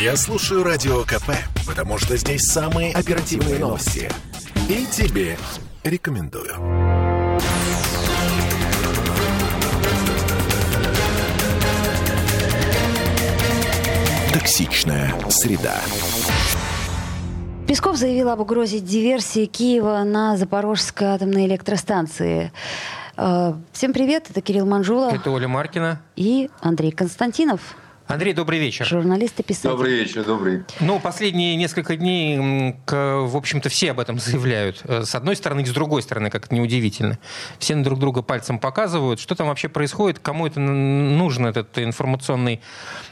Я 0.00 0.16
слушаю 0.16 0.64
Радио 0.64 1.02
КП, 1.02 1.30
потому 1.66 1.98
что 1.98 2.16
здесь 2.16 2.42
самые 2.42 2.92
оперативные 2.94 3.58
новости. 3.58 4.10
И 4.68 4.86
тебе 4.86 5.36
рекомендую. 5.84 6.54
Токсичная 14.32 15.12
среда. 15.28 15.76
Песков 17.66 17.96
заявил 17.96 18.30
об 18.30 18.40
угрозе 18.40 18.80
диверсии 18.80 19.46
Киева 19.46 20.02
на 20.04 20.36
Запорожской 20.36 21.08
атомной 21.08 21.46
электростанции. 21.46 22.52
Э, 23.16 23.54
Всем 23.72 23.92
привет, 23.92 24.26
это 24.30 24.40
Кирилл 24.40 24.66
Манжула 24.66 25.10
Это 25.12 25.30
Оля 25.30 25.46
Маркина. 25.46 26.00
и 26.16 26.48
Андрей 26.60 26.90
Константинов, 26.90 27.60
Андрей, 28.10 28.32
добрый 28.34 28.58
вечер. 28.58 28.84
журналист 28.86 29.38
и 29.38 29.44
писатель. 29.44 29.70
Добрый 29.70 29.94
вечер, 29.94 30.24
добрый. 30.24 30.64
Ну, 30.80 30.98
последние 30.98 31.54
несколько 31.54 31.96
дней, 31.96 32.74
в 32.88 33.36
общем-то, 33.36 33.68
все 33.68 33.92
об 33.92 34.00
этом 34.00 34.18
заявляют. 34.18 34.80
Э, 34.84 35.04
С 35.04 35.14
одной 35.14 35.36
стороны 35.36 35.60
и 35.60 35.64
с 35.64 35.70
другой 35.70 36.02
стороны, 36.02 36.28
как 36.28 36.46
это 36.46 36.54
неудивительно. 36.56 37.20
Все 37.60 37.76
на 37.76 37.84
друг 37.84 38.00
друга 38.00 38.22
пальцем 38.22 38.58
показывают. 38.58 39.20
Что 39.20 39.36
там 39.36 39.46
вообще 39.46 39.68
происходит? 39.68 40.18
Кому 40.18 40.48
это 40.48 40.58
нужен, 40.58 41.46
этот 41.46 41.78
информационный 41.78 42.60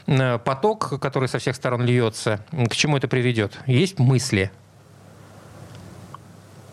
э, 0.07 0.37
поток, 0.39 0.99
который 0.99 1.29
со 1.29 1.39
всех 1.39 1.55
сторон 1.55 1.83
льется? 1.85 2.43
К 2.51 2.75
чему 2.75 2.97
это 2.97 3.07
приведет? 3.07 3.57
Есть 3.67 3.99
мысли? 3.99 4.51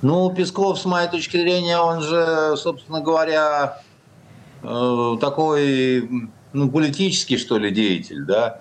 Ну, 0.02 0.32
Песков, 0.34 0.80
с 0.80 0.84
моей 0.84 1.08
точки 1.08 1.36
зрения, 1.36 1.78
он 1.78 2.02
же, 2.02 2.56
собственно 2.56 3.00
говоря, 3.00 3.80
э, 4.64 5.16
такой, 5.20 6.28
ну, 6.56 6.70
политический, 6.70 7.36
что 7.36 7.58
ли, 7.58 7.70
деятель, 7.70 8.24
да? 8.24 8.60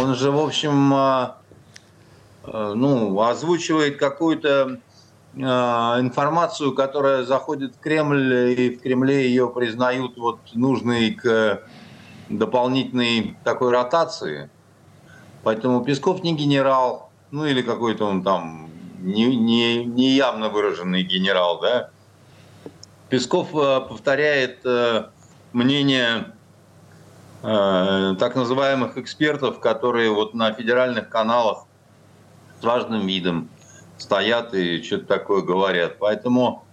Он 0.00 0.16
же, 0.16 0.32
в 0.32 0.38
общем, 0.38 0.92
э, 0.92 1.28
э, 2.44 2.72
ну, 2.74 3.20
озвучивает 3.20 3.98
какую-то 3.98 4.80
э, 5.36 5.40
информацию, 5.40 6.74
которая 6.74 7.22
заходит 7.22 7.76
в 7.76 7.78
Кремль, 7.78 8.34
и 8.58 8.70
в 8.70 8.80
Кремле 8.80 9.28
ее 9.28 9.48
признают 9.48 10.16
вот 10.16 10.40
нужной 10.54 11.12
к 11.12 11.62
дополнительной 12.30 13.36
такой 13.44 13.70
ротации. 13.70 14.50
Поэтому 15.44 15.84
Песков 15.84 16.24
не 16.24 16.34
генерал, 16.34 17.12
ну 17.30 17.46
или 17.46 17.62
какой-то 17.62 18.06
он 18.06 18.24
там 18.24 18.70
не, 18.98 19.36
не, 19.36 19.84
не 19.84 20.16
явно 20.16 20.48
выраженный 20.48 21.04
генерал, 21.04 21.60
да. 21.60 21.90
Песков 23.08 23.52
повторяет 23.52 24.64
мнение 25.52 26.34
э, 27.44 28.14
так 28.18 28.34
называемых 28.34 28.96
экспертов, 28.98 29.60
которые 29.60 30.10
вот 30.10 30.34
на 30.34 30.52
федеральных 30.52 31.08
каналах 31.08 31.66
с 32.60 32.64
важным 32.64 33.06
видом 33.06 33.50
стоят 33.98 34.54
и 34.54 34.82
что-то 34.82 35.06
такое 35.06 35.42
говорят. 35.42 35.98
Поэтому, 35.98 36.63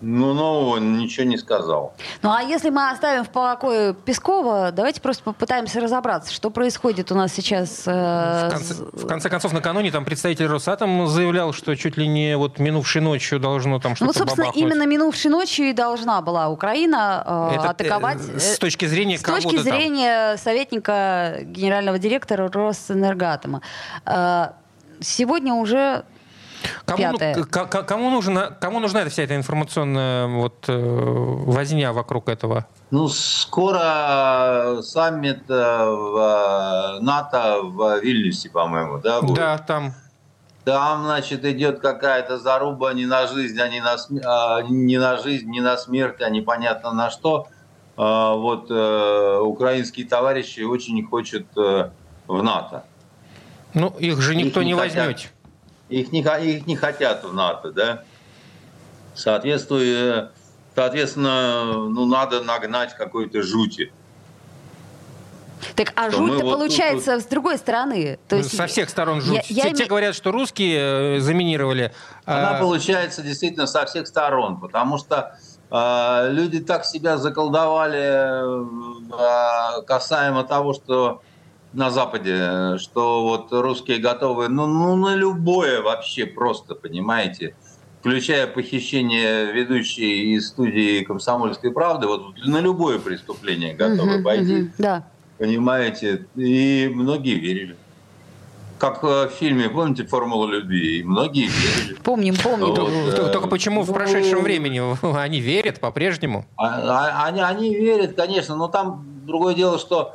ну, 0.00 0.32
нового 0.34 0.78
ничего 0.78 1.26
не 1.26 1.36
сказал. 1.36 1.92
Ну 2.22 2.30
а 2.30 2.42
если 2.42 2.70
мы 2.70 2.90
оставим 2.90 3.24
в 3.24 3.30
покое 3.30 3.94
Пескова, 3.94 4.70
давайте 4.72 5.00
просто 5.00 5.24
попытаемся 5.24 5.80
разобраться, 5.80 6.32
что 6.32 6.50
происходит 6.50 7.10
у 7.10 7.14
нас 7.14 7.32
сейчас. 7.32 7.82
э, 7.86 8.48
В 8.48 8.50
конце, 8.50 8.74
с- 8.74 8.80
в 8.80 9.06
конце 9.06 9.28
концов, 9.28 9.52
накануне 9.52 9.90
там 9.90 10.04
представитель 10.04 10.46
Росатом 10.46 11.06
заявлял, 11.08 11.52
что 11.52 11.74
чуть 11.74 11.96
ли 11.96 12.06
не 12.06 12.36
вот 12.36 12.58
минувшей 12.58 13.02
ночью 13.02 13.40
должно 13.40 13.80
там 13.80 13.92
Ну 13.92 13.96
что-то 13.96 14.06
вот, 14.06 14.16
собственно, 14.16 14.46
бабахнуть. 14.46 14.62
именно 14.72 14.86
минувшей 14.86 15.30
ночью 15.30 15.66
и 15.70 15.72
должна 15.72 16.22
была 16.22 16.48
Украина 16.48 17.50
э, 17.52 17.54
Это, 17.56 17.64
э, 17.66 17.68
атаковать. 17.70 18.20
С 18.20 18.54
э, 18.54 18.58
точки 18.58 18.84
зрения 18.86 19.18
С 19.18 19.22
точки 19.22 19.48
кого-то 19.48 19.64
там. 19.64 19.74
зрения 19.78 20.36
советника 20.36 21.38
генерального 21.42 21.98
директора 21.98 22.48
Росэнергатома. 22.52 23.62
Э, 24.06 24.48
Сегодня 25.00 25.54
уже 25.54 26.02
Кому, 26.84 27.02
ну, 27.12 27.18
Пятое. 27.18 27.44
к- 27.44 27.66
к- 27.66 27.82
кому, 27.84 28.10
нужна, 28.10 28.46
кому 28.60 28.80
нужна 28.80 29.00
эта 29.02 29.10
вся 29.10 29.22
эта 29.22 29.36
информационная 29.36 30.26
вот, 30.26 30.64
э, 30.68 30.76
возня 30.76 31.92
вокруг 31.92 32.28
этого? 32.28 32.66
Ну, 32.90 33.08
скоро 33.08 34.80
саммит 34.82 35.42
э, 35.48 35.54
в 35.54 36.98
э, 36.98 37.00
НАТО 37.00 37.60
в 37.62 38.00
Вильнюсе, 38.00 38.50
по-моему, 38.50 38.98
да, 38.98 39.20
будет? 39.20 39.36
Да, 39.36 39.58
там. 39.58 39.92
Там, 40.64 41.04
значит, 41.04 41.44
идет 41.46 41.80
какая-то 41.80 42.38
заруба 42.38 42.92
не 42.92 43.06
на 43.06 43.26
жизнь, 43.26 43.58
а 43.58 43.68
не 43.68 43.80
на, 43.80 43.96
см- 43.96 44.22
а, 44.26 44.60
не 44.62 44.98
на 44.98 45.16
жизнь, 45.16 45.48
не 45.50 45.60
на 45.60 45.76
смерть, 45.78 46.20
а 46.20 46.28
непонятно 46.28 46.92
на 46.92 47.10
что. 47.10 47.46
А, 47.96 48.34
Вот 48.34 48.66
э, 48.70 49.38
украинские 49.42 50.06
товарищи 50.06 50.60
очень 50.60 51.06
хотят 51.08 51.44
э, 51.56 51.90
в 52.26 52.42
НАТО. 52.42 52.84
Ну, 53.74 53.88
их 53.98 54.20
же 54.20 54.34
никто 54.34 54.60
Их 54.60 54.66
не 54.66 54.72
не 54.72 54.78
хотят. 54.78 55.04
Их 55.88 56.12
не, 56.12 56.20
их 56.20 56.66
не 56.66 56.76
хотят 56.76 57.24
в 57.24 57.32
НАТО, 57.32 57.72
да? 57.72 58.04
Соответствуя, 59.14 60.30
соответственно, 60.74 61.64
ну, 61.88 62.06
надо 62.06 62.42
нагнать 62.42 62.94
какой-то 62.94 63.42
жути. 63.42 63.92
Так, 65.74 65.92
а 65.96 66.10
Что 66.10 66.20
мы 66.20 66.28
жуть-то 66.28 66.44
вот 66.44 66.50
тут 66.52 66.58
получается 66.60 67.18
с 67.18 67.24
другой 67.24 67.58
стороны. 67.58 68.18
То 68.28 68.36
есть, 68.36 68.56
Со 68.56 68.66
всех 68.66 68.88
сторон 68.88 69.20
жуть. 69.20 69.50
я- 69.50 69.64
я 69.70 69.74
те, 69.74 69.86
говорят, 69.86 70.14
что 70.14 70.30
русские 70.30 71.16
э, 71.16 71.20
заминировали. 71.20 71.92
Она 72.24 72.56
а, 72.56 72.60
получается 72.60 73.22
действительно 73.22 73.66
со 73.66 73.84
всех 73.86 74.06
сторон, 74.06 74.60
потому 74.60 74.98
что 74.98 75.36
э, 75.70 76.28
люди 76.30 76.60
так 76.60 76.84
себя 76.84 77.16
заколдовали 77.16 77.98
э, 79.78 79.82
касаемо 79.82 80.44
того, 80.44 80.74
что 80.74 81.22
на 81.72 81.90
Западе, 81.90 82.78
что 82.78 83.22
вот 83.24 83.48
русские 83.52 83.98
готовы, 83.98 84.48
ну, 84.48 84.66
ну 84.66 84.96
на 84.96 85.14
любое 85.14 85.82
вообще 85.82 86.26
просто, 86.26 86.74
понимаете, 86.74 87.54
включая 88.00 88.46
похищение 88.46 89.52
ведущей 89.52 90.34
из 90.34 90.48
студии 90.48 91.02
«Комсомольской 91.04 91.72
правды», 91.72 92.06
вот 92.06 92.22
на 92.46 92.60
любое 92.60 92.98
преступление 92.98 93.74
готовы 93.74 94.14
Мгм, 94.16 94.24
пойти, 94.24 94.52
мгм, 94.54 94.72
Да. 94.78 95.08
понимаете, 95.38 96.26
и 96.36 96.90
многие 96.94 97.34
верили. 97.34 97.76
Как 98.78 99.02
э, 99.02 99.26
в 99.28 99.32
фильме, 99.32 99.68
помните, 99.68 100.04
«Формула 100.06 100.46
любви», 100.46 101.00
и 101.00 101.02
многие 101.02 101.48
верили. 101.48 101.94
Помним, 102.02 102.36
помним. 102.36 102.68
Вот, 102.68 103.10
т- 103.10 103.16
т- 103.16 103.22
э, 103.22 103.32
Только 103.32 103.48
почему 103.48 103.82
в 103.82 103.88
ну, 103.88 103.92
прошедшем 103.94 104.42
времени 104.42 104.80
они 105.20 105.40
верят 105.40 105.80
по-прежнему? 105.80 106.46
А- 106.56 107.24
а- 107.24 107.26
Они, 107.26 107.40
они 107.40 107.74
верят, 107.74 108.14
конечно, 108.14 108.54
но 108.54 108.68
там 108.68 109.04
другое 109.26 109.54
дело, 109.54 109.78
что 109.80 110.14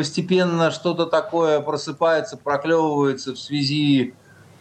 постепенно 0.00 0.70
что-то 0.70 1.04
такое 1.04 1.60
просыпается, 1.60 2.38
проклевывается 2.38 3.34
в 3.34 3.38
связи, 3.38 4.14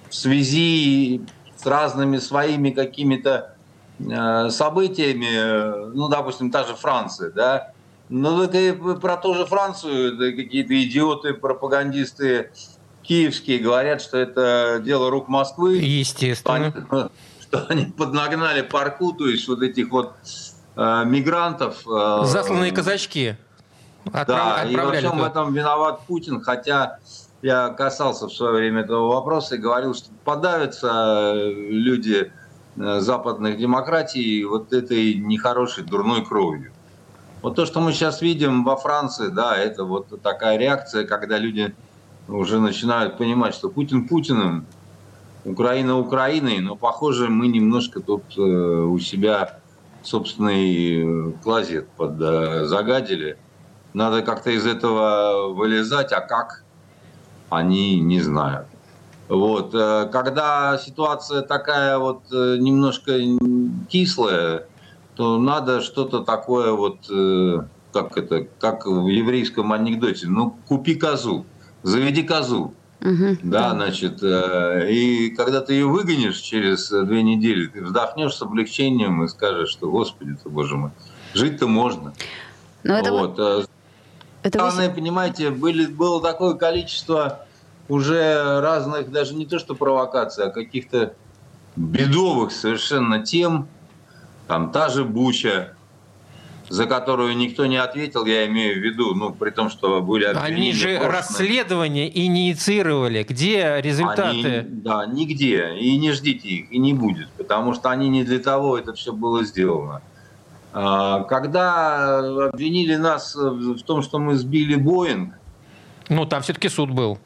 в 0.10 0.14
связи 0.16 1.22
с 1.56 1.66
разными 1.66 2.18
своими 2.18 2.72
какими-то 2.72 3.56
э, 4.00 4.50
событиями, 4.50 5.30
э, 5.32 5.92
ну, 5.94 6.10
допустим, 6.10 6.52
та 6.52 6.66
же 6.66 6.76
Франция, 6.76 7.32
да, 7.32 7.72
ну, 8.10 8.44
это 8.44 8.58
и 8.58 8.74
про 8.74 9.16
ту 9.16 9.34
же 9.34 9.46
Францию 9.46 10.18
какие-то 10.36 10.84
идиоты, 10.84 11.34
пропагандисты 11.34 12.52
киевские 13.04 13.60
говорят, 13.60 14.02
что 14.02 14.18
это 14.18 14.82
дело 14.84 15.10
рук 15.10 15.30
Москвы, 15.30 15.78
Естественно. 15.78 16.74
они, 16.90 17.08
что 17.40 17.66
они 17.70 17.86
поднагнали 17.86 18.62
парку, 18.62 19.14
то 19.14 19.26
есть 19.26 19.48
вот 19.48 19.62
этих 19.62 19.90
вот 19.90 20.16
э, 20.76 21.04
мигрантов. 21.06 21.88
э, 21.88 22.26
Засланные 22.26 22.74
казачки 22.74 23.38
отправ- 24.06 24.26
Да, 24.28 24.64
и 24.64 24.76
во 24.76 24.92
всем 24.94 25.12
туда. 25.14 25.28
этом 25.28 25.54
виноват 25.54 26.02
Путин, 26.08 26.42
хотя 26.42 26.98
я 27.42 27.70
касался 27.70 28.28
в 28.28 28.34
свое 28.34 28.54
время 28.54 28.82
этого 28.82 29.08
вопроса 29.14 29.56
и 29.56 29.58
говорил, 29.60 29.94
что 29.94 30.10
подавятся 30.24 31.34
э, 31.36 31.52
люди 31.52 32.32
э, 32.78 33.00
западных 33.00 33.58
демократий 33.58 34.44
вот 34.44 34.74
этой 34.74 35.14
нехорошей, 35.16 35.84
дурной 35.84 36.26
кровью. 36.26 36.72
Вот 37.42 37.56
то, 37.56 37.66
что 37.66 37.80
мы 37.80 37.94
сейчас 37.94 38.22
видим 38.22 38.66
во 38.66 38.76
Франции, 38.76 39.28
да, 39.28 39.56
это 39.58 39.86
вот 39.86 40.22
такая 40.22 40.58
реакция, 40.58 41.06
когда 41.06 41.38
люди 41.38 41.74
уже 42.28 42.60
начинают 42.60 43.18
понимать, 43.18 43.56
что 43.56 43.70
Путин 43.70 44.08
Путиным, 44.08 44.66
Украина 45.46 45.98
Украиной, 45.98 46.60
но, 46.60 46.76
похоже, 46.76 47.30
мы 47.30 47.48
немножко 47.48 48.02
тут 48.02 48.24
э, 48.38 48.42
у 48.42 49.00
себя 49.00 49.60
собственный 50.04 51.34
клозет 51.44 51.88
под, 51.92 52.20
э, 52.22 52.66
загадили. 52.66 53.38
Надо 53.94 54.22
как-то 54.22 54.52
из 54.52 54.66
этого 54.66 55.54
вылезать, 55.54 56.12
а 56.12 56.22
как, 56.22 56.64
они 57.50 58.00
не 58.00 58.22
знают. 58.22 58.68
Вот. 59.28 59.74
э, 59.76 60.10
Когда 60.12 60.78
ситуация 60.78 61.42
такая 61.42 61.98
вот 61.98 62.24
э, 62.32 62.58
немножко 62.58 63.14
кислая, 63.90 64.66
то 65.16 65.40
надо 65.40 65.82
что-то 65.82 66.22
такое 66.24 66.72
вот, 66.72 66.98
э, 67.12 67.58
как 67.94 68.18
это, 68.18 68.46
как 68.60 68.86
в 68.86 69.08
еврейском 69.08 69.72
анекдоте, 69.72 70.28
ну, 70.28 70.52
купи 70.68 70.96
козу, 70.96 71.46
заведи 71.84 72.24
козу. 72.24 72.74
Мгм, 73.02 73.38
Да, 73.44 73.72
значит, 73.72 74.22
и 74.22 75.30
когда 75.38 75.62
ты 75.62 75.74
ее 75.74 75.86
выгонишь 75.86 76.38
через 76.40 76.90
две 76.90 77.24
недели, 77.24 77.68
ты 77.68 77.82
вздохнешь 77.82 78.34
с 78.34 78.42
облегчением 78.42 79.24
и 79.24 79.28
скажешь, 79.30 79.70
что, 79.70 79.90
господи 79.90 80.36
ты, 80.44 80.50
боже 80.50 80.76
мой, 80.76 80.92
жить-то 81.34 81.68
можно. 81.68 82.14
Но 82.84 82.98
это, 82.98 83.12
вот. 83.12 83.40
э, 83.40 83.64
это 84.50 84.60
вы- 84.60 84.64
Главное, 84.72 84.90
понимаете, 84.90 85.50
были, 85.52 85.86
было 85.86 86.22
такое 86.22 86.56
количество 86.56 87.46
уже 87.88 88.60
разных, 88.62 89.12
даже 89.12 89.34
не 89.36 89.46
то 89.46 89.60
что 89.60 89.76
провокаций, 89.76 90.46
а 90.46 90.50
каких-то 90.50 91.14
бедовых 91.76 92.52
совершенно 92.52 93.24
тем, 93.24 93.68
там 94.48 94.72
та 94.72 94.90
же 94.90 95.06
Буча, 95.06 95.74
за 96.68 96.86
которую 96.86 97.36
никто 97.36 97.66
не 97.66 97.78
ответил, 97.78 98.26
я 98.26 98.46
имею 98.48 98.76
в 98.80 98.84
виду, 98.84 99.16
ну, 99.16 99.32
при 99.32 99.50
том, 99.50 99.70
что 99.72 100.02
были 100.02 100.26
Они 100.26 100.72
же 100.74 100.98
прошлые. 101.00 101.10
расследование 101.12 102.26
инициировали. 102.26 103.24
Где 103.28 103.80
результаты? 103.82 104.22
Они, 104.22 104.62
да, 104.68 105.06
нигде. 105.08 105.76
И 105.80 105.98
не 105.98 106.12
ждите 106.12 106.48
их, 106.48 106.72
и 106.72 106.78
не 106.78 106.94
будет, 106.94 107.30
потому 107.38 107.74
что 107.74 107.90
они 107.90 108.10
не 108.10 108.24
для 108.24 108.38
того 108.40 108.78
это 108.78 108.94
все 108.94 109.14
было 109.14 109.44
сделано. 109.44 110.02
А, 110.72 111.24
когда 111.24 112.48
обвинили 112.50 112.96
нас 112.96 113.36
в 113.36 113.82
том, 113.84 114.02
что 114.02 114.20
мы 114.20 114.36
сбили 114.36 114.76
Боинг... 114.76 115.34
Ну, 116.10 116.26
там 116.26 116.42
все-таки 116.42 116.70
суд 116.70 116.92
был. 116.92 117.20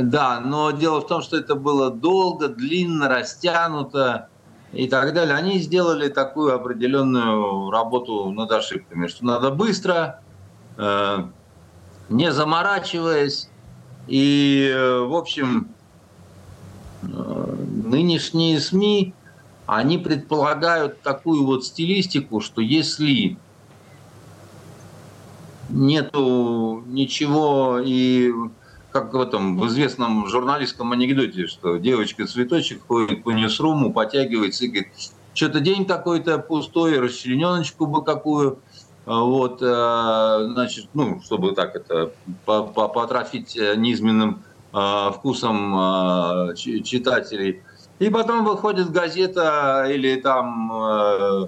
Да, 0.00 0.40
но 0.40 0.70
дело 0.70 1.00
в 1.00 1.06
том, 1.06 1.22
что 1.22 1.36
это 1.36 1.54
было 1.56 1.90
долго, 1.90 2.48
длинно, 2.48 3.08
растянуто 3.08 4.28
и 4.72 4.86
так 4.86 5.12
далее. 5.12 5.34
Они 5.34 5.58
сделали 5.58 6.08
такую 6.08 6.54
определенную 6.54 7.70
работу 7.70 8.30
над 8.30 8.52
ошибками, 8.52 9.08
что 9.08 9.24
надо 9.24 9.50
быстро, 9.50 10.20
э, 10.76 11.18
не 12.08 12.32
заморачиваясь. 12.32 13.50
И, 14.06 14.70
э, 14.72 15.00
в 15.00 15.14
общем, 15.14 15.68
э, 17.02 17.56
нынешние 17.84 18.60
СМИ 18.60 19.14
они 19.76 19.98
предполагают 19.98 21.02
такую 21.02 21.44
вот 21.44 21.64
стилистику, 21.64 22.40
что 22.40 22.60
если 22.60 23.36
нету 25.68 26.82
ничего 26.86 27.78
и 27.82 28.32
как 28.90 29.14
в 29.14 29.20
этом 29.20 29.58
в 29.58 29.66
известном 29.68 30.26
журналистском 30.26 30.92
анекдоте, 30.92 31.46
что 31.46 31.78
девочка-цветочек 31.78 32.86
ходит 32.86 33.22
по 33.22 33.30
ньюсруму, 33.30 33.92
потягивается 33.92 34.66
и 34.66 34.68
говорит, 34.68 34.88
что-то 35.32 35.60
день 35.60 35.86
какой-то 35.86 36.38
пустой, 36.38 36.98
расчлененочку 36.98 37.86
бы 37.86 38.04
какую, 38.04 38.58
вот, 39.06 39.62
э, 39.62 40.48
значит, 40.52 40.88
ну, 40.92 41.22
чтобы 41.24 41.52
так 41.52 41.74
это 41.74 42.12
потрафить 42.44 43.56
низменным 43.76 44.42
э, 44.74 45.10
вкусом 45.14 45.74
э, 45.74 46.54
читателей– 46.56 47.62
и 48.02 48.10
потом 48.10 48.44
выходит 48.44 48.90
газета 48.90 49.86
или 49.88 50.16
там 50.16 50.72
э, 50.72 51.46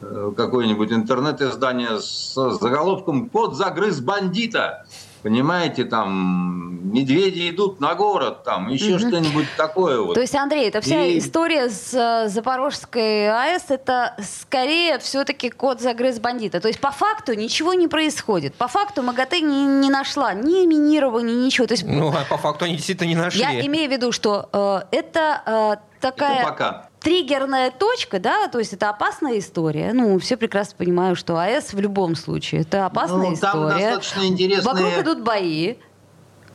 э, 0.00 0.32
какое-нибудь 0.36 0.90
интернет-издание 0.92 2.00
с 2.00 2.34
заголовком 2.34 3.28
«Кот 3.28 3.54
загрыз 3.54 4.00
бандита». 4.00 4.84
Понимаете, 5.22 5.84
там 5.84 6.72
медведи 6.92 7.50
идут 7.50 7.80
на 7.80 7.94
город, 7.94 8.42
там 8.42 8.68
еще 8.68 8.96
угу. 8.96 8.98
что-нибудь 8.98 9.46
такое. 9.56 10.00
Вот. 10.00 10.14
То 10.14 10.20
есть, 10.20 10.34
Андрей, 10.34 10.68
это 10.68 10.80
вся 10.80 11.04
и... 11.04 11.18
история 11.18 11.70
с 11.70 11.94
э, 11.94 12.28
Запорожской 12.28 13.30
АЭС, 13.30 13.66
это 13.68 14.16
скорее 14.20 14.98
все-таки 14.98 15.50
кот 15.50 15.80
загрыз 15.80 16.18
бандита. 16.18 16.60
То 16.60 16.66
есть, 16.66 16.80
по 16.80 16.90
факту 16.90 17.34
ничего 17.34 17.72
не 17.74 17.86
происходит. 17.86 18.54
По 18.54 18.66
факту 18.66 19.02
МАГАТЭ 19.02 19.40
не, 19.40 19.64
не 19.64 19.90
нашла 19.90 20.34
ни 20.34 20.66
минирования, 20.66 21.36
ничего. 21.36 21.68
То 21.68 21.74
есть, 21.74 21.84
ну, 21.86 22.08
а 22.08 22.24
по 22.28 22.36
факту 22.36 22.64
они 22.64 22.74
действительно 22.74 23.08
не 23.08 23.16
нашли. 23.16 23.40
Я 23.40 23.64
имею 23.66 23.88
в 23.88 23.92
виду, 23.92 24.10
что 24.10 24.48
э, 24.52 24.80
это 24.90 25.78
э, 25.80 25.91
такая... 26.02 26.40
Это 26.40 26.50
пока 26.50 26.88
триггерная 27.02 27.70
точка, 27.70 28.20
да, 28.20 28.48
то 28.48 28.58
есть 28.58 28.72
это 28.72 28.88
опасная 28.90 29.38
история. 29.38 29.92
Ну, 29.92 30.18
все 30.18 30.36
прекрасно 30.36 30.76
понимают, 30.78 31.18
что 31.18 31.36
АЭС 31.36 31.72
в 31.72 31.80
любом 31.80 32.14
случае 32.14 32.62
это 32.62 32.86
опасная 32.86 33.30
ну, 33.30 33.36
там 33.36 33.68
история. 33.68 33.94
Достаточно 33.96 34.26
интересные... 34.26 34.74
Вокруг 34.74 34.98
идут 34.98 35.22
бои. 35.22 35.76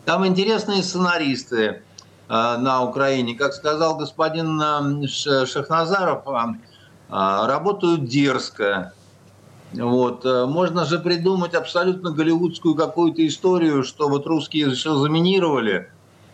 Там 0.05 0.25
интересные 0.25 0.83
сценаристы 0.83 1.59
э, 1.59 1.77
на 2.29 2.83
Украине. 2.83 3.35
Как 3.35 3.53
сказал 3.53 3.97
господин 3.97 4.61
э, 4.61 5.07
Шахназаров, 5.07 6.23
э, 6.25 6.51
работают 7.09 8.05
дерзко. 8.05 8.93
Вот. 9.73 10.25
Э, 10.25 10.45
можно 10.45 10.85
же 10.85 10.99
придумать 10.99 11.55
абсолютно 11.55 12.11
голливудскую 12.11 12.75
какую-то 12.75 13.25
историю, 13.27 13.83
что 13.83 14.07
вот 14.07 14.25
русские 14.25 14.73
заминировали, 14.73 15.91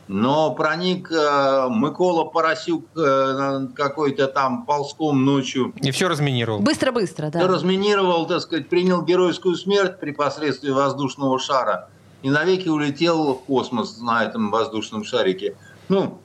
но 0.08 0.54
проник 0.54 1.12
э, 1.12 1.68
Микола 1.70 2.26
Поросюк 2.26 2.86
э, 2.96 3.68
какой-то 3.76 4.28
там 4.28 4.66
ползком 4.66 5.24
ночью. 5.24 5.74
И 5.82 5.92
все 5.92 6.08
разминировал. 6.08 6.60
Быстро-быстро, 6.60 7.30
да. 7.30 7.40
Все 7.40 7.48
разминировал, 7.48 8.26
так 8.28 8.42
сказать, 8.42 8.70
принял 8.70 9.02
геройскую 9.04 9.56
смерть 9.56 10.00
при 10.00 10.12
посредстве 10.12 10.74
воздушного 10.74 11.40
шара 11.40 11.90
и 12.22 12.30
навеки 12.30 12.70
улетел 12.70 13.36
в 13.36 13.44
космос 13.46 14.00
на 14.00 14.24
этом 14.24 14.50
воздушном 14.50 15.04
шарике. 15.04 15.56
Ну, 15.90 16.20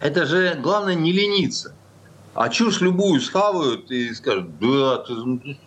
это 0.00 0.26
же 0.26 0.58
главное 0.60 0.94
не 0.94 1.12
лениться. 1.12 1.74
А 2.34 2.48
чушь 2.48 2.80
любую 2.80 3.20
схавают 3.20 3.90
и 3.90 4.14
скажут, 4.14 4.58
да, 4.60 4.98
ты, 4.98 5.58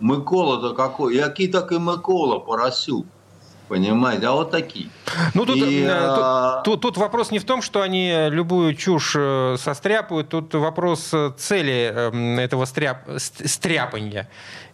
Микола-то 0.00 0.74
какой, 0.74 1.16
який 1.16 1.48
такой 1.48 1.78
Микола 1.78 2.38
Поросюк. 2.38 3.06
Понимаете, 3.68 4.26
а 4.26 4.32
вот 4.32 4.50
такие. 4.50 4.88
Ну, 5.34 5.44
тут, 5.44 5.58
и, 5.58 5.82
э, 5.82 5.88
а... 5.90 6.62
тут, 6.62 6.80
тут 6.80 6.96
вопрос 6.96 7.30
не 7.30 7.38
в 7.38 7.44
том, 7.44 7.60
что 7.60 7.82
они 7.82 8.28
любую 8.30 8.74
чушь 8.74 9.14
э, 9.14 9.56
состряпают, 9.58 10.30
тут 10.30 10.54
вопрос 10.54 11.10
э, 11.12 11.32
цели 11.36 11.92
эм, 11.94 12.38
этого 12.38 12.64
стряп, 12.64 13.06
стряпания. 13.18 14.28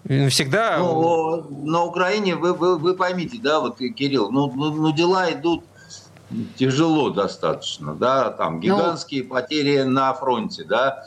Всегда... 0.04 0.78
Ну, 0.78 1.46
на 1.64 1.82
Украине, 1.82 2.36
вы, 2.36 2.52
вы, 2.52 2.78
вы 2.78 2.94
поймите, 2.94 3.38
да, 3.42 3.58
вот, 3.58 3.78
Кирилл, 3.78 4.30
ну, 4.30 4.52
ну, 4.54 4.72
ну 4.72 4.92
дела 4.92 5.30
идут 5.32 5.64
тяжело 6.56 7.10
достаточно, 7.10 7.94
да, 7.94 8.30
там 8.30 8.56
ну, 8.56 8.60
гигантские 8.60 9.24
ну... 9.24 9.30
потери 9.30 9.82
на 9.82 10.14
фронте, 10.14 10.64
да, 10.64 11.04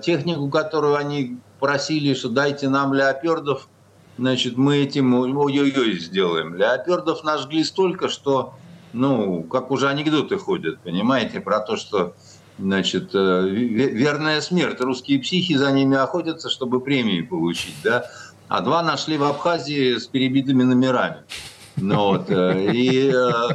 технику, 0.00 0.48
которую 0.48 0.96
они 0.96 1.38
просили, 1.60 2.14
что 2.14 2.28
дайте 2.28 2.68
нам 2.68 2.92
леопердов, 2.92 3.68
значит, 4.18 4.56
мы 4.56 4.78
этим 4.78 5.14
ой-ой-ой 5.14 5.98
сделаем. 5.98 6.54
Леопердов 6.54 7.24
нажгли 7.24 7.64
столько, 7.64 8.08
что, 8.08 8.54
ну, 8.92 9.42
как 9.42 9.70
уже 9.70 9.88
анекдоты 9.88 10.36
ходят, 10.38 10.80
понимаете, 10.80 11.40
про 11.40 11.60
то, 11.60 11.76
что, 11.76 12.14
значит, 12.58 13.10
э, 13.14 13.48
верная 13.48 14.40
смерть. 14.40 14.80
Русские 14.80 15.18
психи 15.18 15.56
за 15.56 15.72
ними 15.72 15.96
охотятся, 15.96 16.50
чтобы 16.50 16.80
премии 16.80 17.22
получить, 17.22 17.76
да. 17.82 18.04
А 18.48 18.60
два 18.60 18.82
нашли 18.82 19.16
в 19.16 19.24
Абхазии 19.24 19.96
с 19.96 20.06
перебитыми 20.06 20.62
номерами. 20.62 21.24
Ну, 21.76 21.96
вот, 21.96 22.30
э, 22.30 22.72
и, 22.72 23.08
э, 23.08 23.48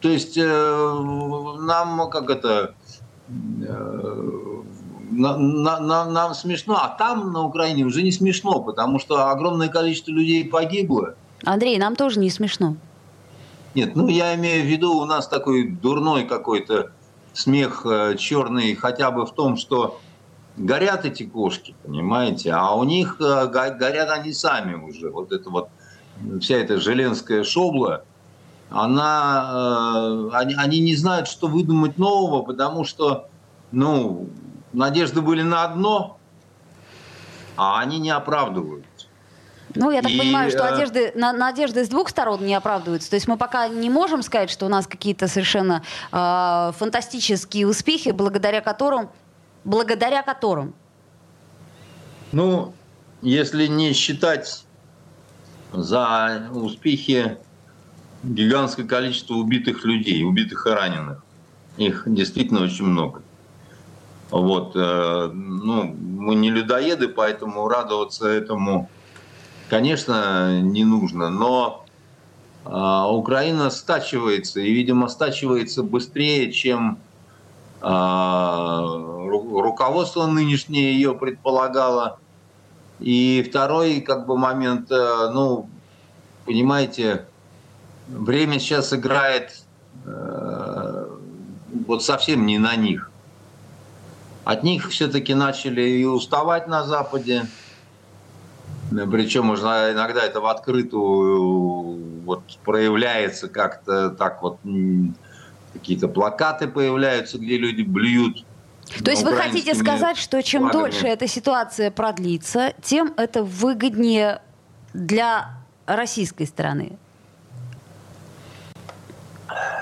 то 0.00 0.08
есть, 0.08 0.36
нам, 0.36 2.08
как 2.10 2.30
это, 2.30 2.74
на, 5.20 5.80
на, 5.80 6.04
нам 6.06 6.34
смешно, 6.34 6.78
а 6.82 6.88
там 6.88 7.32
на 7.32 7.44
Украине 7.44 7.84
уже 7.84 8.02
не 8.02 8.12
смешно, 8.12 8.60
потому 8.60 8.98
что 8.98 9.28
огромное 9.30 9.68
количество 9.68 10.10
людей 10.10 10.44
погибло. 10.44 11.14
Андрей, 11.44 11.78
нам 11.78 11.96
тоже 11.96 12.20
не 12.20 12.30
смешно. 12.30 12.76
Нет, 13.74 13.94
ну 13.94 14.08
я 14.08 14.34
имею 14.34 14.64
в 14.64 14.66
виду, 14.66 14.94
у 14.94 15.04
нас 15.04 15.28
такой 15.28 15.70
дурной 15.70 16.24
какой-то 16.24 16.90
смех 17.32 17.86
э, 17.88 18.16
черный 18.18 18.74
хотя 18.74 19.10
бы 19.10 19.26
в 19.26 19.32
том, 19.32 19.56
что 19.56 20.00
горят 20.56 21.04
эти 21.04 21.24
кошки, 21.24 21.74
понимаете, 21.84 22.52
а 22.52 22.74
у 22.74 22.82
них 22.84 23.16
э, 23.20 23.46
горят 23.46 24.10
они 24.10 24.32
сами 24.32 24.74
уже. 24.74 25.10
Вот 25.10 25.32
это 25.32 25.50
вот 25.50 25.68
вся 26.40 26.56
эта 26.56 26.80
желенская 26.80 27.44
шобла, 27.44 28.04
она, 28.70 29.50
э, 29.52 30.30
они, 30.32 30.54
они 30.54 30.80
не 30.80 30.96
знают, 30.96 31.28
что 31.28 31.46
выдумать 31.46 31.96
нового, 31.96 32.42
потому 32.42 32.84
что, 32.84 33.28
ну, 33.70 34.28
надежды 34.72 35.20
были 35.20 35.42
на 35.42 35.64
одно, 35.64 36.18
а 37.56 37.80
они 37.80 37.98
не 37.98 38.10
оправдываются. 38.10 39.06
Ну, 39.74 39.90
я 39.90 40.02
так 40.02 40.10
и, 40.10 40.18
понимаю, 40.18 40.50
что 40.50 40.66
одежды, 40.66 41.12
на, 41.14 41.32
надежды 41.32 41.84
с 41.84 41.88
двух 41.88 42.08
сторон 42.08 42.44
не 42.44 42.54
оправдываются. 42.54 43.10
То 43.10 43.16
есть 43.16 43.28
мы 43.28 43.36
пока 43.36 43.68
не 43.68 43.88
можем 43.88 44.22
сказать, 44.22 44.50
что 44.50 44.66
у 44.66 44.68
нас 44.68 44.86
какие-то 44.86 45.28
совершенно 45.28 45.82
э, 46.10 46.72
фантастические 46.76 47.68
успехи, 47.68 48.10
благодаря 48.10 48.60
которым, 48.60 49.10
благодаря 49.64 50.22
которым. 50.22 50.74
Ну, 52.32 52.74
если 53.22 53.66
не 53.66 53.92
считать 53.92 54.64
за 55.72 56.48
успехи 56.52 57.38
гигантское 58.22 58.86
количество 58.86 59.34
убитых 59.34 59.84
людей, 59.84 60.24
убитых 60.24 60.66
и 60.66 60.70
раненых, 60.70 61.24
их 61.76 62.02
действительно 62.06 62.62
очень 62.62 62.86
много. 62.86 63.22
Вот, 64.30 64.72
э, 64.76 65.30
ну, 65.32 65.84
мы 65.84 66.34
не 66.34 66.50
людоеды, 66.50 67.08
поэтому 67.08 67.68
радоваться 67.68 68.28
этому, 68.28 68.88
конечно, 69.68 70.60
не 70.60 70.84
нужно. 70.84 71.30
Но 71.30 71.84
а, 72.64 73.10
Украина 73.10 73.70
стачивается, 73.70 74.60
и, 74.60 74.70
видимо, 74.70 75.08
стачивается 75.08 75.82
быстрее, 75.82 76.52
чем 76.52 76.98
а, 77.80 78.82
руководство 79.26 80.26
нынешнее 80.26 80.94
ее 80.94 81.14
предполагало. 81.14 82.18
И 82.98 83.44
второй 83.48 84.02
как 84.02 84.26
бы 84.26 84.36
момент, 84.36 84.92
э, 84.92 85.30
ну, 85.32 85.70
понимаете, 86.44 87.24
время 88.08 88.58
сейчас 88.58 88.92
играет 88.92 89.62
э, 90.04 91.08
вот 91.86 92.04
совсем 92.04 92.44
не 92.44 92.58
на 92.58 92.76
них. 92.76 93.09
От 94.44 94.62
них 94.62 94.90
все-таки 94.90 95.34
начали 95.34 95.82
и 95.82 96.04
уставать 96.04 96.66
на 96.66 96.84
Западе. 96.84 97.46
Причем 98.90 99.54
иногда 99.54 100.24
это 100.24 100.40
в 100.40 100.46
открытую 100.46 102.24
вот 102.24 102.42
проявляется 102.64 103.48
как-то 103.48 104.10
так 104.10 104.42
вот 104.42 104.58
какие-то 105.72 106.08
плакаты 106.08 106.66
появляются, 106.66 107.38
где 107.38 107.56
люди 107.56 107.82
блюют. 107.82 108.44
То 109.04 109.10
есть 109.12 109.22
вы 109.22 109.36
хотите 109.36 109.74
сказать, 109.74 110.16
что 110.16 110.42
чем 110.42 110.62
флагами. 110.62 110.90
дольше 110.90 111.06
эта 111.06 111.28
ситуация 111.28 111.92
продлится, 111.92 112.72
тем 112.82 113.14
это 113.16 113.44
выгоднее 113.44 114.42
для 114.92 115.60
российской 115.86 116.46
стороны? 116.46 116.98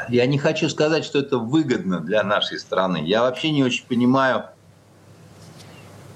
Я 0.09 0.27
не 0.27 0.38
хочу 0.38 0.69
сказать, 0.69 1.05
что 1.05 1.19
это 1.19 1.38
выгодно 1.38 2.00
для 2.00 2.23
нашей 2.23 2.59
страны. 2.59 3.03
Я 3.05 3.23
вообще 3.23 3.50
не 3.50 3.62
очень 3.62 3.87
понимаю, 3.87 4.45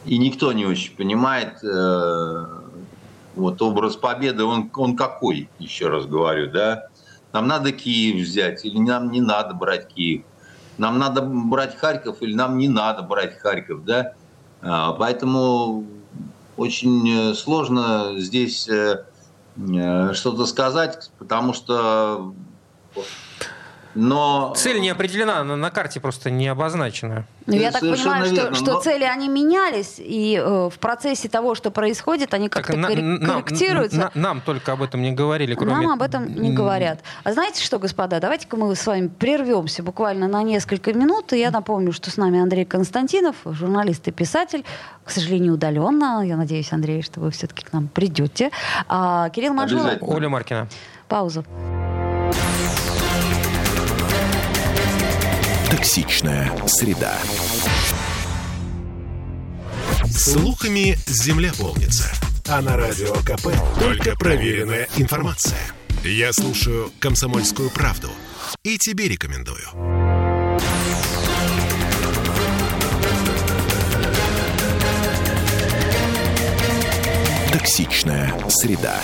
и 0.04 0.18
никто 0.18 0.52
не 0.52 0.66
очень 0.66 0.96
понимает, 0.96 1.62
э, 1.62 2.46
вот 3.34 3.62
образ 3.62 3.96
победы, 3.96 4.44
он, 4.44 4.70
он 4.74 4.96
какой, 4.96 5.48
еще 5.58 5.88
раз 5.88 6.06
говорю, 6.06 6.50
да? 6.50 6.88
Нам 7.32 7.46
надо 7.46 7.72
Киев 7.72 8.26
взять 8.26 8.64
или 8.64 8.78
нам 8.78 9.10
не 9.10 9.20
надо 9.20 9.54
брать 9.54 9.88
Киев? 9.88 10.24
Нам 10.76 10.98
надо 10.98 11.22
брать 11.22 11.76
Харьков 11.76 12.20
или 12.20 12.34
нам 12.34 12.58
не 12.58 12.68
надо 12.68 13.02
брать 13.02 13.38
Харьков, 13.38 13.84
да? 13.84 14.14
А, 14.60 14.92
поэтому 14.92 15.86
очень 16.56 17.30
э, 17.30 17.34
сложно 17.34 18.14
здесь 18.18 18.68
э, 18.68 19.04
что-то 20.14 20.46
сказать, 20.46 21.10
потому 21.18 21.52
что 21.52 22.34
но... 23.94 24.54
Цель 24.56 24.80
не 24.80 24.90
определена, 24.90 25.42
на, 25.44 25.56
на 25.56 25.70
карте 25.70 26.00
просто 26.00 26.30
не 26.30 26.48
обозначена. 26.48 27.24
Ну, 27.46 27.54
я 27.54 27.72
так 27.72 27.80
понимаю, 27.80 28.26
что, 28.26 28.54
что 28.54 28.72
но... 28.74 28.80
цели 28.80 29.04
они 29.04 29.28
менялись, 29.28 29.96
и 29.98 30.40
э, 30.42 30.70
в 30.72 30.78
процессе 30.78 31.28
того, 31.28 31.54
что 31.54 31.70
происходит, 31.70 32.34
они 32.34 32.48
как-то 32.48 32.76
на, 32.76 32.88
корректируются. 32.88 33.96
На, 33.96 34.10
нам 34.14 34.40
только 34.40 34.72
об 34.72 34.82
этом 34.82 35.02
не 35.02 35.12
говорили, 35.12 35.54
кроме... 35.54 35.72
Нам 35.72 35.90
об 35.90 36.02
этом 36.02 36.32
не 36.34 36.52
говорят. 36.52 37.00
А 37.24 37.32
знаете 37.32 37.62
что, 37.62 37.78
господа, 37.78 38.20
давайте-ка 38.20 38.56
мы 38.56 38.74
с 38.74 38.86
вами 38.86 39.08
прервемся 39.08 39.82
буквально 39.82 40.28
на 40.28 40.42
несколько 40.42 40.92
минут. 40.92 41.32
И 41.32 41.38
я 41.38 41.50
напомню, 41.50 41.92
что 41.92 42.10
с 42.10 42.16
нами 42.16 42.40
Андрей 42.40 42.64
Константинов, 42.64 43.36
журналист 43.44 44.06
и 44.08 44.12
писатель, 44.12 44.64
к 45.04 45.10
сожалению, 45.10 45.54
удаленно. 45.54 46.22
Я 46.24 46.36
надеюсь, 46.36 46.72
Андрей, 46.72 47.02
что 47.02 47.20
вы 47.20 47.30
все-таки 47.30 47.64
к 47.64 47.72
нам 47.72 47.88
придете. 47.88 48.50
А, 48.88 49.28
Кирилл 49.30 49.54
Манжулов. 49.54 49.98
Оля 50.00 50.28
Маркина. 50.28 50.68
Пауза. 51.08 51.44
Токсичная 55.72 56.52
среда. 56.66 57.16
Слухами 60.10 60.98
земля 61.06 61.50
полнится. 61.58 62.12
А 62.46 62.60
на 62.60 62.76
радио 62.76 63.14
КП 63.22 63.48
только 63.80 64.14
проверенная 64.14 64.86
информация. 64.98 65.58
Я 66.04 66.34
слушаю 66.34 66.92
«Комсомольскую 67.00 67.70
правду» 67.70 68.10
и 68.62 68.76
тебе 68.76 69.08
рекомендую. 69.08 69.64
Токсичная 77.50 78.34
среда. 78.50 79.00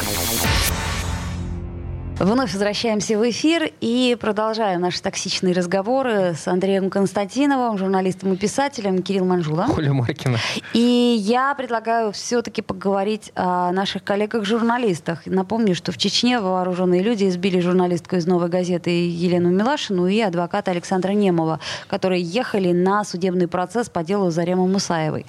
Вновь 2.18 2.52
возвращаемся 2.52 3.16
в 3.16 3.30
эфир 3.30 3.70
и 3.80 4.16
продолжаем 4.20 4.80
наши 4.80 5.00
токсичные 5.00 5.54
разговоры 5.54 6.34
с 6.34 6.48
Андреем 6.48 6.90
Константиновым, 6.90 7.78
журналистом 7.78 8.32
и 8.32 8.36
писателем 8.36 9.04
Кирилл 9.04 9.24
Манжула. 9.24 9.66
Коля 9.72 9.92
Маркина. 9.92 10.36
И 10.74 11.16
я 11.20 11.54
предлагаю 11.54 12.10
все-таки 12.10 12.60
поговорить 12.60 13.30
о 13.36 13.70
наших 13.70 14.02
коллегах-журналистах. 14.02 15.26
Напомню, 15.26 15.76
что 15.76 15.92
в 15.92 15.96
Чечне 15.96 16.40
вооруженные 16.40 17.04
люди 17.04 17.28
избили 17.28 17.60
журналистку 17.60 18.16
из 18.16 18.26
«Новой 18.26 18.48
газеты» 18.48 18.90
Елену 18.90 19.50
Милашину 19.50 20.08
и 20.08 20.18
адвоката 20.20 20.72
Александра 20.72 21.12
Немова, 21.12 21.60
которые 21.86 22.20
ехали 22.20 22.72
на 22.72 23.04
судебный 23.04 23.46
процесс 23.46 23.88
по 23.88 24.02
делу 24.02 24.30
Заремы 24.30 24.66
Мусаевой. 24.66 25.24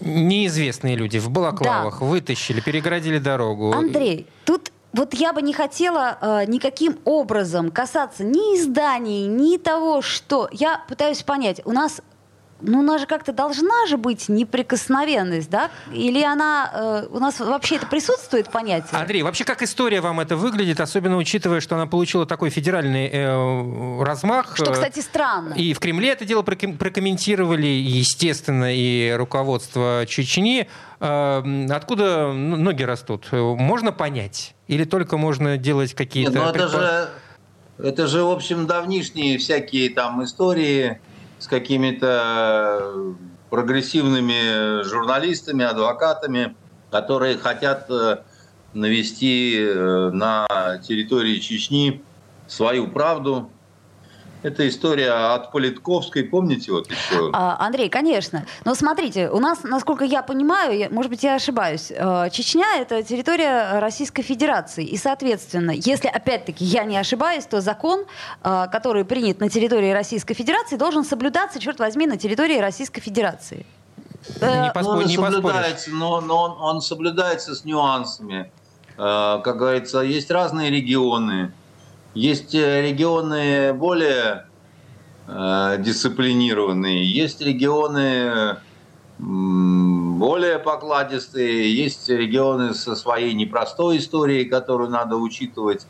Неизвестные 0.00 0.96
люди 0.96 1.18
в 1.18 1.30
балаклавах 1.30 2.00
да. 2.00 2.06
вытащили, 2.06 2.60
переградили 2.60 3.18
дорогу. 3.18 3.72
Андрей, 3.72 4.26
тут 4.44 4.71
вот 4.92 5.14
я 5.14 5.32
бы 5.32 5.42
не 5.42 5.52
хотела 5.52 6.18
э, 6.20 6.44
никаким 6.46 6.98
образом 7.04 7.70
касаться 7.70 8.24
ни 8.24 8.58
изданий, 8.58 9.26
ни 9.26 9.56
того, 9.56 10.02
что... 10.02 10.48
Я 10.52 10.82
пытаюсь 10.88 11.22
понять, 11.22 11.62
у 11.64 11.72
нас 11.72 12.02
ну, 12.62 12.80
у 12.80 12.82
нас 12.82 13.00
же 13.00 13.06
как-то 13.06 13.32
должна 13.32 13.86
же 13.86 13.96
быть 13.96 14.28
неприкосновенность, 14.28 15.50
да? 15.50 15.70
Или 15.92 16.22
она... 16.22 16.70
Э, 16.72 17.06
у 17.10 17.18
нас 17.18 17.40
вообще 17.40 17.76
это 17.76 17.86
присутствует 17.86 18.50
понятие? 18.50 18.90
Андрей, 18.92 19.22
вообще 19.22 19.44
как 19.44 19.62
история 19.62 20.00
вам 20.00 20.20
это 20.20 20.36
выглядит, 20.36 20.80
особенно 20.80 21.16
учитывая, 21.16 21.60
что 21.60 21.74
она 21.74 21.86
получила 21.86 22.26
такой 22.26 22.50
федеральный 22.50 23.08
э, 23.12 24.02
размах? 24.02 24.56
Что, 24.56 24.72
кстати, 24.72 25.00
странно. 25.00 25.54
И 25.54 25.74
в 25.74 25.80
Кремле 25.80 26.10
это 26.10 26.24
дело 26.24 26.42
прокомментировали, 26.42 27.66
естественно, 27.66 28.74
и 28.74 29.12
руководство 29.12 30.04
Чечни. 30.08 30.68
Э, 31.00 31.66
откуда 31.70 32.32
ноги 32.32 32.82
растут? 32.82 33.28
Можно 33.32 33.92
понять? 33.92 34.54
Или 34.68 34.84
только 34.84 35.16
можно 35.16 35.58
делать 35.58 35.94
какие-то... 35.94 36.32
Ну 36.32 36.44
это 36.44 36.68
же, 36.68 37.08
это 37.78 38.06
же, 38.06 38.22
в 38.22 38.30
общем, 38.30 38.66
давнишние 38.66 39.38
всякие 39.38 39.90
там 39.90 40.22
истории 40.22 41.00
с 41.42 41.48
какими-то 41.48 43.14
прогрессивными 43.50 44.84
журналистами, 44.84 45.64
адвокатами, 45.64 46.54
которые 46.92 47.36
хотят 47.36 47.90
э, 47.90 48.18
навести 48.74 49.56
э, 49.58 50.10
на 50.12 50.46
территории 50.86 51.40
Чечни 51.40 52.00
свою 52.46 52.86
правду, 52.86 53.50
это 54.42 54.68
история 54.68 55.34
от 55.34 55.52
Политковской, 55.52 56.24
помните 56.24 56.72
вот 56.72 56.90
еще? 56.90 57.30
А, 57.32 57.56
Андрей, 57.64 57.88
конечно. 57.88 58.44
Но 58.64 58.74
смотрите, 58.74 59.30
у 59.30 59.38
нас, 59.38 59.62
насколько 59.62 60.04
я 60.04 60.22
понимаю, 60.22 60.76
я, 60.76 60.90
может 60.90 61.10
быть, 61.10 61.22
я 61.22 61.36
ошибаюсь, 61.36 61.90
э, 61.90 62.28
Чечня— 62.30 62.66
это 62.78 63.02
территория 63.02 63.78
Российской 63.78 64.22
Федерации. 64.22 64.84
И, 64.84 64.96
соответственно, 64.96 65.70
если, 65.70 66.08
опять-таки, 66.08 66.64
я 66.64 66.84
не 66.84 66.96
ошибаюсь, 66.96 67.44
то 67.46 67.60
закон, 67.60 68.04
э, 68.42 68.66
который 68.72 69.04
принят 69.04 69.40
на 69.40 69.48
территории 69.48 69.92
Российской 69.92 70.34
Федерации, 70.34 70.76
должен 70.76 71.04
соблюдаться, 71.04 71.60
черт 71.60 71.78
возьми, 71.78 72.06
на 72.06 72.16
территории 72.16 72.58
Российской 72.58 73.00
Федерации. 73.00 73.64
Не, 74.40 74.68
э, 74.68 74.72
поспор... 74.72 74.96
он 74.98 75.06
не 75.06 75.16
соблюдается, 75.16 75.90
но, 75.90 76.20
но 76.20 76.42
он, 76.42 76.56
он 76.60 76.80
соблюдается 76.80 77.54
с 77.54 77.64
нюансами. 77.64 78.50
Как 78.94 79.56
говорится, 79.56 80.00
есть 80.00 80.30
разные 80.30 80.70
регионы, 80.70 81.52
есть 82.14 82.54
э, 82.54 82.82
регионы 82.82 83.72
более 83.72 84.46
э, 85.26 85.76
дисциплинированные, 85.78 87.10
есть 87.10 87.40
регионы 87.40 88.58
более 89.18 90.58
покладистые, 90.58 91.72
есть 91.72 92.08
регионы 92.08 92.74
со 92.74 92.96
своей 92.96 93.34
непростой 93.34 93.98
историей, 93.98 94.46
которую 94.46 94.90
надо 94.90 95.16
учитывать 95.16 95.86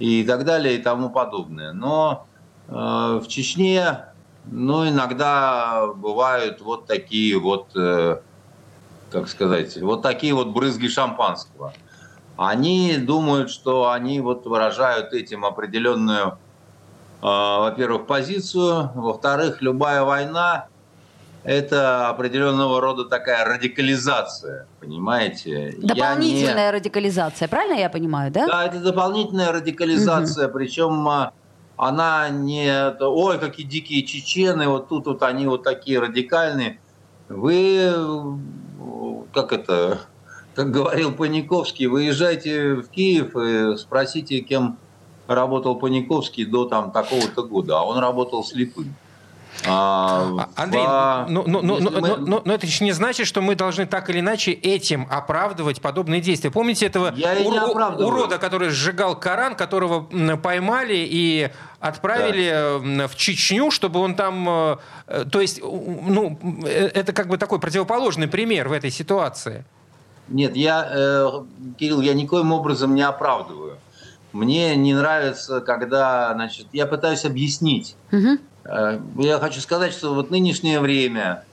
и 0.00 0.24
так 0.24 0.44
далее 0.44 0.76
и 0.76 0.82
тому 0.82 1.10
подобное. 1.10 1.72
Но 1.72 2.26
э, 2.68 2.72
в 2.72 3.28
Чечне, 3.28 4.06
ну, 4.46 4.88
иногда 4.88 5.86
бывают 5.94 6.60
вот 6.60 6.86
такие 6.86 7.38
вот, 7.38 7.68
как 9.10 9.28
сказать, 9.28 9.80
вот 9.80 10.02
такие 10.02 10.34
вот 10.34 10.48
брызги 10.48 10.88
шампанского 10.88 11.72
они 12.36 12.96
думают, 12.96 13.50
что 13.50 13.90
они 13.90 14.20
вот 14.20 14.46
выражают 14.46 15.12
этим 15.12 15.44
определенную, 15.44 16.28
э, 16.28 16.32
во-первых, 17.22 18.06
позицию, 18.06 18.90
во-вторых, 18.94 19.62
любая 19.62 20.02
война 20.02 20.66
это 21.44 22.08
определенного 22.08 22.80
рода 22.80 23.04
такая 23.04 23.44
радикализация, 23.44 24.66
понимаете? 24.78 25.74
Дополнительная 25.78 26.70
не... 26.70 26.78
радикализация, 26.78 27.48
правильно 27.48 27.78
я 27.78 27.90
понимаю, 27.90 28.30
да? 28.30 28.46
Да, 28.46 28.64
это 28.64 28.78
дополнительная 28.78 29.50
радикализация, 29.50 30.46
угу. 30.46 30.54
причем 30.58 31.08
а, 31.08 31.32
она 31.76 32.28
не, 32.28 32.94
ой, 33.00 33.38
какие 33.38 33.66
дикие 33.66 34.04
чечены, 34.04 34.68
вот 34.68 34.88
тут 34.88 35.06
вот 35.06 35.22
они 35.24 35.46
вот 35.46 35.64
такие 35.64 35.98
радикальные. 35.98 36.78
Вы, 37.28 38.38
как 39.32 39.52
это, 39.52 40.00
как 40.54 40.70
говорил 40.70 41.12
Паниковский, 41.12 41.86
выезжайте 41.86 42.74
в 42.74 42.88
Киев 42.88 43.36
и 43.36 43.76
спросите, 43.78 44.40
кем 44.40 44.78
работал 45.26 45.76
Паниковский 45.76 46.44
до 46.44 46.66
там 46.66 46.90
такого-то 46.90 47.42
года, 47.42 47.78
а 47.78 47.82
он 47.82 47.98
работал 47.98 48.44
слепым. 48.44 48.94
А, 49.66 50.48
а 50.56 50.62
Андрей, 50.62 50.82
в... 50.82 51.26
но, 51.28 51.44
но, 51.46 51.60
но, 51.60 51.78
мы... 51.78 51.90
но, 51.90 52.16
но, 52.16 52.42
но 52.44 52.54
это 52.54 52.66
еще 52.66 52.84
не 52.84 52.92
значит, 52.92 53.26
что 53.26 53.42
мы 53.42 53.54
должны 53.54 53.86
так 53.86 54.08
или 54.10 54.20
иначе 54.20 54.52
этим 54.52 55.06
оправдывать 55.10 55.80
подобные 55.80 56.20
действия. 56.20 56.50
Помните 56.50 56.86
этого 56.86 57.12
Я 57.14 57.34
ур... 57.34 58.00
урода, 58.00 58.38
который 58.38 58.70
сжигал 58.70 59.14
Коран, 59.18 59.54
которого 59.54 60.08
поймали 60.36 60.96
и 60.96 61.50
отправили 61.80 62.96
да. 62.96 63.08
в 63.08 63.14
Чечню, 63.14 63.70
чтобы 63.70 64.00
он 64.00 64.14
там... 64.14 64.48
Э, 65.06 65.24
то 65.30 65.40
есть, 65.40 65.60
ну, 65.62 66.38
э, 66.64 66.90
это 66.94 67.12
как 67.12 67.28
бы 67.28 67.38
такой 67.38 67.60
противоположный 67.60 68.28
пример 68.28 68.68
в 68.68 68.72
этой 68.72 68.90
ситуации. 68.90 69.64
Нет, 70.32 70.56
я, 70.56 70.88
э, 70.90 71.30
Кирилл, 71.78 72.00
я 72.00 72.14
никоим 72.14 72.52
образом 72.52 72.94
не 72.94 73.02
оправдываю. 73.02 73.78
Мне 74.32 74.74
не 74.76 74.94
нравится, 74.94 75.60
когда, 75.60 76.32
значит, 76.32 76.66
я 76.72 76.86
пытаюсь 76.86 77.24
объяснить. 77.24 77.96
Угу. 78.12 79.22
Я 79.22 79.38
хочу 79.38 79.60
сказать, 79.60 79.92
что 79.92 80.14
вот 80.14 80.30
нынешнее 80.30 80.80
время, 80.80 81.44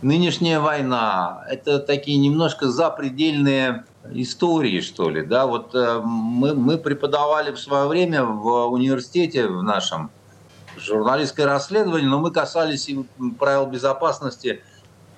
нынешняя 0.00 0.60
война, 0.60 1.44
это 1.48 1.78
такие 1.78 2.16
немножко 2.18 2.68
запредельные 2.70 3.84
истории, 4.12 4.80
что 4.80 5.10
ли, 5.10 5.24
да, 5.24 5.46
вот 5.46 5.74
э, 5.74 6.00
мы, 6.02 6.54
мы 6.54 6.78
преподавали 6.78 7.52
в 7.52 7.58
свое 7.58 7.88
время 7.88 8.24
в 8.24 8.66
университете 8.66 9.48
в 9.48 9.62
нашем 9.62 10.10
журналистское 10.78 11.46
расследование, 11.46 12.08
но 12.08 12.20
мы 12.20 12.30
касались 12.30 12.88
и 12.88 13.04
правил 13.38 13.66
безопасности 13.66 14.62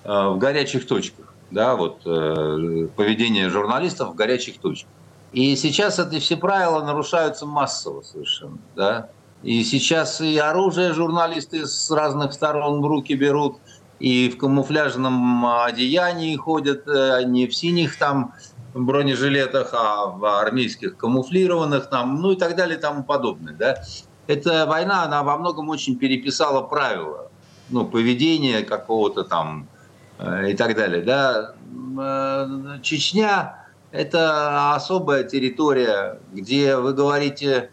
э, 0.03 0.27
в 0.29 0.37
горячих 0.37 0.87
точках, 0.87 1.28
да, 1.51 1.75
вот 1.75 2.03
поведение 2.03 3.49
журналистов 3.49 4.09
в 4.09 4.15
горячих 4.15 4.59
точках. 4.59 4.91
И 5.31 5.55
сейчас 5.55 5.99
эти 5.99 6.19
все 6.19 6.37
правила 6.37 6.83
нарушаются 6.83 7.45
массово 7.45 8.01
совершенно, 8.01 8.57
да. 8.75 9.09
И 9.43 9.63
сейчас 9.63 10.19
и 10.21 10.37
оружие 10.37 10.93
журналисты 10.93 11.65
с 11.65 11.89
разных 11.91 12.33
сторон 12.33 12.81
в 12.81 12.87
руки 12.87 13.13
берут, 13.13 13.57
и 13.99 14.29
в 14.29 14.37
камуфляжном 14.37 15.45
одеянии 15.45 16.35
ходят, 16.35 16.87
э, 16.87 17.23
не 17.25 17.47
в 17.47 17.55
синих 17.55 17.97
там 17.97 18.33
бронежилетах, 18.73 19.69
а 19.73 20.07
в 20.07 20.25
армейских 20.41 20.97
камуфлированных 20.97 21.89
там, 21.89 22.21
ну 22.21 22.31
и 22.31 22.35
так 22.35 22.55
далее 22.55 22.77
и 22.77 22.81
тому 22.81 23.03
подобное. 23.03 23.53
Да? 23.53 23.81
Эта 24.27 24.65
война, 24.65 25.03
она 25.03 25.23
во 25.23 25.37
многом 25.37 25.69
очень 25.69 25.97
переписала 25.97 26.61
правила, 26.61 27.31
ну, 27.69 27.85
поведения 27.85 28.61
какого-то 28.61 29.23
там 29.23 29.67
э, 29.73 29.78
и 30.19 30.53
так 30.55 30.75
далее. 30.75 31.01
Да? 31.01 31.53
Э, 31.99 32.79
Чечня 32.81 33.65
это 33.91 34.75
особая 34.75 35.23
территория, 35.23 36.19
где 36.31 36.77
вы 36.77 36.93
говорите, 36.93 37.71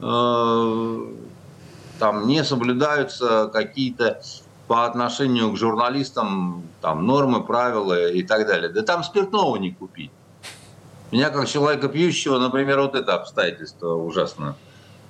э, 0.00 0.98
там 1.98 2.26
не 2.26 2.44
соблюдаются 2.44 3.50
какие-то 3.52 4.20
по 4.66 4.84
отношению 4.84 5.52
к 5.52 5.56
журналистам 5.56 6.62
там 6.80 7.06
нормы, 7.06 7.42
правила 7.42 8.08
и 8.10 8.22
так 8.22 8.46
далее. 8.46 8.68
Да 8.68 8.82
там 8.82 9.02
спиртного 9.02 9.56
не 9.56 9.72
купить. 9.72 10.10
Меня 11.10 11.30
как 11.30 11.48
человека 11.48 11.88
пьющего, 11.88 12.38
например, 12.38 12.80
вот 12.80 12.94
это 12.94 13.14
обстоятельство 13.14 13.94
ужасно 13.94 14.56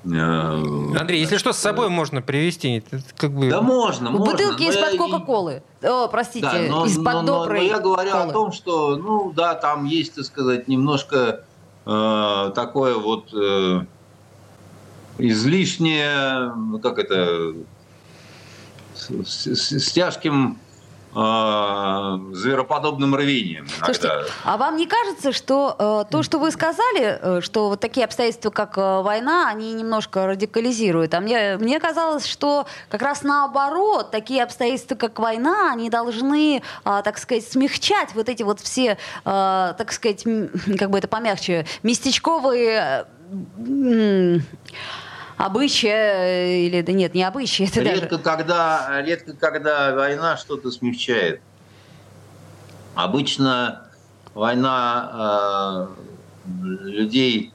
Андрей, 0.05 1.21
если 1.21 1.37
что, 1.39 1.53
с 1.53 1.59
собой 1.59 1.89
можно 1.89 2.23
привезти. 2.23 2.83
Как 3.17 3.33
бы... 3.33 3.51
Да 3.51 3.61
можно, 3.61 4.11
можно. 4.11 4.33
Бутылки 4.33 4.63
из-под 4.63 4.97
Кока-Колы. 4.97 5.63
О, 5.83 6.09
простите, 6.09 6.47
да, 6.47 6.59
но, 6.69 6.87
из-под 6.87 7.15
но, 7.15 7.23
доброй 7.23 7.61
но, 7.61 7.67
но 7.67 7.73
я 7.77 7.79
говорю 7.81 8.11
колы. 8.13 8.23
о 8.23 8.33
том, 8.33 8.53
что, 8.53 8.97
ну 8.97 9.33
да, 9.33 9.55
там 9.55 9.85
есть, 9.85 10.15
так 10.15 10.25
сказать, 10.25 10.69
немножко 10.69 11.45
э, 11.85 12.53
такое 12.55 12.95
вот 12.95 13.33
э, 13.35 13.81
излишнее, 15.19 16.53
как 16.83 16.99
это, 16.99 17.55
с, 18.95 19.11
с, 19.27 19.81
с 19.81 19.93
тяжким 19.93 20.59
э, 21.19 22.19
звероподобным 22.33 23.15
рвением. 23.15 23.67
Слушайте, 23.85 24.11
а 24.45 24.57
вам 24.57 24.77
не 24.77 24.87
кажется, 24.87 25.33
что 25.33 25.75
э, 25.79 26.11
то, 26.11 26.23
что 26.23 26.39
вы 26.39 26.51
сказали, 26.51 27.19
э, 27.21 27.41
что 27.41 27.69
вот 27.69 27.81
такие 27.81 28.05
обстоятельства, 28.05 28.51
как 28.51 28.79
э, 28.79 29.03
война, 29.03 29.49
они 29.49 29.73
немножко 29.73 30.27
радикализируют? 30.27 31.15
А 31.15 31.21
мне, 31.21 31.57
мне 31.59 31.81
казалось, 31.81 32.27
что 32.27 32.67
как 32.89 33.03
раз 33.03 33.23
наоборот, 33.23 34.11
такие 34.11 34.43
обстоятельства, 34.43 34.95
как 34.95 35.19
война, 35.19 35.73
они 35.73 35.91
должны, 35.91 36.63
э, 36.85 37.03
так 37.05 37.19
сказать, 37.19 37.47
смягчать 37.47 38.15
вот 38.15 38.29
эти 38.29 38.43
вот 38.43 38.61
все, 38.61 38.93
э, 38.93 38.97
так 39.25 39.93
сказать, 39.93 40.25
как 40.79 40.91
бы 40.91 40.99
это 40.99 41.09
помягче, 41.09 41.67
местечковые... 41.83 43.07
Э, 43.59 44.39
обычая 45.39 46.67
или 46.67 46.83
да 46.83 46.93
нет, 46.93 47.15
не 47.15 47.23
обычая. 47.23 47.67
Это 47.67 47.81
редко, 47.81 48.19
даже... 48.19 48.23
когда, 48.23 49.03
редко 49.03 49.33
когда 49.35 49.95
война 49.95 50.37
что-то 50.37 50.71
смягчает. 50.71 51.41
Обычно 52.95 53.89
война 54.35 55.89
э, 56.45 56.89
людей 56.89 57.53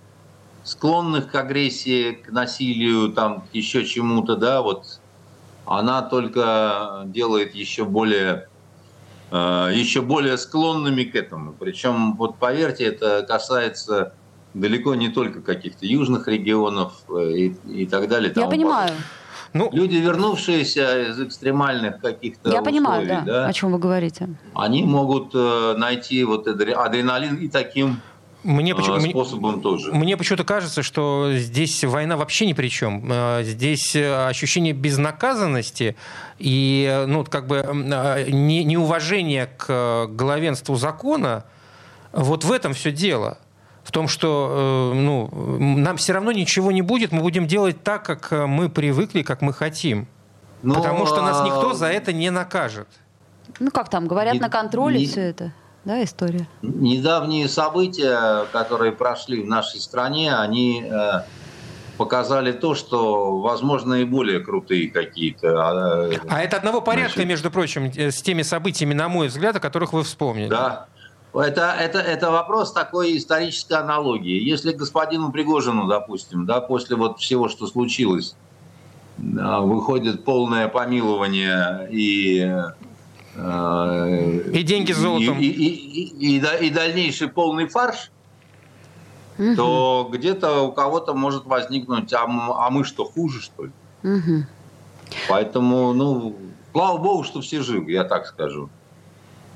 склонных 0.64 1.30
к 1.30 1.36
агрессии, 1.36 2.14
к 2.14 2.32
насилию, 2.32 3.12
там, 3.12 3.42
к 3.42 3.54
еще 3.54 3.86
чему-то, 3.86 4.38
да, 4.38 4.62
вот 4.62 5.00
она 5.66 6.02
только 6.02 7.04
делает 7.06 7.54
еще 7.54 7.84
более 7.84 8.48
э, 9.32 9.72
еще 9.74 10.02
более 10.02 10.38
склонными 10.38 11.04
к 11.04 11.16
этому. 11.16 11.54
Причем, 11.54 12.16
вот 12.16 12.38
поверьте, 12.38 12.86
это 12.86 13.24
касается 13.28 14.14
далеко 14.54 14.96
не 14.96 15.10
только 15.10 15.42
каких-то 15.42 15.86
южных 15.86 16.28
регионов 16.28 16.94
э, 17.10 17.32
и, 17.32 17.56
и 17.82 17.86
так 17.86 18.08
далее. 18.08 18.32
Я 18.36 18.48
понимаю. 18.48 18.92
Ну, 19.54 19.70
Люди, 19.72 19.98
вернувшиеся 19.98 21.10
из 21.10 21.22
экстремальных 21.22 22.02
каких-то 22.02 22.50
Я 22.50 22.62
условий, 22.62 22.66
понимаю, 22.66 23.08
да, 23.08 23.22
да, 23.22 23.46
о 23.46 23.54
чем 23.54 23.72
вы 23.72 23.78
говорите. 23.78 24.30
Они 24.56 24.82
могут 24.82 25.32
э, 25.36 25.76
найти 25.78 26.24
вот 26.24 26.48
адреналин 26.48 27.36
и 27.36 27.48
таким 27.48 28.02
мне 28.42 28.76
почему, 28.76 29.00
способом 29.00 29.54
мне, 29.54 29.62
тоже. 29.62 29.94
Мне 29.94 30.18
почему-то 30.18 30.44
кажется, 30.44 30.82
что 30.82 31.30
здесь 31.34 31.84
война 31.84 32.18
вообще 32.18 32.48
ни 32.48 32.54
при 32.54 32.68
чем. 32.68 33.08
Э, 33.10 33.44
здесь 33.44 33.96
ощущение 33.96 34.74
безнаказанности 34.74 35.96
и 36.40 37.06
ну, 37.08 37.24
как 37.24 37.46
бы 37.46 37.64
неуважение 37.64 39.46
к 39.46 40.08
главенству 40.08 40.76
закона. 40.76 41.46
Вот 42.12 42.44
в 42.44 42.52
этом 42.52 42.74
все 42.74 42.92
дело 42.92 43.38
в 43.84 43.92
том, 43.92 44.08
что 44.08 44.92
э, 44.94 44.98
ну, 44.98 45.30
нам 45.60 45.98
все 45.98 46.14
равно 46.14 46.32
ничего 46.32 46.72
не 46.72 46.82
будет, 46.82 47.12
мы 47.12 47.22
будем 47.22 47.48
делать 47.48 47.84
так, 47.84 48.04
как 48.04 48.32
э, 48.32 48.46
мы 48.46 48.70
привыкли, 48.70 49.22
как 49.24 49.42
мы 49.42 49.54
хотим. 49.54 50.08
Но... 50.62 50.76
Потому 50.76 51.06
что 51.06 51.22
нас 51.22 51.46
никто 51.46 51.74
за 51.74 51.88
это 51.88 52.14
не 52.14 52.30
накажет. 52.30 52.88
Ну 53.60 53.70
как 53.72 53.90
там, 53.90 54.08
говорят, 54.08 54.36
не, 54.36 54.40
на 54.40 54.50
контроле 54.50 55.00
не, 55.00 55.06
все 55.06 55.22
это, 55.22 55.52
да, 55.84 56.02
история? 56.04 56.48
Недавние 56.62 57.50
события, 57.50 58.46
которые 58.54 58.94
прошли 58.94 59.44
в 59.44 59.48
нашей 59.48 59.82
стране, 59.82 60.34
они 60.34 60.86
э, 60.90 61.24
показали 61.98 62.54
то, 62.54 62.76
что, 62.76 63.40
возможно, 63.40 63.96
и 63.96 64.06
более 64.06 64.40
крутые 64.40 64.90
какие-то. 64.90 65.62
А, 65.62 66.10
а 66.30 66.42
это 66.42 66.58
одного 66.58 66.82
порядка, 66.82 67.16
значит, 67.16 67.30
между 67.30 67.52
прочим, 67.52 67.92
э, 67.96 68.12
с 68.12 68.22
теми 68.22 68.42
событиями, 68.42 68.94
на 68.94 69.10
мой 69.10 69.28
взгляд, 69.28 69.58
о 69.58 69.60
которых 69.60 69.92
вы 69.92 70.04
вспомнили. 70.04 70.48
Да, 70.48 70.88
это, 71.42 71.76
это, 71.80 72.00
это 72.00 72.32
вопрос 72.32 72.72
такой 72.74 73.18
исторической 73.18 73.74
аналогии. 73.74 74.40
Если 74.40 74.72
господину 74.72 75.32
Пригожину, 75.32 75.88
допустим, 75.88 76.46
да, 76.46 76.62
после 76.62 76.96
вот 76.96 77.20
всего, 77.20 77.50
что 77.50 77.66
случилось, 77.66 78.36
выходит 79.18 80.24
полное 80.26 80.68
помилование 80.68 81.88
и 81.92 82.52
э, 83.36 84.42
и 84.54 84.64
деньги 84.64 84.92
с 84.92 84.98
золотом. 84.98 85.40
И, 85.40 85.46
и, 85.46 85.68
и, 85.68 86.38
и, 86.38 86.68
и 86.68 86.70
дальнейший 86.70 87.28
полный 87.30 87.68
фарш, 87.68 88.12
угу. 89.40 89.56
то 89.56 90.10
где-то 90.12 90.62
у 90.62 90.72
кого-то 90.72 91.16
может 91.16 91.46
возникнуть, 91.46 92.14
а, 92.14 92.26
а 92.26 92.70
мы 92.70 92.84
что, 92.84 93.06
хуже, 93.06 93.42
что 93.42 93.66
ли? 93.66 93.72
Угу. 94.04 94.46
Поэтому, 95.30 95.94
ну, 95.94 96.36
слава 96.74 96.98
богу, 96.98 97.24
что 97.24 97.42
все 97.42 97.62
живы, 97.62 97.92
я 97.92 98.04
так 98.04 98.28
скажу. 98.28 98.70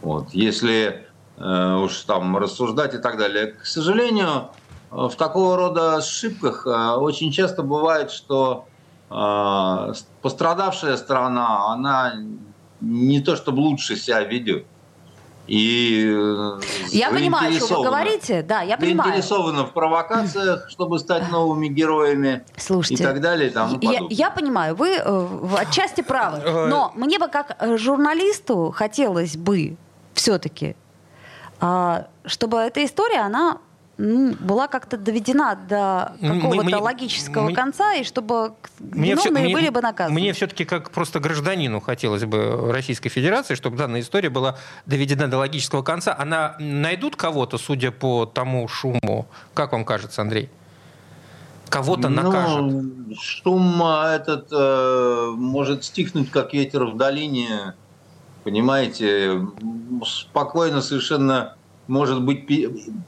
Вот. 0.01 0.29
Если 0.33 1.07
Э, 1.07 1.07
уж 1.38 2.02
там 2.02 2.38
рассуждать 2.38 2.93
и 2.95 2.97
так 2.97 3.17
далее. 3.17 3.47
К 3.47 3.65
сожалению, 3.65 4.50
в 4.89 5.15
такого 5.15 5.58
рода 5.58 5.97
ошибках 5.97 6.65
э, 6.65 6.95
очень 6.95 7.32
часто 7.32 7.62
бывает, 7.62 8.12
что 8.12 8.65
э, 9.10 9.93
пострадавшая 10.21 10.95
сторона, 10.97 11.73
она 11.73 12.15
не 12.80 13.19
то 13.19 13.36
чтобы 13.36 13.60
лучше 13.60 13.95
себя 13.95 14.21
ведет. 14.21 14.65
И 15.47 16.13
я 16.89 17.10
понимаю, 17.10 17.54
что 17.54 17.80
вы 17.80 17.86
говорите, 17.86 18.41
да, 18.43 18.62
я 18.62 18.78
понимаю. 18.78 19.12
Заинтересована 19.12 19.65
в 19.65 19.71
провокациях, 19.71 20.69
чтобы 20.69 21.00
стать 21.00 21.32
новыми 21.32 21.67
героями 21.67 22.43
Слушайте, 22.58 23.04
и 23.04 23.08
так 23.08 23.21
далее. 23.21 23.50
Тому 23.50 23.78
я, 23.82 24.02
я 24.10 24.30
понимаю, 24.30 24.76
вы 24.76 24.97
э, 24.97 25.28
отчасти 25.58 26.02
правы, 26.02 26.67
но 26.67 26.91
мне 26.95 27.17
бы 27.17 27.30
как 27.30 27.58
журналисту 27.78 28.73
хотелось 28.76 29.38
бы 29.38 29.78
все-таки 30.13 30.76
чтобы 31.60 32.58
эта 32.58 32.86
история, 32.86 33.20
она 33.20 33.60
ну, 33.98 34.36
была 34.39 34.67
как-то 34.67 34.98
доведена 34.98 35.56
до 35.56 36.13
какого-то 36.22 36.80
логического 36.80 37.46
мне, 37.46 37.56
конца, 37.56 37.96
и 37.96 38.04
чтобы 38.04 38.54
мне 38.80 39.12
виновные 39.12 39.46
все, 39.46 39.54
были 39.54 39.70
бы 39.70 39.82
наказаны. 39.82 40.20
Мне 40.20 40.34
все-таки 40.34 40.65
как 40.65 40.91
просто 40.91 41.20
гражданину 41.20 41.80
хотелось 41.82 42.24
бы 42.26 42.72
Российской 42.72 43.10
Федерации, 43.10 43.56
чтобы 43.56 43.78
данная 43.78 44.02
история 44.02 44.30
была 44.30 44.58
доведена 44.86 45.28
до 45.28 45.39
логического 45.39 45.82
конца. 45.82 46.15
Она 46.17 46.56
найдут 46.60 47.15
кого-то, 47.15 47.58
судя 47.58 47.91
по 47.91 48.26
тому 48.26 48.67
шуму? 48.67 49.26
Как 49.56 49.72
вам 49.72 49.84
кажется, 49.84 50.22
Андрей? 50.22 50.50
Кого-то 51.70 52.10
ну, 52.10 52.22
накажут? 52.22 53.20
Шум 53.20 53.82
а, 53.84 54.15
этот 54.15 54.48
э, 54.52 55.32
может 55.36 55.84
стихнуть, 55.84 56.30
как 56.30 56.54
ветер 56.54 56.86
в 56.86 56.98
долине. 56.98 57.74
Понимаете, 58.47 59.45
спокойно 60.05 60.81
совершенно 60.81 61.57
может 61.88 62.23
быть 62.23 62.47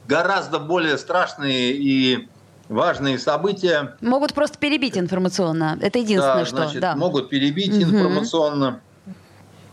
гораздо 0.06 0.58
более 0.58 0.98
страшные 0.98 1.72
и 1.72 2.28
важные 2.68 3.18
события. 3.18 3.96
Могут 4.02 4.34
просто 4.34 4.58
перебить 4.58 4.98
информационно. 4.98 5.78
Это 5.80 5.98
единственное, 5.98 6.40
да, 6.40 6.44
что... 6.44 6.56
Значит, 6.56 6.80
да. 6.82 6.94
Могут 6.94 7.30
перебить 7.30 7.72
угу. 7.72 7.84
информационно. 7.84 8.82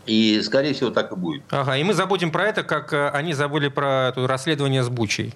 И, 0.06 0.40
скорее 0.42 0.72
всего, 0.72 0.88
так 0.88 1.12
и 1.12 1.16
будет. 1.16 1.42
Ага, 1.50 1.76
и 1.76 1.84
мы 1.84 1.92
забудем 1.92 2.30
про 2.30 2.46
это, 2.46 2.62
как 2.62 2.94
э, 2.94 3.10
они 3.10 3.34
забыли 3.34 3.68
про 3.68 4.08
это 4.08 4.26
расследование 4.26 4.82
с 4.82 4.88
Бучей. 4.88 5.34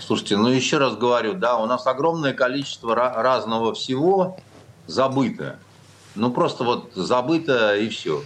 Слушайте, 0.00 0.36
ну 0.36 0.48
еще 0.48 0.76
раз 0.76 0.96
говорю, 0.96 1.32
да, 1.32 1.56
у 1.56 1.64
нас 1.64 1.86
огромное 1.86 2.34
количество 2.34 2.94
разного 2.94 3.72
всего 3.72 4.36
забыто. 4.86 5.56
Ну 6.14 6.30
просто 6.30 6.62
вот 6.62 6.92
забыто 6.94 7.74
и 7.74 7.88
все. 7.88 8.22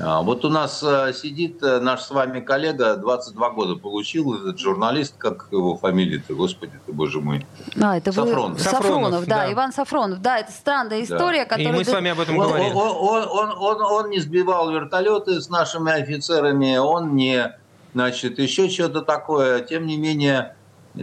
А, 0.00 0.20
вот 0.22 0.44
у 0.44 0.50
нас 0.50 0.82
э, 0.82 1.12
сидит 1.14 1.62
э, 1.62 1.80
наш 1.80 2.02
с 2.02 2.10
вами 2.10 2.40
коллега, 2.40 2.96
22 2.96 3.50
года 3.50 3.76
получил 3.76 4.34
этот 4.34 4.58
журналист, 4.58 5.14
как 5.16 5.48
его 5.50 5.76
фамилия-то, 5.76 6.34
господи 6.34 6.72
ты, 6.84 6.92
боже 6.92 7.20
мой. 7.20 7.46
А, 7.80 7.96
это 7.96 8.12
Сафронов. 8.12 8.60
Сафронов, 8.60 8.84
Сафронов 8.84 9.26
да, 9.26 9.36
да, 9.36 9.52
Иван 9.52 9.72
Сафронов. 9.72 10.20
Да, 10.20 10.38
это 10.38 10.52
странная 10.52 11.02
история, 11.02 11.44
да. 11.44 11.56
которая... 11.56 11.72
И 11.72 11.76
мы 11.76 11.84
с 11.84 11.88
вами 11.88 12.10
об 12.10 12.20
этом 12.20 12.36
он, 12.36 12.46
говорили. 12.46 12.72
Он, 12.72 12.78
он, 12.78 13.28
он, 13.28 13.50
он, 13.58 13.82
он 13.82 14.10
не 14.10 14.20
сбивал 14.20 14.70
вертолеты 14.70 15.40
с 15.40 15.48
нашими 15.48 15.92
офицерами, 15.92 16.76
он 16.76 17.16
не, 17.16 17.56
значит, 17.94 18.38
еще 18.38 18.68
что-то 18.68 19.00
такое. 19.00 19.60
Тем 19.60 19.86
не 19.86 19.96
менее, 19.96 20.56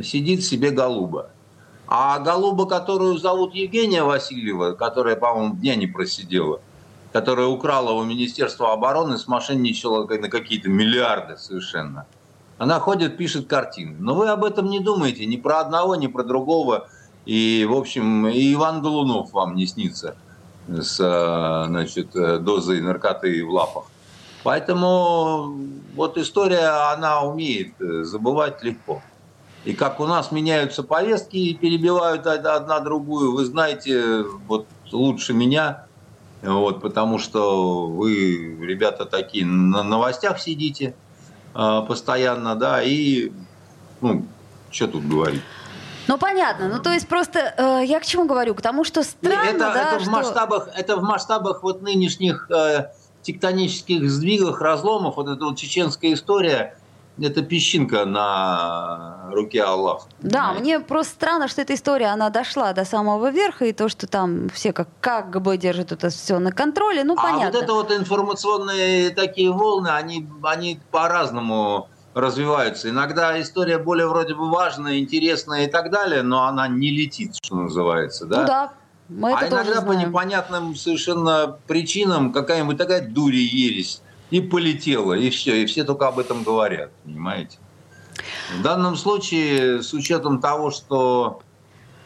сидит 0.04 0.44
себе 0.44 0.70
голуба. 0.70 1.30
А 1.88 2.20
голуба, 2.20 2.68
которую 2.68 3.18
зовут 3.18 3.56
Евгения 3.56 4.04
Васильева, 4.04 4.74
которая, 4.74 5.16
по-моему, 5.16 5.56
дня 5.56 5.76
не 5.76 5.88
просидела– 5.88 6.60
которая 7.14 7.46
украла 7.46 7.92
у 7.92 8.04
Министерства 8.04 8.74
обороны, 8.74 9.20
смошенничала 9.20 10.08
на 10.08 10.30
какие-то 10.30 10.68
миллиарды 10.68 11.38
совершенно. 11.38 12.08
Она 12.58 12.80
ходит, 12.80 13.18
пишет 13.18 13.48
картины. 13.48 13.96
Но 14.00 14.16
вы 14.16 14.30
об 14.30 14.44
этом 14.44 14.70
не 14.70 14.80
думаете 14.80 15.26
ни 15.28 15.38
про 15.38 15.60
одного, 15.60 15.96
ни 15.96 16.08
про 16.08 16.24
другого. 16.24 16.88
И, 17.26 17.68
в 17.70 17.74
общем, 17.74 18.28
и 18.28 18.54
Иван 18.54 18.82
Голунов 18.82 19.32
вам 19.32 19.56
не 19.56 19.68
снится 19.68 20.16
с 20.68 20.96
значит, 21.68 22.12
дозой 22.12 22.82
наркоты 22.82 23.46
в 23.46 23.52
лапах. 23.52 23.84
Поэтому 24.44 25.56
вот 25.96 26.18
история, 26.18 26.92
она 26.94 27.22
умеет 27.22 27.74
забывать 27.80 28.64
легко. 28.64 29.02
И 29.66 29.74
как 29.74 30.00
у 30.00 30.06
нас 30.06 30.32
меняются 30.32 30.84
повестки 30.84 31.38
и 31.38 31.54
перебивают 31.54 32.26
одна 32.28 32.80
другую, 32.80 33.34
вы 33.34 33.46
знаете, 33.46 34.24
вот 34.48 34.66
лучше 34.92 35.34
меня, 35.34 35.86
вот, 36.44 36.82
потому 36.82 37.20
что 37.20 37.88
вы, 37.88 38.58
ребята, 38.62 39.06
такие 39.06 39.46
на 39.46 39.84
новостях 39.84 40.40
сидите 40.40 40.94
э, 41.56 41.82
постоянно, 41.88 42.56
да, 42.56 42.84
и, 42.84 43.32
ну, 44.02 44.26
что 44.70 44.88
тут 44.88 45.08
говорить. 45.08 45.42
Ну 46.08 46.18
понятно, 46.18 46.68
ну 46.68 46.82
то 46.82 46.92
есть 46.92 47.08
просто 47.08 47.54
э, 47.58 47.86
я 47.86 48.00
к 48.00 48.06
чему 48.06 48.26
говорю, 48.26 48.56
к 48.56 48.62
тому, 48.62 48.84
что 48.84 49.04
странно, 49.04 49.50
это, 49.50 49.60
да, 49.60 49.94
это 49.94 50.00
что... 50.02 50.10
в 50.10 50.14
масштабах, 50.14 50.70
это 50.76 50.98
в 50.98 51.04
масштабах 51.04 51.64
вот 51.64 51.82
нынешних 51.82 52.52
э, 52.52 52.92
тектонических 53.22 54.10
сдвигах, 54.10 54.60
разломов, 54.60 55.16
вот 55.16 55.30
эта 55.30 55.46
вот 55.46 55.58
чеченская 55.58 56.14
история, 56.14 56.78
это 57.22 57.42
песчинка 57.44 58.06
на 58.06 59.30
руке 59.32 59.64
Аллаха. 59.64 60.08
Да, 60.22 60.30
понимаете? 60.30 60.62
мне 60.62 60.80
просто 60.80 61.14
странно, 61.14 61.48
что 61.48 61.62
эта 61.62 61.74
история, 61.74 62.08
она 62.08 62.30
дошла 62.30 62.74
до 62.74 62.86
самого 62.86 63.30
верха, 63.30 63.66
и 63.66 63.74
то, 63.74 63.90
что 63.90 64.08
там 64.08 64.50
все 64.50 64.74
как, 64.74 64.88
как 65.00 65.42
бы 65.42 65.58
держат 65.58 65.92
это 65.92 66.10
все 66.10 66.40
на 66.40 66.52
контроле, 66.52 67.04
ну, 67.04 67.16
понятно. 67.16 67.48
А 67.48 67.52
вот 67.52 67.64
это 67.64 67.74
вот 67.74 67.92
информационные 67.92 69.12
такие 69.12 69.52
волны, 69.52 69.90
они, 69.90 70.28
они 70.44 70.80
по-разному 70.92 71.90
развиваются. 72.14 72.90
Иногда 72.90 73.40
история 73.42 73.78
более 73.78 74.08
вроде 74.08 74.36
бы 74.36 74.50
важная, 74.50 75.00
интересная 75.00 75.66
и 75.66 75.68
так 75.68 75.92
далее, 75.92 76.22
но 76.22 76.44
она 76.44 76.68
не 76.68 76.92
летит, 76.92 77.36
что 77.42 77.56
называется, 77.56 78.26
да? 78.26 78.42
Ну 78.42 78.48
да. 78.48 78.74
Мы 79.10 79.34
а 79.34 79.48
иногда 79.48 79.82
по 79.82 79.92
непонятным 79.92 80.76
совершенно 80.76 81.58
причинам 81.68 82.32
какая-нибудь 82.32 82.78
такая 82.78 83.08
дури 83.08 83.38
ересь 83.38 84.02
и 84.34 84.42
полетело, 84.42 85.14
и 85.14 85.30
все, 85.30 85.62
и 85.62 85.66
все 85.68 85.84
только 85.84 86.08
об 86.08 86.18
этом 86.18 86.42
говорят, 86.44 86.90
понимаете? 87.04 87.60
В 88.58 88.64
данном 88.64 88.96
случае, 88.96 89.84
с 89.84 89.94
учетом 89.94 90.42
того, 90.42 90.72
что, 90.72 91.42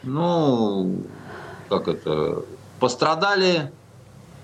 ну, 0.02 1.00
как 1.70 1.88
это, 1.88 2.42
пострадали, 2.80 3.72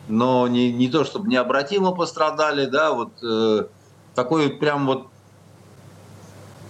но 0.09 0.49
не, 0.49 0.73
не 0.73 0.89
то, 0.89 1.05
чтобы 1.05 1.29
необратимо 1.29 1.93
пострадали, 1.93 2.65
да, 2.65 2.95
вот 2.95 3.23
э, 3.23 3.67
такой 4.15 4.49
прям 4.49 4.87
вот 4.87 5.09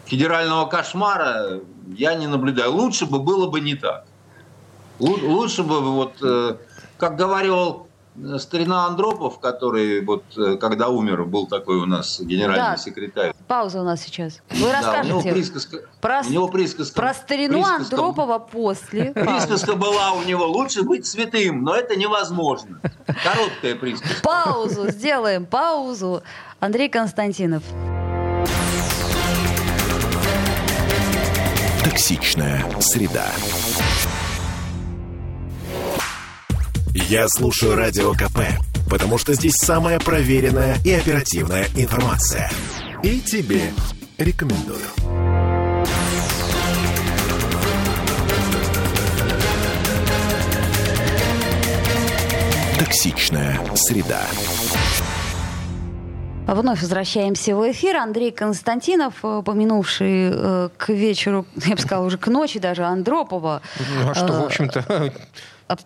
федерального 0.07 0.66
кошмара 0.66 1.61
я 1.96 2.16
не 2.16 2.27
наблюдаю. 2.27 2.72
Лучше 2.72 3.07
бы 3.07 3.20
было 3.20 3.48
бы 3.48 3.61
не 3.61 3.77
так. 3.77 4.05
Лучше 4.98 5.62
бы 5.62 5.81
вот, 5.81 6.14
э, 6.22 6.57
как 6.98 7.14
говорил 7.14 7.87
старина 8.38 8.87
Андропов, 8.87 9.40
который 9.40 10.05
вот 10.05 10.24
э, 10.37 10.57
когда 10.57 10.88
умер, 10.88 11.24
был 11.24 11.46
такой 11.46 11.77
у 11.77 11.87
нас 11.87 12.20
генеральный 12.20 12.57
да. 12.57 12.77
секретарь. 12.77 13.35
Пауза 13.48 13.81
у 13.81 13.85
нас 13.85 14.03
сейчас. 14.03 14.40
Вы 14.50 14.68
да, 14.68 14.81
расскажете. 14.81 15.14
У 15.14 15.20
него 15.20 15.35
присказка, 15.35 15.79
про, 16.00 16.22
у 16.27 16.31
него 16.31 16.48
присказка, 16.48 16.94
про 16.94 17.14
старину 17.14 17.59
присказка, 17.59 17.83
Андропова 17.83 18.38
после. 18.38 19.12
Присказка 19.14 19.74
была 19.74 20.12
у 20.12 20.22
него 20.22 20.46
«лучше 20.46 20.83
быть 20.83 21.07
святым», 21.07 21.62
но 21.64 21.74
это 21.74 21.96
невозможно. 21.96 22.81
Короткая 23.07 23.74
присказка. 23.74 24.22
Паузу 24.22 24.90
сделаем, 24.90 25.46
паузу. 25.46 26.22
Андрей 26.61 26.88
Константинов. 26.88 27.62
Токсичная 31.85 32.64
среда. 32.81 33.27
Я 36.96 37.26
слушаю 37.26 37.74
Радио 37.74 38.12
КП, 38.12 38.38
потому 38.88 39.18
что 39.18 39.35
здесь 39.35 39.57
самая 39.57 39.98
проверенная 39.98 40.76
и 40.85 40.92
оперативная 40.92 41.66
информация. 41.74 42.48
И 43.02 43.20
тебе 43.20 43.72
рекомендую. 44.16 44.78
Токсичная 52.78 53.59
среда. 53.74 54.22
Вновь 56.46 56.80
возвращаемся 56.80 57.57
в 57.57 57.72
эфир. 57.72 57.96
Андрей 57.96 58.30
Константинов, 58.30 59.14
э, 59.24 59.42
помянувший 59.44 60.30
э, 60.30 60.68
к 60.76 60.90
вечеру, 60.90 61.44
я 61.64 61.74
бы 61.74 61.80
сказала, 61.80 62.04
уже 62.04 62.18
к 62.18 62.28
ночи 62.28 62.61
даже 62.61 62.85
Андропова. 62.85 63.62
Ну, 63.80 64.11
а 64.11 64.14
что, 64.14 64.33
в 64.35 64.44
общем-то, 64.44 65.12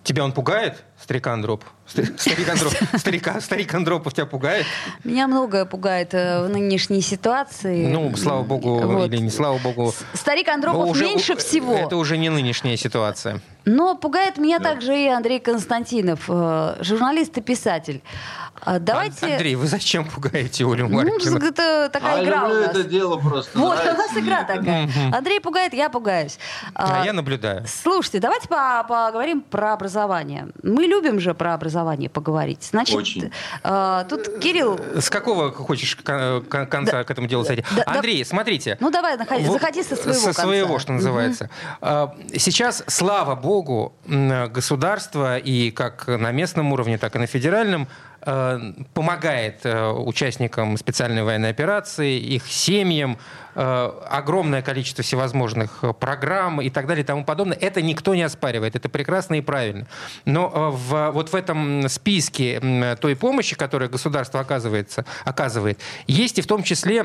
Тебя 0.02 0.24
он 0.24 0.32
пугает, 0.32 0.84
старик 1.00 1.26
Андроп? 1.26 1.64
Старик, 1.88 2.48
Андроп, 2.48 2.72
старика, 2.98 3.40
старик 3.40 3.74
Андропов 3.74 4.12
тебя 4.12 4.26
пугает? 4.26 4.66
Меня 5.04 5.26
многое 5.26 5.64
пугает 5.64 6.12
э, 6.12 6.44
в 6.44 6.48
нынешней 6.50 7.00
ситуации. 7.00 7.86
Ну, 7.86 8.14
слава 8.14 8.42
богу, 8.42 8.78
вот. 8.80 9.10
или 9.10 9.16
не 9.16 9.30
слава 9.30 9.58
богу. 9.58 9.94
Старик 10.12 10.48
Андропов 10.48 10.90
уже, 10.90 11.04
меньше 11.04 11.34
всего. 11.36 11.72
Это 11.72 11.96
уже 11.96 12.18
не 12.18 12.28
нынешняя 12.28 12.76
ситуация. 12.76 13.40
Но 13.64 13.94
пугает 13.96 14.36
меня 14.38 14.58
да. 14.58 14.70
также 14.70 14.98
и 14.98 15.08
Андрей 15.08 15.40
Константинов, 15.40 16.24
э, 16.28 16.76
журналист 16.80 17.38
и 17.38 17.40
писатель. 17.40 18.02
А 18.64 18.78
давайте... 18.78 19.26
Андрей, 19.26 19.54
вы 19.54 19.66
зачем 19.66 20.04
пугаете 20.04 20.64
Олю 20.64 20.88
Маркину? 20.88 21.38
Ну, 21.38 21.46
это 21.46 21.88
такая 21.92 22.20
а 22.20 22.24
игра 22.24 22.42
люблю 22.42 22.56
у 22.56 22.60
нас. 22.60 22.70
это 22.70 22.84
дело 22.84 23.16
просто. 23.18 23.58
Вот, 23.58 23.78
у 23.80 23.96
нас 23.96 24.16
игра 24.16 24.44
такая. 24.44 24.88
Андрей 25.12 25.40
пугает, 25.40 25.74
я 25.74 25.88
пугаюсь. 25.88 26.38
А, 26.74 27.02
а 27.02 27.04
я 27.04 27.12
наблюдаю. 27.12 27.64
Слушайте, 27.66 28.20
давайте 28.20 28.48
поговорим 28.48 29.40
про 29.40 29.72
образование. 29.72 30.48
Мы 30.62 30.84
любим 30.84 31.20
же 31.20 31.34
про 31.34 31.54
образование 31.54 32.10
поговорить. 32.10 32.68
Значит, 32.70 32.96
Очень. 32.96 33.30
А, 33.62 34.04
тут 34.04 34.38
Кирилл... 34.38 34.78
С 34.96 35.10
какого 35.10 35.52
хочешь 35.52 35.96
конца 35.96 36.92
да, 36.92 37.04
к 37.04 37.10
этому 37.10 37.26
делу 37.26 37.44
сойти? 37.44 37.64
Да, 37.74 37.84
Андрей, 37.86 38.20
да, 38.20 38.28
смотрите. 38.28 38.76
Ну 38.80 38.90
давай, 38.90 39.16
заходи, 39.16 39.44
заходи 39.44 39.82
со 39.82 39.96
своего 39.96 40.18
Со 40.18 40.26
конца. 40.26 40.42
своего, 40.42 40.78
что 40.78 40.92
называется. 40.92 41.50
Угу. 41.80 42.38
Сейчас, 42.38 42.82
слава 42.86 43.34
богу, 43.34 43.94
государство 44.06 45.38
и 45.38 45.70
как 45.70 46.06
на 46.06 46.32
местном 46.32 46.72
уровне, 46.72 46.98
так 46.98 47.16
и 47.16 47.18
на 47.18 47.26
федеральном 47.26 47.88
помогает 48.20 49.64
э, 49.64 49.90
участникам 49.90 50.76
специальной 50.76 51.22
военной 51.22 51.50
операции, 51.50 52.18
их 52.18 52.46
семьям, 52.46 53.16
э, 53.54 53.92
огромное 54.10 54.60
количество 54.60 55.04
всевозможных 55.04 55.84
программ 56.00 56.60
и 56.60 56.68
так 56.68 56.86
далее 56.86 57.04
и 57.04 57.06
тому 57.06 57.24
подобное. 57.24 57.56
Это 57.60 57.80
никто 57.80 58.14
не 58.14 58.22
оспаривает, 58.22 58.74
это 58.74 58.88
прекрасно 58.88 59.36
и 59.36 59.40
правильно. 59.40 59.86
Но 60.24 60.72
в, 60.72 61.10
вот 61.12 61.32
в 61.32 61.34
этом 61.34 61.88
списке 61.88 62.96
той 63.00 63.14
помощи, 63.14 63.54
которую 63.54 63.88
государство 63.88 64.40
оказывается, 64.40 65.04
оказывает, 65.24 65.78
есть 66.06 66.38
и 66.38 66.42
в 66.42 66.46
том 66.46 66.64
числе 66.64 67.04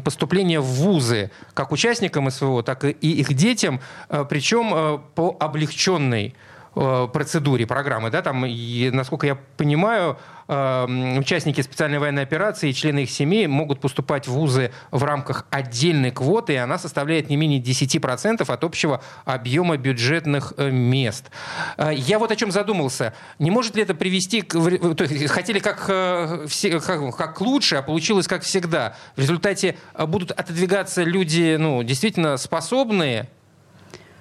поступление 0.00 0.60
в 0.60 0.66
вузы 0.66 1.30
как 1.54 1.72
участникам 1.72 2.30
СВО, 2.30 2.62
так 2.62 2.84
и 2.84 2.90
их 3.00 3.34
детям, 3.34 3.80
причем 4.08 5.02
по 5.14 5.36
облегченной 5.40 6.28
Э, 6.28 6.47
процедуре 6.74 7.66
программы, 7.66 8.10
да, 8.10 8.22
там, 8.22 8.44
и, 8.46 8.90
насколько 8.90 9.26
я 9.26 9.36
понимаю, 9.56 10.18
э, 10.46 11.18
участники 11.18 11.60
специальной 11.60 11.98
военной 11.98 12.22
операции 12.22 12.70
и 12.70 12.74
члены 12.74 13.00
их 13.04 13.10
семей 13.10 13.46
могут 13.46 13.80
поступать 13.80 14.28
в 14.28 14.32
вузы 14.32 14.70
в 14.90 15.02
рамках 15.02 15.46
отдельной 15.50 16.10
квоты, 16.10 16.54
и 16.54 16.56
она 16.56 16.78
составляет 16.78 17.30
не 17.30 17.36
менее 17.36 17.60
10% 17.60 18.48
от 18.48 18.64
общего 18.64 19.02
объема 19.24 19.76
бюджетных 19.76 20.52
э, 20.56 20.70
мест. 20.70 21.30
Я 21.78 22.18
вот 22.18 22.30
о 22.30 22.36
чем 22.36 22.50
задумался. 22.50 23.14
Не 23.38 23.50
может 23.50 23.76
ли 23.76 23.82
это 23.82 23.94
привести 23.94 24.42
к... 24.42 24.52
То 24.52 25.04
есть, 25.04 25.26
хотели 25.28 25.58
как, 25.58 25.86
как, 25.86 27.16
как 27.16 27.40
лучше, 27.40 27.76
а 27.76 27.82
получилось 27.82 28.26
как 28.26 28.42
всегда. 28.42 28.96
В 29.16 29.20
результате 29.20 29.76
будут 29.98 30.30
отодвигаться 30.30 31.02
люди, 31.02 31.56
ну, 31.58 31.82
действительно 31.82 32.36
способные, 32.36 33.28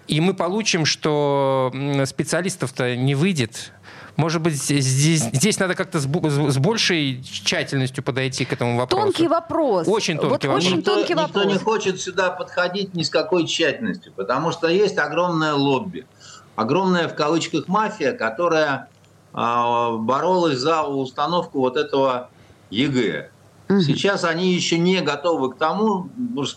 и 0.08 0.22
мы 0.22 0.34
получим, 0.34 0.86
что 0.86 1.72
специалистов-то 2.06 2.96
не 2.96 3.16
выйдет. 3.16 3.72
Может 4.16 4.42
быть, 4.42 4.56
здесь, 4.56 5.22
здесь 5.22 5.60
надо 5.60 5.76
как-то 5.76 6.00
с, 6.00 6.06
с 6.06 6.58
большей 6.58 7.24
тщательностью 7.24 8.04
подойти 8.04 8.46
к 8.46 8.54
этому 8.54 8.76
вопросу. 8.76 9.06
Тонкий 9.06 9.28
вопрос. 9.28 9.88
Очень 9.88 10.18
тонкий 10.18 10.30
вот 10.30 10.44
вопрос. 10.46 10.66
Очень 10.66 10.78
никто, 10.78 10.96
тонкий 10.96 11.14
никто 11.14 11.40
вопрос. 11.40 11.46
не 11.46 11.60
хочет 11.60 12.02
сюда 12.02 12.32
подходить 12.32 12.96
ни 12.96 13.04
с 13.04 13.12
какой 13.12 13.46
тщательностью, 13.46 14.12
потому 14.14 14.52
что 14.52 14.68
есть 14.68 14.98
огромное 14.98 15.54
лобби. 15.54 16.08
Огромная 16.56 17.08
в 17.08 17.14
кавычках 17.14 17.68
мафия, 17.68 18.12
которая 18.14 18.90
э, 19.34 19.98
боролась 20.00 20.58
за 20.58 20.82
установку 20.82 21.60
вот 21.60 21.78
этого 21.78 22.32
ЕГЭ. 22.72 23.30
Сейчас 23.70 24.24
они 24.24 24.54
еще 24.54 24.78
не 24.78 25.02
готовы 25.02 25.52
к 25.52 25.58
тому, 25.58 26.10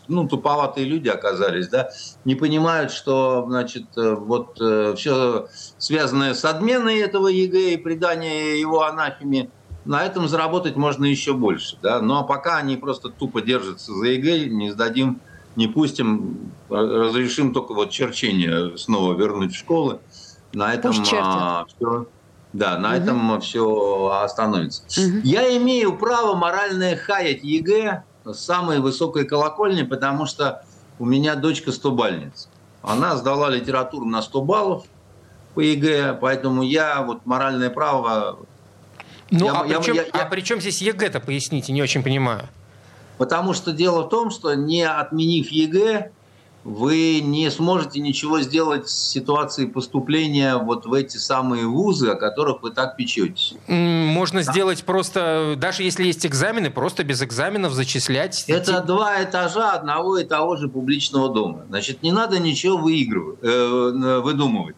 ну, 0.08 0.28
туповатые 0.28 0.86
люди 0.86 1.08
оказались, 1.08 1.68
да, 1.68 1.90
не 2.24 2.36
понимают, 2.36 2.92
что, 2.92 3.44
значит, 3.48 3.86
э, 3.96 4.14
вот 4.14 4.60
э, 4.60 4.94
все 4.96 5.48
связанное 5.76 6.34
с 6.34 6.44
отменой 6.44 7.00
этого 7.00 7.26
ЕГЭ 7.26 7.74
и 7.74 7.76
приданием 7.76 8.56
его 8.56 8.84
анафеме, 8.84 9.50
на 9.84 10.04
этом 10.04 10.28
заработать 10.28 10.76
можно 10.76 11.04
еще 11.04 11.32
больше, 11.32 11.76
да, 11.82 12.00
но 12.00 12.22
пока 12.22 12.58
они 12.58 12.76
просто 12.76 13.08
тупо 13.08 13.42
держатся 13.42 13.92
за 13.92 14.06
ЕГЭ, 14.06 14.46
не 14.46 14.70
сдадим, 14.70 15.20
не 15.56 15.66
пустим, 15.66 16.52
разрешим 16.68 17.52
только 17.52 17.74
вот 17.74 17.90
черчение 17.90 18.78
снова 18.78 19.14
вернуть 19.14 19.52
в 19.52 19.58
школы, 19.58 19.98
на 20.52 20.74
этом 20.74 20.94
а, 21.12 21.64
все 21.66 22.06
да, 22.52 22.78
на 22.78 22.90
угу. 22.90 22.96
этом 22.96 23.40
все 23.40 24.20
остановится. 24.22 24.82
Угу. 24.82 25.20
Я 25.22 25.56
имею 25.56 25.96
право 25.96 26.34
моральное 26.34 26.96
хаять 26.96 27.44
ЕГЭ 27.44 28.02
с 28.24 28.38
самой 28.38 28.80
высокой 28.80 29.24
колокольни, 29.24 29.82
потому 29.82 30.26
что 30.26 30.64
у 30.98 31.04
меня 31.04 31.36
дочка 31.36 31.72
стобалльница. 31.72 32.48
Она 32.82 33.16
сдала 33.16 33.50
литературу 33.50 34.04
на 34.04 34.22
100 34.22 34.42
баллов 34.42 34.84
по 35.54 35.60
ЕГЭ, 35.60 36.18
поэтому 36.20 36.62
я 36.62 37.02
вот 37.02 37.24
моральное 37.24 37.70
право... 37.70 38.38
Ну, 39.30 39.46
я, 39.46 39.60
а, 39.60 39.66
я, 39.66 39.78
причем, 39.78 39.94
я, 39.94 40.02
я, 40.02 40.10
а 40.12 40.26
при 40.26 40.40
чем 40.40 40.60
здесь 40.60 40.82
ЕГЭ-то, 40.82 41.20
поясните, 41.20 41.72
не 41.72 41.82
очень 41.82 42.02
понимаю. 42.02 42.48
Потому 43.16 43.52
что 43.52 43.72
дело 43.72 44.02
в 44.02 44.08
том, 44.08 44.30
что 44.30 44.54
не 44.54 44.82
отменив 44.82 45.50
ЕГЭ, 45.50 46.10
вы 46.64 47.20
не 47.20 47.50
сможете 47.50 48.00
ничего 48.00 48.40
сделать 48.40 48.88
с 48.88 49.10
ситуацией 49.10 49.68
поступления 49.68 50.56
вот 50.56 50.84
в 50.86 50.92
эти 50.92 51.16
самые 51.16 51.66
вузы, 51.66 52.08
о 52.10 52.14
которых 52.16 52.62
вы 52.62 52.70
так 52.70 52.96
печетесь. 52.96 53.54
Можно 53.66 54.42
да. 54.44 54.52
сделать 54.52 54.84
просто, 54.84 55.54
даже 55.56 55.82
если 55.82 56.04
есть 56.04 56.26
экзамены, 56.26 56.70
просто 56.70 57.02
без 57.02 57.22
экзаменов 57.22 57.72
зачислять. 57.72 58.44
Это 58.46 58.82
два 58.82 59.22
этажа 59.22 59.72
одного 59.72 60.18
и 60.18 60.24
того 60.24 60.56
же 60.56 60.68
публичного 60.68 61.32
дома. 61.32 61.64
Значит, 61.68 62.02
не 62.02 62.12
надо 62.12 62.38
ничего 62.38 62.76
выигрывать, 62.76 63.38
э, 63.42 64.20
выдумывать. 64.22 64.76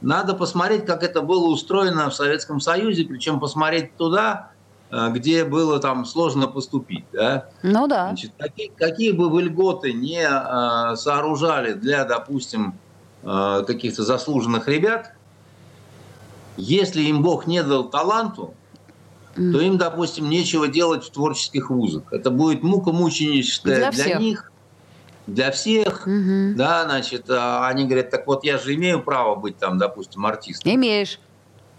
Надо 0.00 0.34
посмотреть, 0.34 0.86
как 0.86 1.02
это 1.02 1.22
было 1.22 1.48
устроено 1.48 2.08
в 2.08 2.14
Советском 2.14 2.60
Союзе, 2.60 3.04
причем 3.04 3.40
посмотреть 3.40 3.96
туда, 3.96 4.52
где 4.90 5.44
было 5.44 5.80
там 5.80 6.04
сложно 6.04 6.46
поступить. 6.46 7.04
Да? 7.12 7.48
Ну 7.62 7.86
да. 7.86 8.06
Значит, 8.08 8.32
какие, 8.38 8.68
какие 8.68 9.12
бы 9.12 9.28
вы 9.28 9.42
льготы 9.42 9.92
не 9.92 10.22
э, 10.22 10.96
сооружали 10.96 11.74
для, 11.74 12.04
допустим, 12.04 12.74
э, 13.22 13.64
каких-то 13.66 14.02
заслуженных 14.02 14.66
ребят, 14.68 15.12
если 16.56 17.02
им 17.02 17.22
Бог 17.22 17.46
не 17.46 17.62
дал 17.62 17.88
таланту, 17.88 18.54
mm. 19.36 19.52
то 19.52 19.60
им, 19.60 19.78
допустим, 19.78 20.28
нечего 20.28 20.68
делать 20.68 21.04
в 21.04 21.10
творческих 21.10 21.70
вузах. 21.70 22.12
Это 22.12 22.30
будет 22.30 22.62
мука 22.62 22.90
мученическая 22.90 23.76
для, 23.76 23.90
для 23.90 24.18
них, 24.18 24.50
для 25.26 25.50
всех. 25.50 26.08
Mm-hmm. 26.08 26.54
Да, 26.54 26.84
значит, 26.84 27.30
а 27.30 27.68
они 27.68 27.84
говорят, 27.84 28.10
так 28.10 28.26
вот 28.26 28.42
я 28.44 28.58
же 28.58 28.74
имею 28.74 29.02
право 29.02 29.36
быть 29.36 29.58
там, 29.58 29.78
допустим, 29.78 30.26
артистом. 30.26 30.74
Имеешь. 30.74 31.20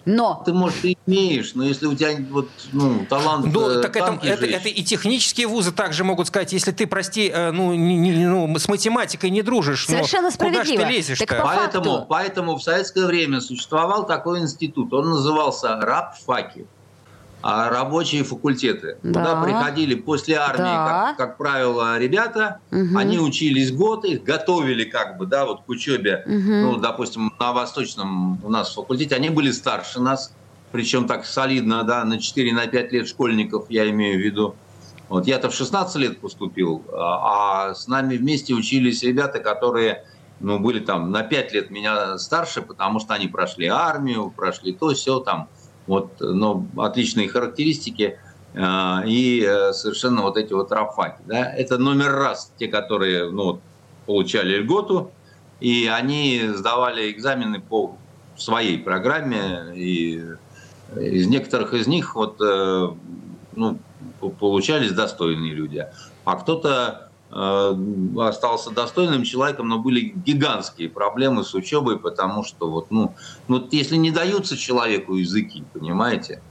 Но... 0.06 0.42
Ты, 0.46 0.54
может, 0.54 0.86
и 0.86 0.98
имеешь, 1.06 1.54
но 1.56 1.64
если 1.64 1.86
у 1.86 1.94
тебя 1.94 2.12
вот, 2.32 2.50
ну, 2.72 3.06
талант... 3.08 3.54
Ну, 3.54 3.70
э, 3.70 3.82
так 3.82 3.96
это, 3.96 4.20
это, 4.24 4.46
это 4.46 4.70
и 4.70 4.84
технические 4.84 5.48
вузы 5.48 5.72
также 5.72 6.04
могут 6.04 6.28
сказать, 6.28 6.54
если 6.54 6.72
ты, 6.72 6.88
прости, 6.88 7.30
э, 7.30 7.52
ну, 7.52 7.74
не, 7.74 7.98
не, 7.98 8.26
ну 8.26 8.58
с 8.58 8.68
математикой 8.68 9.30
не 9.30 9.42
дружишь, 9.42 9.86
Совершенно 9.86 10.32
справедливо. 10.32 10.64
куда 10.64 10.86
ж 10.86 10.88
ты 10.88 10.96
лезешь-то? 10.96 11.36
По 11.36 11.44
поэтому, 11.44 12.06
поэтому 12.08 12.56
в 12.56 12.64
советское 12.64 13.06
время 13.06 13.42
существовал 13.42 14.06
такой 14.06 14.40
институт, 14.40 14.94
он 14.94 15.10
назывался 15.10 15.80
РАП-ФАКИ 15.80 16.66
а 17.42 17.70
рабочие 17.70 18.24
факультеты. 18.24 18.98
Да. 19.02 19.20
Туда 19.20 19.44
приходили 19.44 19.96
после 19.96 20.36
армии, 20.36 20.64
да. 20.64 21.08
как, 21.10 21.18
как 21.18 21.38
правило, 21.38 21.98
ребята. 21.98 22.60
Угу. 22.72 22.98
Они 22.98 23.20
учились 23.20 23.72
год, 23.72 24.06
их 24.06 24.24
готовили 24.24 24.84
как 24.84 25.18
бы, 25.18 25.26
да, 25.26 25.46
вот 25.46 25.64
к 25.64 25.70
учебе. 25.70 26.24
Угу. 26.26 26.34
Ну, 26.36 26.78
допустим, 26.78 27.34
на 27.40 27.54
Восточном 27.54 28.44
у 28.44 28.50
нас 28.50 28.74
факультете 28.74 29.16
они 29.16 29.30
были 29.30 29.52
старше 29.52 30.02
нас, 30.02 30.34
причем 30.72 31.08
так 31.08 31.26
солидно, 31.26 31.84
да, 31.84 32.04
на 32.04 32.16
4-5 32.16 32.52
на 32.54 32.66
лет 32.66 33.08
школьников, 33.08 33.66
я 33.70 33.90
имею 33.90 34.20
в 34.20 34.22
виду. 34.22 34.56
Вот 35.08 35.26
я-то 35.26 35.50
в 35.50 35.56
16 35.56 35.96
лет 35.96 36.20
поступил, 36.20 36.84
а, 36.94 37.70
а 37.70 37.74
с 37.74 37.88
нами 37.88 38.16
вместе 38.16 38.54
учились 38.54 39.02
ребята, 39.02 39.40
которые 39.40 40.06
ну, 40.40 40.60
были 40.60 40.80
там 40.80 41.12
на 41.12 41.24
5 41.24 41.54
лет 41.54 41.72
меня 41.72 42.18
старше, 42.18 42.62
потому 42.62 43.00
что 43.00 43.14
они 43.14 43.28
прошли 43.28 43.68
армию, 43.68 44.32
прошли 44.36 44.74
то, 44.74 44.94
все 44.94 45.20
там 45.20 45.50
вот, 45.90 46.20
но 46.20 46.68
отличные 46.78 47.28
характеристики 47.28 48.20
э, 48.54 49.08
и 49.08 49.44
э, 49.44 49.74
совершенно 49.74 50.22
вот 50.22 50.38
эти 50.38 50.54
вот 50.54 50.72
рафаки. 50.72 51.20
Да? 51.26 51.52
Это 51.52 51.80
номер 51.80 52.12
раз 52.12 52.54
те, 52.60 52.68
которые 52.68 53.32
ну, 53.32 53.60
получали 54.06 54.58
льготу, 54.58 55.12
и 55.60 55.88
они 55.88 56.44
сдавали 56.54 57.12
экзамены 57.12 57.60
по 57.60 57.98
своей 58.38 58.78
программе, 58.78 59.74
и 59.76 60.24
из 60.96 61.28
некоторых 61.28 61.74
из 61.74 61.88
них 61.88 62.14
вот, 62.14 62.40
э, 62.40 62.90
ну, 63.56 63.80
получались 64.40 64.92
достойные 64.92 65.54
люди. 65.56 65.88
А 66.24 66.36
кто-то 66.36 67.09
остался 67.32 68.72
достойным 68.72 69.24
человеком, 69.24 69.68
но 69.68 69.80
были 69.80 70.14
гигантские 70.16 70.90
проблемы 70.90 71.44
с 71.44 71.54
учебой, 71.54 72.00
потому 72.00 72.44
что 72.44 72.70
вот, 72.70 72.90
ну, 72.90 73.14
ну, 73.48 73.68
если 73.72 73.98
не 73.98 74.10
даются 74.10 74.58
человеку 74.58 75.16
языки, 75.16 75.64
понимаете, 75.74 76.42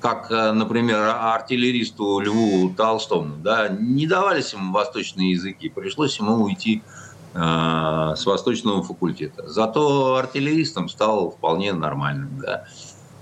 как, 0.00 0.30
э, 0.30 0.52
например, 0.52 0.98
артиллеристу 0.98 2.18
Льву 2.20 2.74
Толстому, 2.76 3.36
да, 3.36 3.68
не 3.68 4.06
давались 4.06 4.52
ему 4.52 4.72
восточные 4.72 5.32
языки, 5.32 5.68
пришлось 5.68 6.18
ему 6.18 6.42
уйти 6.44 6.82
э, 7.34 8.14
с 8.16 8.26
восточного 8.26 8.82
факультета. 8.82 9.48
Зато 9.48 10.16
артиллеристом 10.16 10.88
стал 10.88 11.30
вполне 11.30 11.72
нормальным, 11.72 12.38
да. 12.40 12.64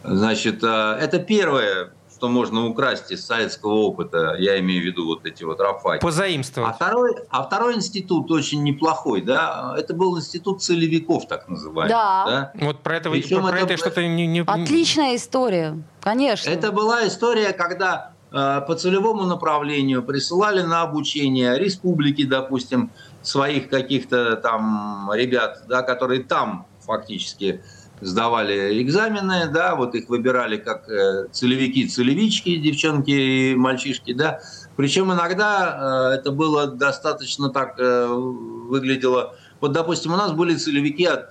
Значит, 0.05 0.63
э, 0.63 0.99
это 1.01 1.19
первое 1.19 1.93
что 2.19 2.29
можно 2.29 2.67
украсть 2.67 3.13
из 3.13 3.25
советского 3.25 3.75
опыта, 3.75 4.35
я 4.41 4.59
имею 4.59 4.83
в 4.83 4.87
виду 4.87 5.07
вот 5.07 5.25
эти 5.25 5.45
вот 5.45 5.61
рафаки. 5.61 6.03
Позаимствовать. 6.03 6.73
А 6.73 6.73
второй, 6.75 7.15
а 7.31 7.45
второй 7.45 7.77
институт 7.77 8.29
очень 8.33 8.65
неплохой, 8.65 9.23
да, 9.23 9.73
это 9.79 9.95
был 9.95 10.19
институт 10.19 10.61
целевиков, 10.61 11.29
так 11.29 11.49
называемый. 11.49 11.91
Да. 11.91 12.25
да? 12.27 12.67
Вот 12.67 12.81
про 12.81 12.97
это, 12.97 13.11
Причем 13.11 13.43
про 13.43 13.57
это, 13.57 13.75
это 13.75 13.77
что-то 13.77 14.05
не, 14.05 14.27
не... 14.27 14.41
Отличная 14.41 15.15
история, 15.15 15.81
конечно. 16.01 16.51
Это 16.51 16.73
была 16.73 17.07
история, 17.07 17.53
когда 17.53 18.11
э, 18.33 18.63
по 18.67 18.75
целевому 18.75 19.23
направлению 19.23 20.03
присылали 20.03 20.63
на 20.63 20.83
обучение 20.83 21.57
республики, 21.57 22.25
допустим, 22.25 22.91
своих 23.23 23.69
каких-то 23.69 24.35
там 24.39 25.09
ребят, 25.15 25.63
да, 25.69 25.83
которые 25.83 26.25
там 26.25 26.67
фактически 26.85 27.63
сдавали 28.01 28.83
экзамены, 28.83 29.49
да, 29.49 29.75
вот 29.75 29.95
их 29.95 30.09
выбирали 30.09 30.57
как 30.57 30.89
э, 30.89 31.27
целевики, 31.33 31.89
целевички, 31.89 32.57
девчонки 32.57 33.11
и 33.11 33.55
мальчишки, 33.55 34.13
да. 34.13 34.41
Причем 34.77 35.13
иногда 35.13 36.11
э, 36.13 36.17
это 36.17 36.31
было 36.31 36.67
достаточно 36.67 37.51
так 37.51 37.79
э, 37.79 38.07
выглядело. 38.07 39.35
Вот, 39.61 39.73
допустим, 39.73 40.13
у 40.13 40.17
нас 40.17 40.33
были 40.33 40.55
целевики 40.55 41.05
от 41.05 41.31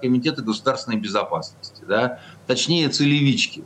Комитета 0.00 0.42
государственной 0.42 0.98
безопасности, 0.98 1.82
да, 1.88 2.20
точнее 2.46 2.90
целевички. 2.90 3.64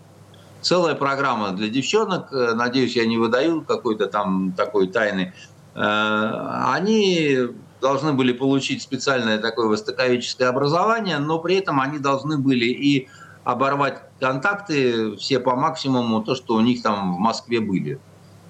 Целая 0.61 0.95
программа 0.95 1.51
для 1.51 1.69
девчонок, 1.69 2.31
надеюсь, 2.31 2.95
я 2.95 3.07
не 3.07 3.17
выдаю 3.17 3.63
какой-то 3.63 4.07
там 4.07 4.53
такой 4.53 4.87
тайны. 4.87 5.35
Они 5.75 7.49
должны 7.81 8.13
были 8.13 8.33
получить 8.33 8.83
специальное 8.83 9.39
такое 9.39 9.67
востоковедческое 9.67 10.49
образование, 10.49 11.19
но 11.19 11.39
при 11.39 11.57
этом 11.57 11.81
они 11.81 11.99
должны 11.99 12.39
были 12.39 12.67
и 12.67 13.09
оборвать 13.45 14.03
контакты 14.21 15.17
все 15.17 15.41
по 15.41 15.57
максимуму, 15.57 16.23
то, 16.23 16.35
что 16.35 16.55
у 16.55 16.61
них 16.61 16.83
там 16.83 17.17
в 17.17 17.19
Москве 17.19 17.61
были. 17.61 17.99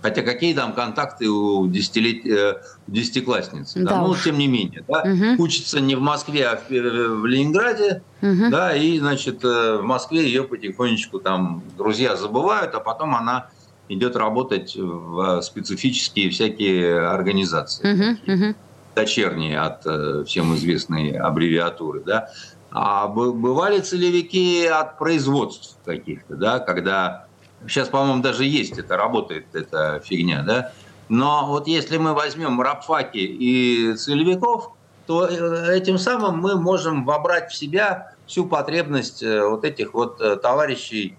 Хотя 0.00 0.22
какие 0.22 0.54
там 0.54 0.74
контакты 0.74 1.28
у. 1.28 1.66
Э, 1.68 2.54
десятиклассницы? 2.86 3.80
Да, 3.80 3.90
да? 3.90 4.02
Ну, 4.02 4.14
тем 4.14 4.38
не 4.38 4.46
менее. 4.46 4.84
Да? 4.86 5.02
Угу. 5.02 5.42
Учится 5.42 5.80
не 5.80 5.96
в 5.96 6.00
Москве, 6.00 6.46
а 6.46 6.56
в, 6.56 6.70
в 6.70 7.26
Ленинграде. 7.26 8.02
Угу. 8.22 8.50
Да, 8.50 8.76
и, 8.76 8.98
значит, 9.00 9.44
э, 9.44 9.78
в 9.78 9.82
Москве 9.82 10.24
ее 10.24 10.44
потихонечку 10.44 11.18
там 11.18 11.62
друзья 11.76 12.16
забывают, 12.16 12.74
а 12.74 12.80
потом 12.80 13.16
она 13.16 13.48
идет 13.88 14.14
работать 14.16 14.76
в 14.76 15.40
специфические 15.42 16.30
всякие 16.30 17.00
организации. 17.00 17.92
Угу. 17.92 18.32
Угу 18.32 18.54
дочерние 18.98 19.61
от 19.61 19.87
э, 19.87 20.24
всем 20.26 20.54
известной 20.56 21.12
аббревиатуры, 21.12 22.00
да, 22.00 22.30
а 22.70 23.06
бывали 23.06 23.80
целевики 23.80 24.66
от 24.66 24.98
производств 24.98 25.78
каких-то, 25.84 26.34
да, 26.34 26.58
когда 26.58 27.26
сейчас, 27.66 27.88
по-моему, 27.88 28.22
даже 28.22 28.44
есть 28.44 28.76
это, 28.76 28.96
работает 28.96 29.54
эта 29.54 30.00
фигня, 30.04 30.42
да, 30.42 30.72
но 31.08 31.46
вот 31.46 31.68
если 31.68 31.96
мы 31.96 32.12
возьмем 32.12 32.61
рабфаки 32.61 33.18
и 33.18 33.94
целевиков, 33.94 34.72
то 35.06 35.26
э, 35.26 35.76
этим 35.76 35.96
самым 35.96 36.40
мы 36.40 36.61
можем 36.61 37.04
вобрать 37.04 37.52
в 37.52 37.54
себя 37.54 38.14
всю 38.26 38.46
потребность 38.46 39.22
э, 39.22 39.46
вот 39.46 39.64
этих 39.64 39.94
вот 39.94 40.18
товарищей, 40.42 41.16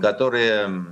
которые 0.00 0.86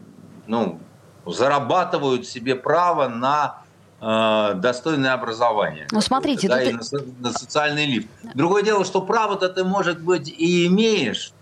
ну, 0.46 0.80
зарабатывают 1.24 2.26
себе 2.26 2.54
право 2.54 3.08
на 3.08 3.61
Э, 4.04 4.54
достойное 4.56 5.12
образование. 5.12 5.86
Ну, 5.92 6.00
смотрите, 6.00 6.48
да, 6.48 6.60
и 6.60 6.72
на, 6.72 6.80
на 7.20 7.32
социальный 7.32 7.86
лифт. 7.86 8.08
Другое 8.34 8.64
дело, 8.64 8.84
что 8.84 9.00
право-то 9.00 9.48
ты, 9.48 9.62
может 9.62 10.00
быть, 10.00 10.28
и 10.28 10.66
имеешь, 10.66 11.32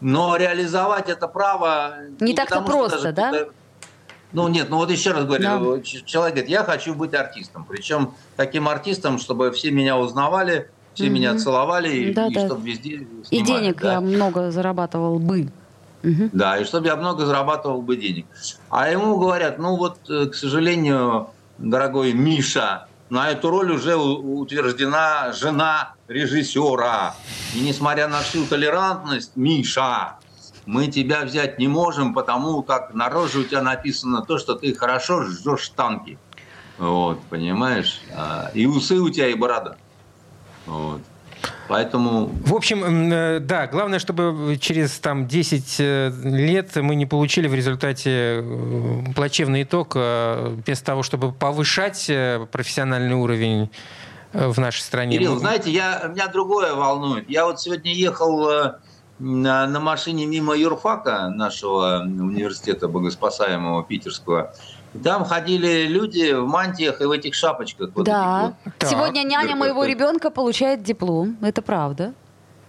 но 0.00 0.34
реализовать 0.34 1.08
это 1.08 1.28
право... 1.28 1.94
Не, 2.18 2.30
не 2.30 2.34
так-то 2.34 2.60
просто, 2.62 3.12
да? 3.12 3.46
Ну 4.32 4.48
нет, 4.48 4.68
ну 4.68 4.78
вот 4.78 4.90
еще 4.90 5.12
раз 5.12 5.24
говорю, 5.24 5.76
да. 5.76 5.82
человек 5.82 6.34
говорит, 6.34 6.50
я 6.50 6.64
хочу 6.64 6.94
быть 6.94 7.14
артистом, 7.14 7.64
причем 7.64 8.12
таким 8.36 8.68
артистом, 8.68 9.18
чтобы 9.18 9.52
все 9.52 9.70
меня 9.70 9.96
узнавали, 9.96 10.70
все 10.94 11.04
угу. 11.04 11.14
меня 11.14 11.38
целовали, 11.38 12.12
да, 12.12 12.26
и, 12.26 12.34
да. 12.34 12.42
и 12.42 12.46
чтобы 12.46 12.68
везде 12.68 13.06
снимали, 13.26 13.26
И 13.30 13.40
денег 13.40 13.80
да? 13.80 13.92
я 13.92 14.00
много 14.00 14.50
зарабатывал 14.50 15.18
бы. 15.18 15.50
Угу. 16.02 16.30
Да, 16.32 16.58
и 16.58 16.64
чтобы 16.64 16.88
я 16.88 16.96
много 16.96 17.24
зарабатывал 17.24 17.80
бы 17.80 17.96
денег. 17.96 18.26
А 18.68 18.90
ему 18.90 19.16
говорят, 19.18 19.58
ну 19.58 19.76
вот, 19.76 19.98
э, 20.10 20.26
к 20.26 20.34
сожалению, 20.34 21.30
дорогой 21.58 22.12
Миша, 22.12 22.88
на 23.10 23.30
эту 23.30 23.50
роль 23.50 23.72
уже 23.72 23.96
утверждена 23.96 25.32
жена 25.32 25.94
режиссера. 26.08 27.14
И 27.54 27.60
несмотря 27.60 28.08
на 28.08 28.20
всю 28.20 28.46
толерантность, 28.46 29.32
Миша, 29.36 30.18
мы 30.66 30.88
тебя 30.88 31.24
взять 31.24 31.58
не 31.58 31.68
можем, 31.68 32.12
потому 32.12 32.62
как 32.62 32.94
на 32.94 33.08
роже 33.08 33.40
у 33.40 33.44
тебя 33.44 33.62
написано 33.62 34.22
то, 34.22 34.38
что 34.38 34.54
ты 34.54 34.74
хорошо 34.74 35.24
жжешь 35.24 35.70
танки. 35.70 36.18
Вот, 36.76 37.20
понимаешь? 37.30 38.02
А, 38.14 38.50
и 38.54 38.66
усы 38.66 38.96
у 38.96 39.08
тебя, 39.08 39.28
и 39.28 39.34
борода. 39.34 39.76
Вот. 40.66 41.00
Поэтому... 41.68 42.30
В 42.44 42.54
общем, 42.54 43.12
э, 43.12 43.40
да, 43.40 43.66
главное, 43.66 43.98
чтобы 43.98 44.56
через 44.60 44.98
там, 44.98 45.26
10 45.26 45.76
э, 45.78 46.12
лет 46.24 46.74
мы 46.76 46.94
не 46.94 47.06
получили 47.06 47.46
в 47.46 47.54
результате 47.54 48.10
э, 48.10 49.04
плачевный 49.14 49.62
итог, 49.64 49.94
вместо 49.94 50.84
того, 50.84 51.02
чтобы 51.02 51.32
повышать 51.32 52.10
профессиональный 52.50 53.14
уровень 53.14 53.70
в 54.32 54.58
нашей 54.58 54.80
стране. 54.80 55.16
Кирилл, 55.16 55.38
знаете, 55.38 55.70
я, 55.70 56.08
меня 56.08 56.28
другое 56.28 56.74
волнует. 56.74 57.28
Я 57.28 57.46
вот 57.46 57.60
сегодня 57.60 57.92
ехал 57.92 58.76
на, 59.18 59.66
на 59.66 59.80
машине 59.80 60.26
мимо 60.26 60.54
юрфака 60.56 61.28
нашего 61.28 62.02
университета 62.02 62.88
богоспасаемого 62.88 63.84
питерского. 63.84 64.54
Там 65.04 65.24
ходили 65.24 65.86
люди 65.86 66.32
в 66.32 66.46
мантиях 66.46 67.00
и 67.00 67.04
в 67.04 67.10
этих 67.10 67.34
шапочках. 67.34 67.90
Вот 67.94 68.04
да. 68.04 68.54
Этих 68.64 68.74
вот. 68.80 68.90
Сегодня 68.90 69.22
няня 69.22 69.54
моего 69.56 69.84
ребенка 69.84 70.30
получает 70.30 70.82
диплом. 70.82 71.36
Это 71.42 71.62
правда. 71.62 72.14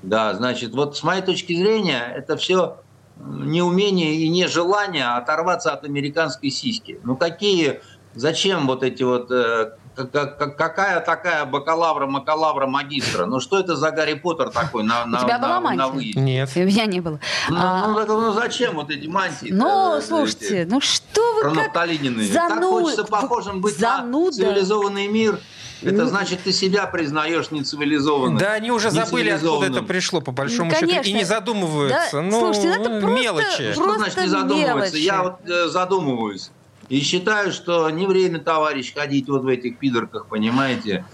Да, 0.04 0.34
значит, 0.34 0.74
вот 0.74 0.98
с 0.98 1.04
моей 1.04 1.22
точки 1.22 1.56
зрения, 1.56 2.02
это 2.16 2.38
все 2.38 2.78
неумение 3.18 4.16
и 4.16 4.30
нежелание 4.30 5.08
оторваться 5.08 5.74
от 5.74 5.84
американской 5.84 6.50
сиськи. 6.50 7.00
Ну 7.04 7.18
какие, 7.18 7.82
зачем 8.16 8.68
вот 8.68 8.84
эти 8.84 9.04
вот 9.04 9.30
э, 9.32 9.74
какая 10.06 11.00
такая 11.02 11.46
бакалавра, 11.46 12.08
макалавра, 12.08 12.68
магистра? 12.68 13.26
Ну 13.26 13.40
что 13.40 13.60
это 13.60 13.76
за 13.76 13.92
Гарри 13.92 14.16
Поттер 14.16 14.50
такой 14.50 14.84
на, 14.84 15.06
на, 15.06 15.20
У 15.20 15.24
тебя 15.24 15.38
на, 15.38 15.60
была 15.60 15.74
на 15.74 15.88
выезде? 15.88 16.20
Нет. 16.20 16.50
У 16.56 16.60
меня 16.60 16.86
не 16.86 17.02
было. 17.02 17.20
Ну, 17.50 17.58
а... 17.58 17.88
ну, 17.88 18.22
ну 18.22 18.34
зачем 18.34 18.76
вот 18.76 18.90
эти 18.90 19.08
мантии? 19.08 19.50
Ну, 19.52 20.00
слушайте, 20.02 20.68
ну 20.70 20.82
что 20.82 21.22
вы 21.36 21.56
как... 21.56 21.74
Зану... 21.74 22.34
Так 22.34 22.64
хочется 22.64 23.04
похожим 23.04 23.62
быть 23.62 23.78
Зануда. 23.78 24.26
на 24.26 24.32
цивилизованный 24.32 25.08
мир. 25.08 25.40
Это 25.82 26.08
значит, 26.08 26.44
ты 26.44 26.52
себя 26.52 26.86
признаешь 26.88 27.52
нецивилизованным. 27.52 28.38
Да, 28.38 28.54
они 28.54 28.72
уже 28.72 28.92
забыли, 28.92 29.30
откуда 29.30 29.68
это 29.68 29.82
пришло, 29.82 30.22
по 30.22 30.32
большому 30.32 30.72
Конечно. 30.72 31.04
счету, 31.04 31.10
и 31.10 31.14
не 31.14 31.24
задумываются. 31.24 32.18
Да, 32.18 32.22
ну, 32.22 32.40
слушайте, 32.40 32.68
ну 32.68 32.82
это 32.82 33.00
просто, 33.00 33.08
мелочи. 33.08 33.74
Что 33.74 33.96
значит 33.96 34.18
не 34.18 34.28
задумываются? 34.28 34.96
Мелочи. 34.96 35.06
Я 35.06 35.24
вот 35.24 35.50
э, 35.50 35.68
задумываюсь. 35.68 36.52
И 36.90 37.02
считаю, 37.02 37.52
что 37.52 37.90
не 37.90 38.08
время, 38.08 38.40
товарищ, 38.40 38.94
ходить 38.94 39.30
вот 39.30 39.44
в 39.44 39.48
этих 39.48 39.78
пидорках, 39.78 40.26
понимаете. 40.26 41.06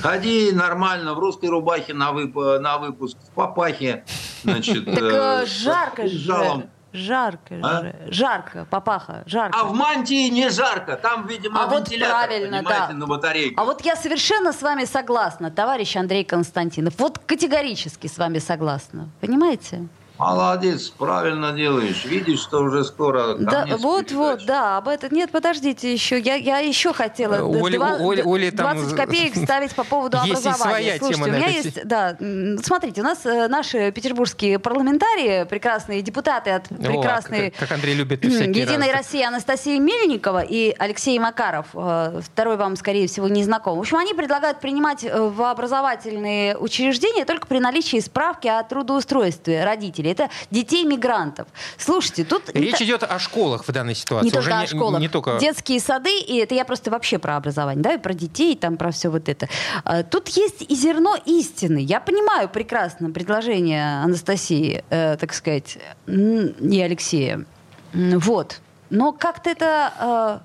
Ходи 0.00 0.52
нормально, 0.52 1.14
в 1.14 1.18
русской 1.18 1.48
рубахе 1.48 1.94
на, 1.94 2.12
вып 2.12 2.34
на 2.60 2.78
выпуск, 2.78 3.16
в 3.28 3.34
папахе, 3.34 4.04
значит. 4.42 4.84
Так 4.84 5.02
э, 5.02 5.42
э 5.42 5.46
жарко 5.46 6.06
же. 6.06 6.68
Жарко 6.94 7.54
а? 7.60 7.80
же. 7.80 7.96
Жарко, 8.08 8.66
папаха, 8.70 9.24
жарко. 9.26 9.58
А 9.58 9.64
в 9.64 9.74
мантии 9.74 10.28
не 10.28 10.48
жарко. 10.48 10.96
Там, 10.96 11.26
видимо, 11.26 11.64
а 11.64 11.66
вот 11.66 11.88
правильно, 11.88 12.62
да. 12.62 12.90
на 12.92 13.06
батарейке. 13.06 13.54
А 13.56 13.64
вот 13.64 13.84
я 13.84 13.96
совершенно 13.96 14.52
с 14.52 14.62
вами 14.62 14.84
согласна, 14.84 15.50
товарищ 15.50 15.96
Андрей 15.96 16.22
Константинов. 16.22 16.94
Вот 16.98 17.18
категорически 17.18 18.06
с 18.06 18.16
вами 18.16 18.38
согласна. 18.38 19.08
Понимаете? 19.20 19.88
Молодец, 20.16 20.90
правильно 20.90 21.52
делаешь. 21.52 22.04
Видишь, 22.04 22.40
что 22.40 22.60
уже 22.60 22.84
скоро 22.84 23.34
Да, 23.34 23.66
вот, 23.78 24.12
вот, 24.12 24.44
да, 24.46 24.76
об 24.76 24.86
этом. 24.86 25.12
Нет, 25.12 25.32
подождите 25.32 25.92
еще. 25.92 26.20
Я, 26.20 26.36
я 26.36 26.58
еще 26.58 26.92
хотела 26.92 27.44
Оля, 27.44 27.78
20, 27.78 28.00
Оля, 28.00 28.24
Оля 28.24 28.52
20 28.52 28.88
там... 28.88 28.96
копеек 28.96 29.34
ставить 29.44 29.74
по 29.74 29.82
поводу 29.82 30.18
есть 30.24 30.46
образования. 30.46 30.94
И 30.94 30.98
своя 30.98 30.98
Слушайте, 30.98 31.24
тема 31.24 31.34
у 31.34 31.36
меня 31.36 31.48
есть, 31.48 31.84
да, 31.84 32.16
смотрите, 32.62 33.00
у 33.00 33.04
нас 33.04 33.26
э, 33.26 33.48
наши 33.48 33.90
петербургские 33.90 34.60
парламентарии, 34.60 35.44
прекрасные 35.44 36.00
депутаты 36.00 36.50
от 36.50 36.68
прекрасной 36.68 37.48
О, 37.48 37.50
как, 37.50 37.68
как 37.68 37.72
Андрей 37.72 37.94
любит 37.94 38.24
Единой 38.24 38.92
раз. 38.92 38.98
России 38.98 39.22
Анастасия 39.22 39.80
Мельникова 39.80 40.42
и 40.42 40.74
Алексей 40.78 41.18
Макаров, 41.18 41.66
э, 41.74 42.20
второй 42.24 42.56
вам, 42.56 42.76
скорее 42.76 43.08
всего, 43.08 43.26
не 43.26 43.42
знаком. 43.42 43.78
В 43.78 43.80
общем, 43.80 43.96
они 43.96 44.14
предлагают 44.14 44.60
принимать 44.60 45.02
э, 45.02 45.28
в 45.28 45.42
образовательные 45.42 46.56
учреждения 46.56 47.24
только 47.24 47.48
при 47.48 47.58
наличии 47.58 47.98
справки 47.98 48.46
о 48.46 48.62
трудоустройстве 48.62 49.64
родителей 49.64 50.03
родителей, 50.04 50.12
это 50.12 50.30
детей 50.50 50.84
мигрантов. 50.84 51.48
Слушайте, 51.78 52.24
тут... 52.24 52.50
Речь 52.54 52.80
идет 52.80 53.02
о 53.02 53.18
школах 53.18 53.66
в 53.66 53.72
данной 53.72 53.94
ситуации. 53.94 54.26
Не 54.26 54.30
только 54.30 54.48
Уже 54.48 54.54
о 54.54 54.66
школах. 54.66 55.00
Не, 55.00 55.08
только... 55.08 55.38
Детские 55.38 55.80
сады, 55.80 56.20
и 56.20 56.36
это 56.36 56.54
я 56.54 56.64
просто 56.64 56.90
вообще 56.90 57.18
про 57.18 57.36
образование, 57.36 57.82
да, 57.82 57.94
и 57.94 57.98
про 57.98 58.14
детей, 58.14 58.56
там 58.56 58.76
про 58.76 58.90
все 58.90 59.08
вот 59.08 59.28
это. 59.28 59.48
А, 59.84 60.02
тут 60.02 60.28
есть 60.28 60.62
и 60.62 60.74
зерно 60.74 61.16
истины. 61.24 61.78
Я 61.78 62.00
понимаю 62.00 62.48
прекрасно 62.48 63.10
предложение 63.10 64.02
Анастасии, 64.02 64.84
э, 64.90 65.16
так 65.16 65.32
сказать, 65.32 65.78
и 66.06 66.80
Алексея. 66.80 67.44
Вот. 67.92 68.60
Но 68.90 69.12
как-то 69.12 69.50
это 69.50 69.92
э, 69.98 70.38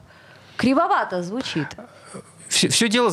кривовато 0.57 1.23
звучит. 1.23 1.67
Все, 2.49 2.67
все 2.67 2.89
дело 2.89 3.09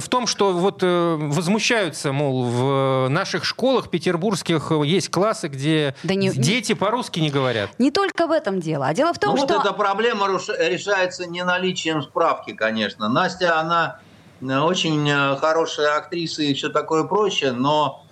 в 0.00 0.08
том, 0.08 0.26
что 0.26 0.52
вот 0.52 0.82
э, 0.82 1.16
возмущаются, 1.18 2.10
мол, 2.10 2.44
в 2.44 3.08
наших 3.08 3.44
школах 3.44 3.90
петербургских 3.90 4.72
есть 4.84 5.10
классы, 5.10 5.48
где 5.48 5.94
да 6.02 6.14
не, 6.14 6.30
дети 6.30 6.72
по-русски 6.72 7.20
не 7.20 7.30
говорят. 7.30 7.70
Не 7.78 7.90
только 7.90 8.26
в 8.26 8.30
этом 8.30 8.60
дело, 8.60 8.86
а 8.86 8.94
дело 8.94 9.12
в 9.12 9.18
том, 9.18 9.36
ну, 9.36 9.44
что... 9.44 9.58
Вот 9.58 9.66
эта 9.66 9.74
проблема 9.74 10.26
решается 10.26 11.26
не 11.26 11.44
наличием 11.44 12.02
справки, 12.02 12.54
конечно. 12.54 13.10
Настя, 13.10 13.60
она 13.60 14.00
э, 14.40 14.58
очень 14.58 15.06
э, 15.06 15.36
хорошая 15.36 15.98
актриса 15.98 16.42
и 16.42 16.54
все 16.54 16.70
такое 16.70 17.04
прочее, 17.04 17.52
но 17.52 18.04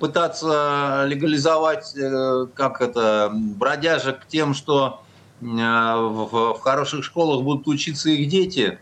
пытаться 0.00 1.04
легализовать, 1.06 1.96
э, 1.96 2.46
как 2.52 2.80
это, 2.80 3.30
бродяжек 3.32 4.26
тем, 4.26 4.54
что 4.54 5.02
э, 5.40 5.44
в, 5.44 6.54
в 6.54 6.60
хороших 6.60 7.04
школах 7.04 7.42
будут 7.42 7.68
учиться 7.68 8.10
их 8.10 8.28
дети. 8.28 8.80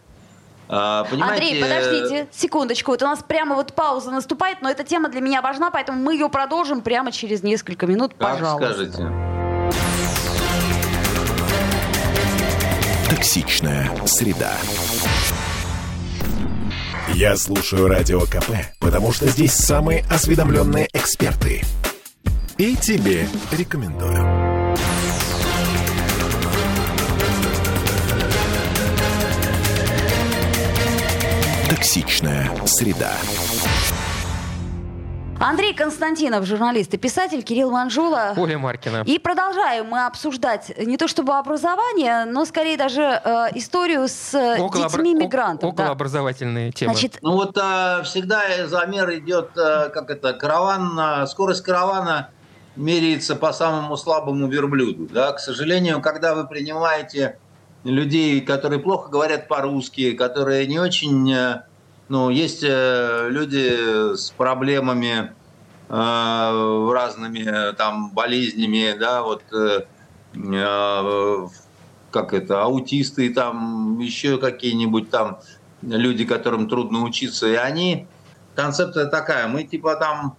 А, 0.69 1.05
понимаете... 1.05 1.45
Андрей, 1.45 1.63
подождите, 1.63 2.29
секундочку. 2.33 2.93
Вот 2.93 3.03
у 3.03 3.07
нас 3.07 3.23
прямо 3.23 3.55
вот 3.55 3.75
пауза 3.75 4.11
наступает, 4.11 4.63
но 4.63 4.71
эта 4.71 4.85
тема 4.85 5.09
для 5.09 5.21
меня 5.21 5.43
важна, 5.43 5.71
поэтому 5.71 6.01
мы 6.01 6.15
ее 6.15 6.29
продолжим 6.29 6.81
прямо 6.81 7.13
через 7.13 7.43
несколько 7.43 7.87
минут, 7.87 8.13
как 8.19 8.39
пожалуйста. 8.39 8.73
скажете. 8.73 9.13
Токсичная 13.11 13.91
среда. 14.07 14.53
Я 17.15 17.37
слушаю 17.37 17.87
Радио 17.87 18.21
КП, 18.23 18.51
потому 18.81 19.13
что 19.13 19.27
здесь 19.29 19.53
самые 19.53 20.05
осведомленные 20.11 20.89
эксперты. 20.93 21.63
И 22.57 22.75
тебе 22.77 23.29
рекомендую. 23.53 24.44
Токсичная 31.75 32.49
среда. 32.67 33.11
Андрей 35.41 35.75
Константинов, 35.75 36.45
журналист 36.47 36.95
и 36.95 36.97
писатель, 36.97 37.43
Кирилл 37.43 37.73
Манжула. 37.73 38.33
Оля 38.37 38.59
Маркина. 38.59 39.03
И 39.05 39.19
продолжаем 39.19 39.87
мы 39.87 40.07
обсуждать 40.07 40.73
не 40.79 40.97
то 40.97 41.09
чтобы 41.09 41.37
образование, 41.37 42.27
но 42.27 42.45
скорее 42.45 42.77
даже 42.77 43.03
э, 43.03 43.47
историю 43.57 44.07
с 44.07 44.35
э, 44.35 44.61
около 44.61 44.89
детьми 44.89 45.17
обра- 45.17 45.25
мигрантов. 45.25 45.71
Около 45.73 45.87
да. 45.89 45.93
образовательные 45.93 46.71
темы. 46.71 46.93
Значит, 46.93 47.19
ну 47.23 47.33
вот 47.33 47.59
а, 47.61 48.05
всегда 48.05 48.69
замер 48.69 49.13
идет, 49.19 49.51
а, 49.59 49.89
как 49.89 50.11
это, 50.11 50.33
караван, 50.33 50.97
а, 50.97 51.27
скорость 51.27 51.65
каравана 51.65 52.31
меряется 52.77 53.35
по 53.35 53.53
самому 53.53 53.97
слабому 53.97 54.47
верблюду. 54.47 55.09
Да? 55.13 55.33
К 55.33 55.41
сожалению, 55.41 56.01
когда 56.01 56.37
вы 56.37 56.47
принимаете 56.47 57.39
людей, 57.85 58.41
которые 58.41 58.81
плохо 58.81 59.11
говорят 59.11 59.47
по-русски, 59.47 60.13
которые 60.13 60.67
не 60.67 60.79
очень 60.79 61.63
ну, 62.09 62.31
есть 62.31 62.63
э, 62.63 63.29
люди 63.31 64.15
с 64.15 64.31
проблемами 64.31 65.33
э, 65.89 66.91
разными 66.93 67.75
там 67.77 68.11
болезнями, 68.11 68.97
да, 68.99 69.23
вот 69.23 69.43
э, 69.53 69.85
э, 70.35 71.49
как 72.11 72.35
это, 72.35 72.63
аутисты, 72.63 73.33
там 73.33 73.99
еще 74.01 74.39
какие-нибудь 74.39 75.11
там 75.11 75.39
люди, 75.83 76.25
которым 76.25 76.69
трудно 76.69 77.03
учиться, 77.03 77.49
и 77.49 77.55
они, 77.55 78.07
концепция 78.55 79.07
такая, 79.07 79.49
мы 79.49 79.65
типа 79.65 79.97
там 79.97 80.37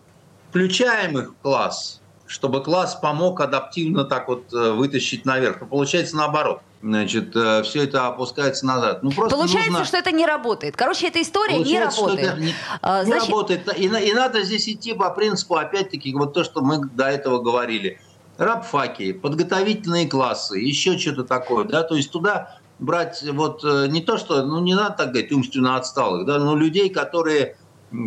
включаем 0.50 1.18
их 1.18 1.32
в 1.32 1.36
класс, 1.42 2.00
чтобы 2.28 2.64
класс 2.64 2.96
помог 2.96 3.40
адаптивно 3.42 4.04
так 4.04 4.28
вот 4.28 4.54
э, 4.54 4.72
вытащить 4.72 5.26
наверх. 5.26 5.62
Но 5.62 5.68
получается 5.68 6.16
наоборот. 6.16 6.62
Значит, 6.82 7.36
э, 7.36 7.64
все 7.64 7.84
это 7.84 8.08
опускается 8.08 8.66
назад. 8.66 9.02
Ну, 9.02 9.12
просто 9.12 9.36
Получается, 9.36 9.72
нужно... 9.72 9.86
что 9.86 9.98
это 9.98 10.12
не 10.12 10.26
работает. 10.26 10.76
Короче, 10.76 11.08
эта 11.08 11.22
история 11.22 11.56
Получается, 11.56 12.02
не 12.02 12.08
работает. 12.08 12.38
не, 12.38 12.54
а, 12.82 13.00
не 13.00 13.06
Значит... 13.08 13.30
работает. 13.30 13.78
И, 13.80 13.86
и 13.86 14.14
надо 14.14 14.44
здесь 14.44 14.70
идти 14.70 14.94
по 14.94 15.10
принципу, 15.10 15.56
опять-таки, 15.56 16.14
вот 16.14 16.34
то, 16.34 16.44
что 16.44 16.62
мы 16.62 16.86
до 16.86 17.06
этого 17.06 17.42
говорили. 17.42 18.00
Рабфаки, 18.38 19.14
подготовительные 19.14 20.08
классы, 20.08 20.60
еще 20.60 20.98
что-то 21.00 21.24
такое. 21.24 21.64
Да? 21.64 21.84
То 21.84 21.96
есть 21.96 22.12
туда 22.12 22.60
брать 22.80 23.24
вот 23.32 23.64
э, 23.64 23.88
не 23.88 24.02
то, 24.02 24.18
что, 24.18 24.44
ну 24.44 24.60
не 24.60 24.76
надо 24.76 24.98
так 24.98 25.12
говорить, 25.12 25.32
умственно 25.32 25.78
отсталых, 25.78 26.26
да, 26.26 26.40
но 26.40 26.56
людей, 26.56 26.90
которые 26.90 27.58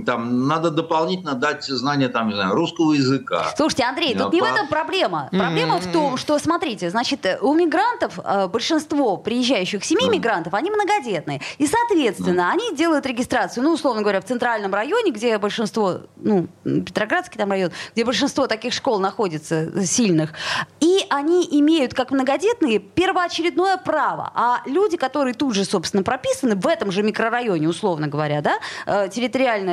там 0.07 0.47
надо 0.47 0.71
дополнительно 0.71 1.35
дать 1.35 1.65
знание 1.65 2.09
там, 2.09 2.29
не 2.29 2.35
знаю, 2.35 2.55
русского 2.55 2.93
языка. 2.93 3.53
Слушайте, 3.57 3.85
Андрей, 3.85 4.15
тут 4.15 4.33
не 4.33 4.41
в 4.41 4.45
этом 4.45 4.69
проблема. 4.69 5.29
Проблема 5.31 5.79
в 5.79 5.93
том, 5.93 6.17
что, 6.17 6.39
смотрите, 6.39 6.91
значит, 6.91 7.27
у 7.41 7.55
мигрантов 7.55 8.19
э, 8.23 8.49
большинство 8.49 9.17
приезжающих 9.17 9.85
семей 9.85 10.09
мигрантов, 10.09 10.55
они 10.55 10.71
многодетные. 10.71 11.41
И, 11.59 11.67
соответственно, 11.67 12.51
они 12.51 12.75
делают 12.75 13.07
регистрацию, 13.07 13.65
ну, 13.65 13.73
условно 13.73 14.03
говоря, 14.03 14.21
в 14.21 14.25
центральном 14.25 14.75
районе, 14.75 15.11
где 15.11 15.39
большинство, 15.39 16.01
ну, 16.17 16.49
Петроградский 16.65 17.39
там 17.39 17.51
район, 17.51 17.71
где 17.95 18.05
большинство 18.05 18.47
таких 18.47 18.73
школ 18.73 18.99
находится 18.99 19.85
сильных. 19.85 20.33
И 20.81 21.05
они 21.11 21.47
имеют, 21.61 21.95
как 21.95 22.11
многодетные, 22.11 22.79
первоочередное 22.79 23.77
право. 23.77 24.31
А 24.35 24.63
люди, 24.67 24.97
которые 24.97 25.35
тут 25.35 25.55
же, 25.55 25.65
собственно, 25.65 26.03
прописаны 26.03 26.57
в 26.57 26.67
этом 26.67 26.93
же 26.93 27.03
микрорайоне, 27.03 27.69
условно 27.69 28.09
говоря, 28.09 28.41
да, 28.41 28.59
э, 28.87 29.09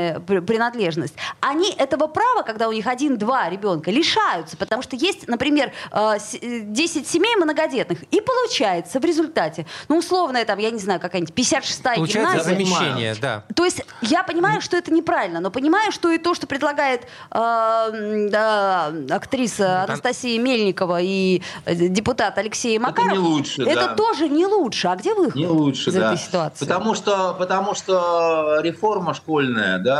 территориальная 0.05 0.41
принадлежность, 0.41 1.15
они 1.39 1.71
этого 1.71 2.07
права, 2.07 2.43
когда 2.43 2.67
у 2.67 2.71
них 2.71 2.87
один-два 2.87 3.49
ребенка, 3.49 3.91
лишаются, 3.91 4.57
потому 4.57 4.81
что 4.81 4.95
есть, 4.95 5.27
например, 5.27 5.71
10 5.91 6.37
э, 6.41 7.05
семей 7.05 7.35
многодетных, 7.35 8.03
и 8.03 8.21
получается 8.21 8.99
в 8.99 9.05
результате, 9.05 9.65
ну, 9.89 9.97
условно, 9.97 10.43
там, 10.45 10.59
я 10.59 10.71
не 10.71 10.79
знаю, 10.79 10.99
какая-нибудь 10.99 11.33
56-я 11.33 11.95
гимназия. 12.05 12.43
замещение, 12.43 13.15
да. 13.21 13.43
То 13.55 13.65
есть 13.65 13.81
я 14.01 14.23
понимаю, 14.23 14.61
что 14.61 14.77
это 14.77 14.93
неправильно, 14.93 15.39
но 15.39 15.51
понимаю, 15.51 15.91
что 15.91 16.11
и 16.11 16.17
то, 16.17 16.33
что 16.35 16.47
предлагает 16.47 17.03
э, 17.31 18.27
да, 18.29 18.93
актриса 19.09 19.83
Анастасия 19.83 20.39
Мельникова 20.39 20.99
и 21.01 21.41
э, 21.65 21.75
депутат 21.75 22.37
Алексей 22.37 22.77
Макаров, 22.79 23.11
это, 23.11 23.21
не 23.21 23.27
лучше, 23.27 23.63
это 23.63 23.87
да. 23.87 23.95
тоже 23.95 24.29
не 24.29 24.45
лучше. 24.45 24.87
А 24.87 24.95
где 24.95 25.13
выход 25.13 25.35
не 25.35 25.47
лучше, 25.47 25.89
из 25.89 25.93
да. 25.93 26.13
этой 26.13 26.17
ситуации? 26.21 26.65
Потому 26.65 26.95
что, 26.95 27.35
потому 27.37 27.75
что 27.75 28.59
реформа 28.61 29.13
школьная, 29.13 29.79
да, 29.79 29.94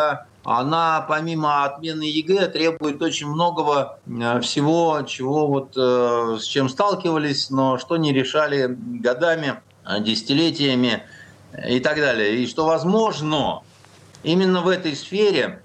она 0.46 1.02
помимо 1.02 1.66
отмены 1.66 2.04
ЕГЭ 2.04 2.48
требует 2.48 3.02
очень 3.02 3.28
многого 3.28 4.00
э, 4.06 4.40
всего, 4.42 5.02
чего 5.02 5.48
вот 5.48 5.74
э, 5.76 6.38
с 6.40 6.44
чем 6.44 6.70
сталкивались, 6.70 7.50
но 7.50 7.80
что 7.80 7.98
не 7.98 8.14
решали 8.14 8.68
годами, 8.68 9.56
э, 9.86 10.00
десятилетиями 10.02 11.04
и 11.68 11.80
так 11.80 11.98
далее. 11.98 12.36
И 12.36 12.48
что 12.48 12.66
возможно 12.68 13.64
именно 14.22 14.62
в 14.62 14.68
этой 14.68 14.96
сфере 14.96 15.64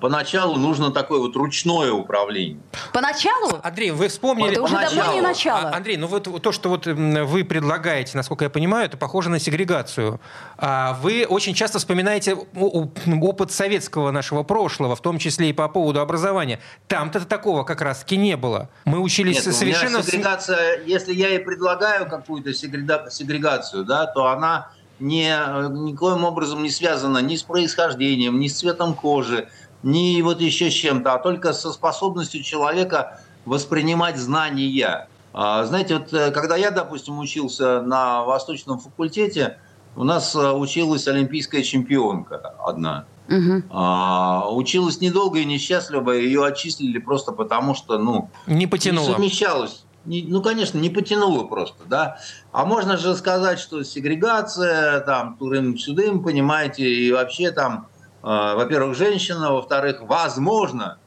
поначалу 0.00 0.56
нужно 0.56 0.90
такое 0.90 1.18
вот 1.20 1.34
ручное 1.36 1.90
управление. 1.92 2.60
Поначалу? 2.92 3.58
Андрей, 3.62 3.92
вы 3.92 4.08
вспомнили... 4.08 4.52
Это 4.52 4.62
уже 4.62 4.78
давно 4.78 5.14
не 5.14 5.20
начало. 5.22 5.70
А, 5.70 5.76
Андрей, 5.76 5.96
ну 5.96 6.06
вот 6.06 6.42
то, 6.42 6.52
что 6.52 6.68
вот 6.68 6.86
вы 6.86 7.44
предлагаете, 7.44 8.16
насколько 8.16 8.44
я 8.44 8.50
понимаю, 8.50 8.86
это 8.86 8.98
похоже 8.98 9.30
на 9.30 9.38
сегрегацию. 9.38 10.20
А 10.58 10.98
вы 11.00 11.24
очень 11.26 11.54
часто 11.54 11.78
вспоминаете 11.78 12.36
опыт 12.54 13.52
советского 13.52 14.10
нашего 14.10 14.42
прошлого, 14.42 14.96
в 14.96 15.00
том 15.00 15.18
числе 15.18 15.50
и 15.50 15.52
по 15.52 15.68
поводу 15.68 16.00
образования. 16.00 16.60
Там-то 16.86 17.24
такого 17.24 17.64
как 17.64 17.80
раз-таки 17.80 18.16
не 18.16 18.36
было. 18.36 18.68
Мы 18.84 19.00
учились 19.00 19.46
Нет, 19.46 19.54
совершенно... 19.54 19.98
У 19.98 20.02
меня 20.02 20.02
сегрегация, 20.02 20.82
если 20.84 21.14
я 21.14 21.30
и 21.30 21.38
предлагаю 21.38 22.08
какую-то 22.08 22.52
сегрегацию, 22.52 23.84
да, 23.84 24.06
то 24.06 24.26
она 24.26 24.70
не, 24.98 25.30
никоим 25.70 26.24
образом 26.24 26.62
не 26.62 26.70
связана 26.70 27.18
ни 27.18 27.36
с 27.36 27.42
происхождением, 27.42 28.38
ни 28.38 28.48
с 28.48 28.58
цветом 28.58 28.94
кожи, 28.94 29.48
не 29.82 30.22
вот 30.22 30.40
еще 30.40 30.70
с 30.70 30.74
чем-то, 30.74 31.14
а 31.14 31.18
только 31.18 31.52
со 31.52 31.72
способностью 31.72 32.42
человека 32.42 33.20
воспринимать 33.44 34.16
знания. 34.18 35.08
А, 35.32 35.64
знаете, 35.64 35.98
вот 35.98 36.12
э, 36.12 36.30
когда 36.32 36.56
я, 36.56 36.70
допустим, 36.70 37.18
учился 37.18 37.82
на 37.82 38.24
Восточном 38.24 38.78
факультете, 38.78 39.58
у 39.96 40.04
нас 40.04 40.34
э, 40.34 40.52
училась 40.52 41.06
олимпийская 41.08 41.62
чемпионка 41.62 42.54
одна. 42.64 43.06
Угу. 43.28 43.62
А, 43.70 44.48
училась 44.50 45.00
недолго 45.00 45.38
и 45.38 45.44
несчастливо, 45.44 46.10
ее 46.12 46.44
отчислили 46.44 46.98
просто 46.98 47.32
потому, 47.32 47.74
что, 47.74 47.96
ну, 47.98 48.28
не 48.46 48.66
потянуло. 48.66 49.06
Не 49.06 49.12
совмещалось. 49.12 49.84
Не, 50.04 50.24
ну, 50.26 50.42
конечно, 50.42 50.78
не 50.78 50.88
потянуло 50.88 51.44
просто, 51.44 51.84
да. 51.86 52.18
А 52.52 52.64
можно 52.64 52.96
же 52.96 53.14
сказать, 53.14 53.60
что 53.60 53.84
сегрегация, 53.84 55.00
там, 55.00 55.36
турым-сюдым, 55.36 56.22
понимаете, 56.22 56.88
и 56.88 57.12
вообще 57.12 57.50
там 57.50 57.86
во-первых, 58.22 58.96
женщина, 58.96 59.52
во-вторых, 59.52 60.02
возможно, 60.02 60.98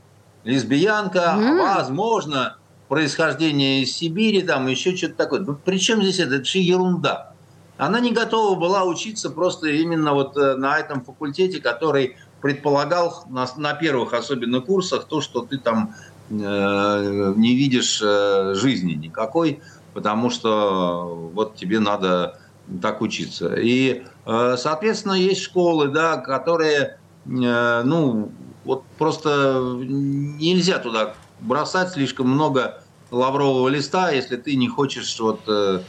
лесбиянка, 0.44 1.36
mm. 1.38 1.62
возможно, 1.62 2.58
происхождение 2.88 3.82
из 3.82 3.96
Сибири, 3.96 4.42
там 4.42 4.68
еще 4.68 4.96
что-то 4.96 5.16
такое. 5.16 5.40
Ну, 5.42 5.58
Причем 5.64 6.02
здесь 6.02 6.20
это? 6.20 6.36
Это 6.36 6.46
же 6.46 6.60
ерунда. 6.60 7.34
Она 7.78 8.00
не 8.00 8.12
готова 8.12 8.60
была 8.60 8.84
учиться 8.84 9.30
просто 9.30 9.68
именно 9.68 10.14
вот 10.14 10.38
э, 10.38 10.56
на 10.56 10.78
этом 10.78 11.04
факультете, 11.04 11.60
который 11.60 12.18
предполагал 12.42 13.24
на, 13.30 13.48
на 13.58 13.74
первых 13.74 14.14
особенно 14.14 14.62
курсах 14.62 15.06
то, 15.06 15.22
что 15.22 15.42
ты 15.42 15.58
там 15.58 15.96
э, 16.30 17.34
не 17.36 17.56
видишь 17.56 18.02
э, 18.04 18.54
жизни 18.56 18.94
никакой, 18.94 19.62
потому 19.94 20.30
что 20.30 21.32
вот 21.34 21.56
тебе 21.56 21.80
надо 21.80 22.38
так 22.82 23.02
учиться. 23.02 23.56
И, 23.56 24.04
э, 24.26 24.56
соответственно, 24.58 25.14
есть 25.14 25.42
школы, 25.42 25.88
да, 25.88 26.18
которые 26.18 27.00
ну, 27.26 28.32
вот 28.66 28.84
просто 28.98 29.62
нельзя 29.84 30.80
туда 30.80 31.16
бросать 31.40 31.92
слишком 31.92 32.30
много 32.30 32.82
лаврового 33.12 33.68
листа, 33.70 34.12
если 34.12 34.38
ты 34.38 34.56
не 34.56 34.68
хочешь 34.68 35.20
вот... 35.20 35.42
Э, 35.48 35.82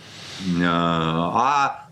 э, 0.46 0.62
а 0.64 1.88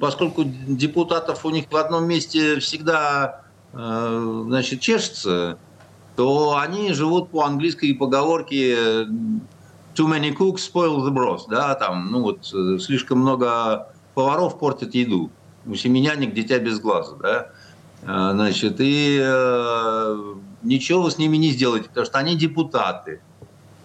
поскольку 0.00 0.44
депутатов 0.44 1.44
у 1.44 1.50
них 1.50 1.64
в 1.70 1.76
одном 1.76 2.06
месте 2.06 2.60
всегда 2.60 3.42
значит, 3.72 4.80
чешется, 4.80 5.58
то 6.14 6.56
они 6.56 6.92
живут 6.92 7.30
по 7.30 7.42
английской 7.42 7.94
поговорке 7.94 9.06
too 9.98 10.06
many 10.06 10.32
cooks 10.36 10.60
spoil 10.72 10.98
the 11.04 11.10
broth, 11.10 11.42
да, 11.48 11.74
там, 11.74 12.10
ну 12.12 12.22
вот, 12.22 12.52
э, 12.54 12.78
слишком 12.78 13.18
много 13.18 13.88
поваров 14.14 14.58
портят 14.58 14.94
еду. 14.94 15.30
У 15.66 15.74
семеняник 15.74 16.34
дитя 16.34 16.60
без 16.60 16.78
глаза, 16.78 17.16
да. 17.16 17.50
А, 18.06 18.32
значит, 18.32 18.76
и 18.78 19.18
э, 19.20 20.34
ничего 20.62 21.02
вы 21.02 21.10
с 21.10 21.18
ними 21.18 21.36
не 21.36 21.50
сделаете, 21.50 21.88
потому 21.88 22.06
что 22.06 22.18
они 22.18 22.36
депутаты. 22.36 23.20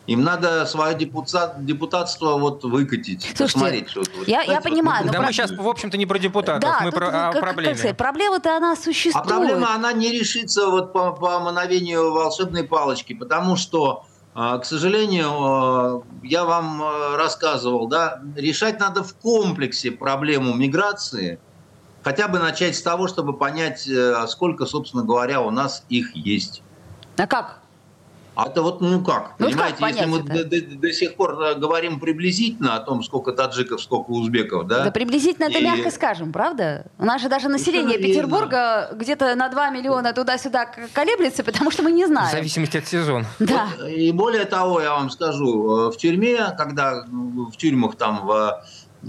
Им 0.06 0.24
надо 0.24 0.66
свое 0.66 0.96
депутат, 0.96 1.66
депутатство 1.66 2.38
вот 2.38 2.66
выкатить, 2.66 3.22
Слушайте, 3.22 3.44
посмотреть, 3.44 3.90
что 3.90 4.04
вот, 4.18 4.28
я, 4.28 4.42
я 4.42 4.60
понимаю. 4.60 5.06
Вот, 5.06 5.14
да, 5.14 5.20
про... 5.20 5.28
мы 5.28 5.34
сейчас, 5.34 5.52
в 5.52 5.66
общем-то, 5.66 5.98
не 5.98 6.06
про 6.06 6.20
депутатов, 6.20 6.62
да, 6.62 6.82
мы 6.84 6.92
про 6.92 7.10
как, 7.10 7.40
проблеме. 7.40 7.70
Как 7.70 7.78
сказать, 7.78 7.98
проблема-то 7.98 8.58
она 8.58 8.76
существует. 8.76 9.26
А 9.26 9.30
проблема, 9.30 9.74
она 9.74 9.94
не 9.94 10.12
решится 10.12 10.68
вот 10.68 10.92
по, 10.92 11.14
по 11.14 11.40
мановению 11.40 12.12
волшебной 12.12 12.66
палочки, 12.66 13.14
потому 13.14 13.56
что, 13.56 14.06
а, 14.36 14.58
к 14.58 14.66
сожалению, 14.66 15.30
а, 15.32 16.04
я 16.22 16.44
вам 16.44 17.16
рассказывал, 17.16 17.88
да, 17.88 18.22
решать 18.36 18.82
надо 18.82 19.04
в 19.04 19.16
комплексе 19.16 19.92
проблему 19.92 20.54
миграции, 20.54 21.40
хотя 22.04 22.28
бы 22.28 22.40
начать 22.40 22.76
с 22.76 22.82
того, 22.82 23.08
чтобы 23.08 23.34
понять, 23.34 23.88
э, 23.88 24.26
сколько, 24.28 24.66
собственно 24.66 25.04
говоря, 25.04 25.42
у 25.42 25.50
нас 25.50 25.86
их 25.90 26.16
есть. 26.16 26.62
А 27.18 27.28
как? 27.28 27.64
А 28.36 28.48
это 28.48 28.64
вот, 28.64 28.82
ну 28.82 29.04
как, 29.04 29.36
ну, 29.38 29.46
понимаете, 29.46 29.78
как 29.78 29.90
если 29.92 30.06
мы 30.06 30.24
до, 30.24 30.44
до, 30.44 30.62
до 30.62 30.92
сих 30.92 31.16
пор 31.16 31.40
э, 31.40 31.56
говорим 31.56 32.00
приблизительно 32.00 32.76
о 32.76 32.80
том, 32.80 33.04
сколько 33.04 33.32
таджиков, 33.32 33.80
сколько 33.80 34.10
узбеков, 34.10 34.66
да? 34.66 34.86
Да 34.86 34.92
приблизительно 34.92 35.46
и... 35.46 35.52
это 35.52 35.64
мягко 35.64 35.92
скажем, 35.92 36.32
правда? 36.32 36.88
У 36.98 37.06
нас 37.06 37.22
же 37.22 37.30
даже 37.30 37.48
население 37.48 38.00
Петербурга 38.00 38.90
где-то 38.94 39.36
на 39.36 39.50
2 39.50 39.70
миллиона 39.70 40.14
туда-сюда 40.14 40.66
колеблется, 40.94 41.44
потому 41.44 41.70
что 41.70 41.84
мы 41.84 41.92
не 41.92 42.08
знаем. 42.08 42.30
В 42.30 42.32
зависимости 42.32 42.78
от 42.78 42.88
сезона. 42.88 43.26
Да. 43.38 43.68
Вот, 43.78 43.88
и 43.88 44.12
более 44.12 44.46
того, 44.46 44.82
я 44.82 44.94
вам 44.94 45.12
скажу, 45.12 45.90
э, 45.90 45.92
в 45.92 45.98
тюрьме, 45.98 46.56
когда 46.58 47.06
ну, 47.08 47.52
в 47.52 47.58
тюрьмах 47.58 47.98
там 47.98 48.26
в 48.26 48.64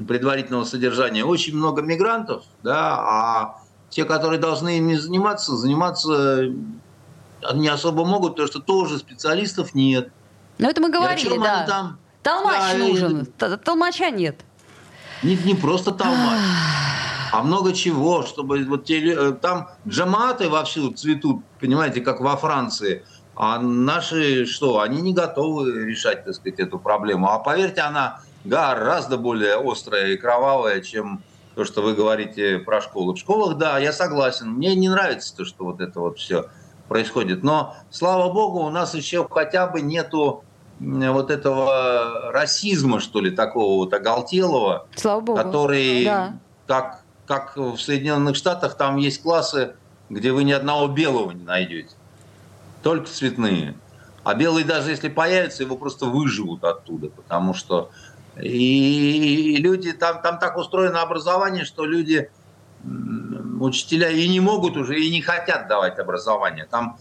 предварительного 0.08 0.64
содержания 0.64 1.24
очень 1.24 1.56
много 1.56 1.82
мигрантов, 1.82 2.44
да, 2.62 2.98
а 2.98 3.60
те, 3.90 4.04
которые 4.04 4.40
должны 4.40 4.78
ими 4.78 4.94
заниматься, 4.94 5.56
заниматься 5.56 6.52
не 7.54 7.68
особо 7.68 8.04
могут, 8.04 8.32
потому 8.32 8.48
что 8.48 8.60
тоже 8.60 8.98
специалистов 8.98 9.74
нет. 9.74 10.10
Ну, 10.58 10.68
это 10.68 10.80
мы 10.80 10.90
говорили, 10.90 11.38
да. 11.38 11.66
Там? 11.66 11.98
Толмач 12.22 12.72
да, 12.72 12.78
нужен, 12.78 13.22
и... 13.22 13.56
толмача 13.58 14.10
нет. 14.10 14.40
Не, 15.22 15.36
не 15.36 15.54
просто 15.54 15.92
толмач, 15.92 16.40
а 17.32 17.42
много 17.42 17.72
чего, 17.72 18.22
чтобы 18.22 18.64
вот 18.64 18.84
те, 18.84 19.12
э, 19.12 19.32
там 19.32 19.68
джаматы 19.86 20.48
вовсю 20.48 20.92
цветут, 20.92 21.42
понимаете, 21.60 22.00
как 22.00 22.20
во 22.20 22.36
Франции, 22.36 23.04
а 23.36 23.58
наши 23.58 24.46
что, 24.46 24.80
они 24.80 25.02
не 25.02 25.12
готовы 25.12 25.84
решать, 25.84 26.24
так 26.24 26.34
сказать, 26.34 26.60
эту 26.60 26.78
проблему. 26.78 27.28
А 27.28 27.38
поверьте, 27.38 27.80
она 27.80 28.20
гораздо 28.44 29.16
более 29.16 29.56
острая 29.56 30.12
и 30.12 30.16
кровавая, 30.16 30.80
чем 30.80 31.22
то, 31.54 31.64
что 31.64 31.82
вы 31.82 31.94
говорите 31.94 32.58
про 32.58 32.80
школы. 32.80 33.14
В 33.14 33.18
школах, 33.18 33.56
да, 33.58 33.78
я 33.78 33.92
согласен. 33.92 34.50
Мне 34.50 34.74
не 34.74 34.88
нравится 34.88 35.36
то, 35.36 35.44
что 35.44 35.64
вот 35.64 35.80
это 35.80 36.00
вот 36.00 36.18
все 36.18 36.46
происходит. 36.88 37.42
Но, 37.42 37.74
слава 37.90 38.32
богу, 38.32 38.60
у 38.60 38.70
нас 38.70 38.94
еще 38.94 39.26
хотя 39.30 39.66
бы 39.66 39.80
нету 39.80 40.44
вот 40.80 41.30
этого 41.30 42.32
расизма, 42.32 43.00
что 43.00 43.20
ли, 43.20 43.30
такого 43.30 43.76
вот 43.76 43.94
оголтелого, 43.94 44.88
слава 44.96 45.20
богу. 45.20 45.38
который, 45.38 46.04
да. 46.04 46.38
как, 46.66 47.02
как 47.26 47.56
в 47.56 47.78
Соединенных 47.78 48.36
Штатах, 48.36 48.76
там 48.76 48.96
есть 48.96 49.22
классы, 49.22 49.76
где 50.10 50.32
вы 50.32 50.44
ни 50.44 50.52
одного 50.52 50.88
белого 50.88 51.30
не 51.30 51.44
найдете, 51.44 51.94
только 52.82 53.06
цветные. 53.06 53.76
А 54.24 54.34
белые 54.34 54.64
даже 54.64 54.90
если 54.90 55.08
появятся, 55.08 55.62
его 55.62 55.76
просто 55.76 56.06
выживут 56.06 56.64
оттуда, 56.64 57.08
потому 57.08 57.54
что 57.54 57.90
и 58.40 59.56
люди 59.58 59.92
там, 59.92 60.20
там 60.22 60.38
так 60.38 60.56
устроено 60.56 61.02
образование, 61.02 61.64
что 61.64 61.84
люди 61.84 62.30
учителя 63.60 64.10
и 64.10 64.28
не 64.28 64.40
могут 64.40 64.76
уже, 64.76 64.98
и 64.98 65.10
не 65.10 65.22
хотят 65.22 65.68
давать 65.68 65.98
образование. 65.98 66.66
Там 66.70 66.98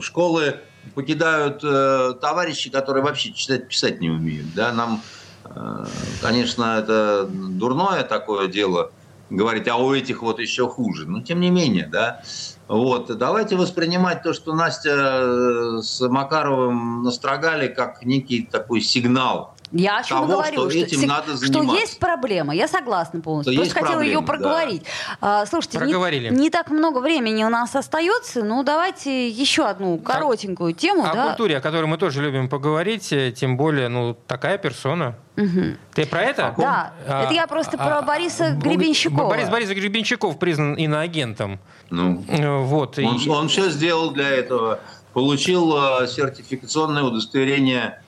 школы 0.00 0.60
покидают 0.94 1.60
э, 1.64 2.14
товарищи, 2.20 2.70
которые 2.70 3.02
вообще 3.02 3.32
читать, 3.32 3.68
писать 3.68 4.00
не 4.00 4.10
умеют. 4.10 4.54
Да? 4.54 4.72
Нам, 4.72 5.00
э, 5.44 5.86
конечно, 6.20 6.78
это 6.78 7.26
дурное 7.26 8.02
такое 8.02 8.48
дело 8.48 8.90
говорить, 9.30 9.68
а 9.68 9.76
у 9.76 9.94
этих 9.94 10.22
вот 10.22 10.38
еще 10.38 10.68
хуже. 10.68 11.06
Но 11.06 11.22
тем 11.22 11.40
не 11.40 11.50
менее, 11.50 11.86
да. 11.86 12.22
Вот. 12.68 13.16
Давайте 13.16 13.56
воспринимать 13.56 14.22
то, 14.22 14.32
что 14.32 14.54
Настя 14.54 14.90
э, 14.90 15.78
с 15.82 16.00
Макаровым 16.00 17.02
настрогали, 17.02 17.68
как 17.68 18.04
некий 18.04 18.42
такой 18.42 18.80
сигнал 18.80 19.54
я 19.72 19.98
о 19.98 20.02
чем 20.02 20.18
того, 20.18 20.32
говорю, 20.32 20.70
что, 20.70 20.78
этим 20.78 20.98
что, 20.98 21.06
надо 21.06 21.44
что 21.44 21.62
есть 21.62 21.98
проблема, 21.98 22.54
я 22.54 22.68
согласна 22.68 23.20
полностью. 23.20 23.52
Что 23.52 23.62
Просто 23.62 23.74
хотела 23.74 23.94
проблема, 23.94 24.20
ее 24.20 24.26
проговорить. 24.26 24.82
Да. 25.20 25.42
А, 25.42 25.46
слушайте, 25.46 25.78
не, 25.78 26.30
не 26.30 26.50
так 26.50 26.70
много 26.70 26.98
времени 26.98 27.42
у 27.44 27.48
нас 27.48 27.74
остается, 27.74 28.42
ну 28.44 28.62
давайте 28.62 29.28
еще 29.28 29.64
одну 29.66 29.98
коротенькую 29.98 30.70
а, 30.70 30.72
тему. 30.72 31.04
О 31.04 31.14
да? 31.14 31.28
культуре, 31.28 31.56
о 31.56 31.60
которой 31.60 31.86
мы 31.86 31.96
тоже 31.96 32.22
любим 32.22 32.48
поговорить, 32.48 33.12
э, 33.12 33.32
тем 33.32 33.56
более, 33.56 33.88
ну 33.88 34.16
такая 34.26 34.58
персона. 34.58 35.16
Угу. 35.36 35.76
Ты 35.94 36.06
про 36.06 36.22
это? 36.22 36.54
Да, 36.58 36.92
а, 37.08 37.24
это 37.24 37.32
я 37.32 37.46
просто 37.46 37.76
а, 37.78 37.86
про 37.86 38.02
Бориса 38.02 38.48
а, 38.48 38.50
Гребенщикова. 38.52 39.30
Борис 39.30 39.48
Борисович 39.48 39.78
Гребенщиков 39.78 40.38
признан 40.38 40.74
иноагентом. 40.74 41.58
Ну, 41.88 42.22
э, 42.28 42.58
вот. 42.58 42.98
Он, 42.98 43.16
и... 43.16 43.28
он 43.28 43.48
все 43.48 43.70
сделал 43.70 44.10
для 44.10 44.28
этого. 44.28 44.80
Получил 45.14 45.74
э, 45.76 46.06
сертификационное 46.06 47.02
удостоверение 47.02 48.01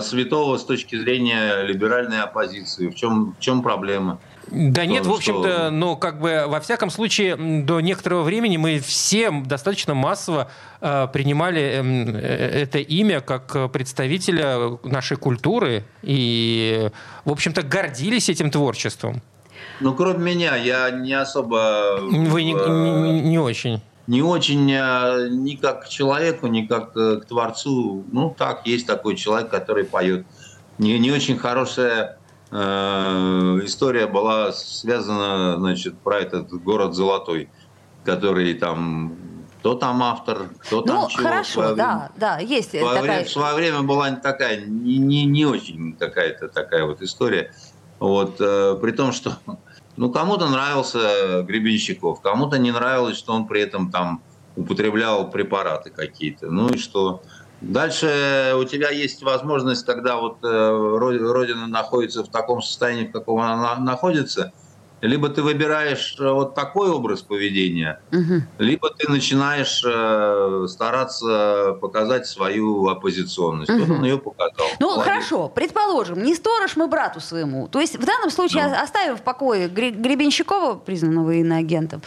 святого 0.00 0.58
с 0.58 0.64
точки 0.64 0.96
зрения 0.96 1.62
либеральной 1.62 2.20
оппозиции. 2.22 2.88
В 2.88 2.94
чем, 2.94 3.34
в 3.38 3.40
чем 3.40 3.62
проблема? 3.62 4.18
Да 4.50 4.84
нет, 4.84 5.06
в 5.06 5.12
общем-то, 5.12 5.70
но 5.70 5.96
как 5.96 6.20
бы 6.20 6.44
во 6.48 6.60
всяком 6.60 6.90
случае 6.90 7.36
до 7.62 7.80
некоторого 7.80 8.22
времени 8.22 8.56
мы 8.56 8.80
все 8.80 9.30
достаточно 9.30 9.94
массово 9.94 10.50
э, 10.80 11.06
принимали 11.12 11.62
эм, 11.62 12.16
э, 12.16 12.62
это 12.62 12.78
имя 12.78 13.20
как 13.20 13.70
представителя 13.70 14.78
нашей 14.82 15.16
культуры 15.16 15.84
и, 16.02 16.90
в 17.24 17.30
общем-то, 17.30 17.62
гордились 17.62 18.28
этим 18.28 18.50
творчеством. 18.50 19.22
Ну, 19.78 19.94
кроме 19.94 20.34
меня, 20.34 20.56
я 20.56 20.90
не 20.90 21.12
особо... 21.12 21.98
Вы 22.00 22.42
не, 22.42 22.54
не, 22.54 23.20
не 23.20 23.38
очень 23.38 23.82
не 24.10 24.22
очень 24.22 24.68
э, 24.72 25.28
ни 25.30 25.54
как 25.54 25.84
к 25.84 25.88
человеку, 25.88 26.48
ни 26.48 26.62
как 26.66 26.94
к 26.94 27.20
творцу. 27.28 28.04
Ну, 28.10 28.34
так, 28.36 28.66
есть 28.66 28.84
такой 28.84 29.14
человек, 29.14 29.50
который 29.50 29.84
поет. 29.84 30.26
Не, 30.78 30.98
не 30.98 31.12
очень 31.12 31.38
хорошая 31.38 32.18
э, 32.50 32.56
история 33.62 34.08
была 34.08 34.50
связана, 34.50 35.58
значит, 35.58 35.96
про 35.98 36.18
этот 36.18 36.50
город 36.50 36.94
Золотой, 36.94 37.50
который 38.04 38.52
там 38.54 39.16
кто 39.60 39.74
там 39.74 40.02
автор, 40.02 40.48
кто 40.58 40.82
там 40.82 41.02
ну, 41.02 41.08
чего. 41.08 41.22
хорошо, 41.22 41.60
время, 41.60 41.76
да, 41.76 42.10
да, 42.16 42.38
есть 42.38 42.72
в 42.72 42.80
такая... 42.80 43.02
Время, 43.02 43.24
в 43.24 43.30
свое 43.30 43.54
время 43.54 43.82
была 43.82 44.10
такая, 44.10 44.56
не, 44.66 44.98
не, 44.98 45.24
не 45.24 45.44
очень 45.44 45.94
какая-то 45.96 46.48
такая 46.48 46.84
вот 46.84 47.00
история. 47.00 47.52
Вот, 48.00 48.40
э, 48.40 48.76
при 48.80 48.90
том, 48.90 49.12
что 49.12 49.36
ну, 49.96 50.10
кому-то 50.10 50.48
нравился 50.48 51.42
Гребенщиков, 51.42 52.20
кому-то 52.20 52.58
не 52.58 52.70
нравилось, 52.70 53.16
что 53.16 53.32
он 53.32 53.46
при 53.46 53.60
этом 53.60 53.90
там 53.90 54.22
употреблял 54.56 55.30
препараты 55.30 55.90
какие-то. 55.90 56.50
Ну 56.50 56.68
и 56.68 56.78
что? 56.78 57.22
Дальше 57.60 58.54
у 58.56 58.64
тебя 58.64 58.90
есть 58.90 59.22
возможность, 59.22 59.84
когда 59.84 60.16
вот 60.16 60.38
э, 60.42 60.96
Родина 60.98 61.66
находится 61.66 62.24
в 62.24 62.28
таком 62.28 62.62
состоянии, 62.62 63.06
в 63.06 63.12
каком 63.12 63.40
она 63.40 63.76
находится– 63.76 64.52
либо 65.00 65.28
ты 65.28 65.42
выбираешь 65.42 66.16
э, 66.18 66.30
вот 66.30 66.54
такой 66.54 66.90
образ 66.90 67.22
поведения, 67.22 68.00
угу. 68.12 68.42
либо 68.58 68.90
ты 68.90 69.10
начинаешь 69.10 69.82
э, 69.84 70.66
стараться 70.68 71.76
показать 71.80 72.26
свою 72.26 72.88
оппозиционность. 72.88 73.70
Угу. 73.70 73.80
Вот 73.80 73.90
он 73.90 74.04
ее 74.04 74.18
показал. 74.18 74.66
Ну 74.78 74.90
Молодец. 74.90 75.04
хорошо, 75.04 75.48
предположим, 75.48 76.22
не 76.22 76.34
сторож 76.34 76.76
мы 76.76 76.86
брату 76.86 77.20
своему. 77.20 77.68
То 77.68 77.80
есть 77.80 77.96
в 77.96 78.04
данном 78.04 78.30
случае 78.30 78.66
ну. 78.66 78.82
оставим 78.82 79.16
в 79.16 79.22
покое 79.22 79.68
Гребенщикова, 79.68 80.74
признанного 80.74 81.32
иноагентом, 81.32 82.02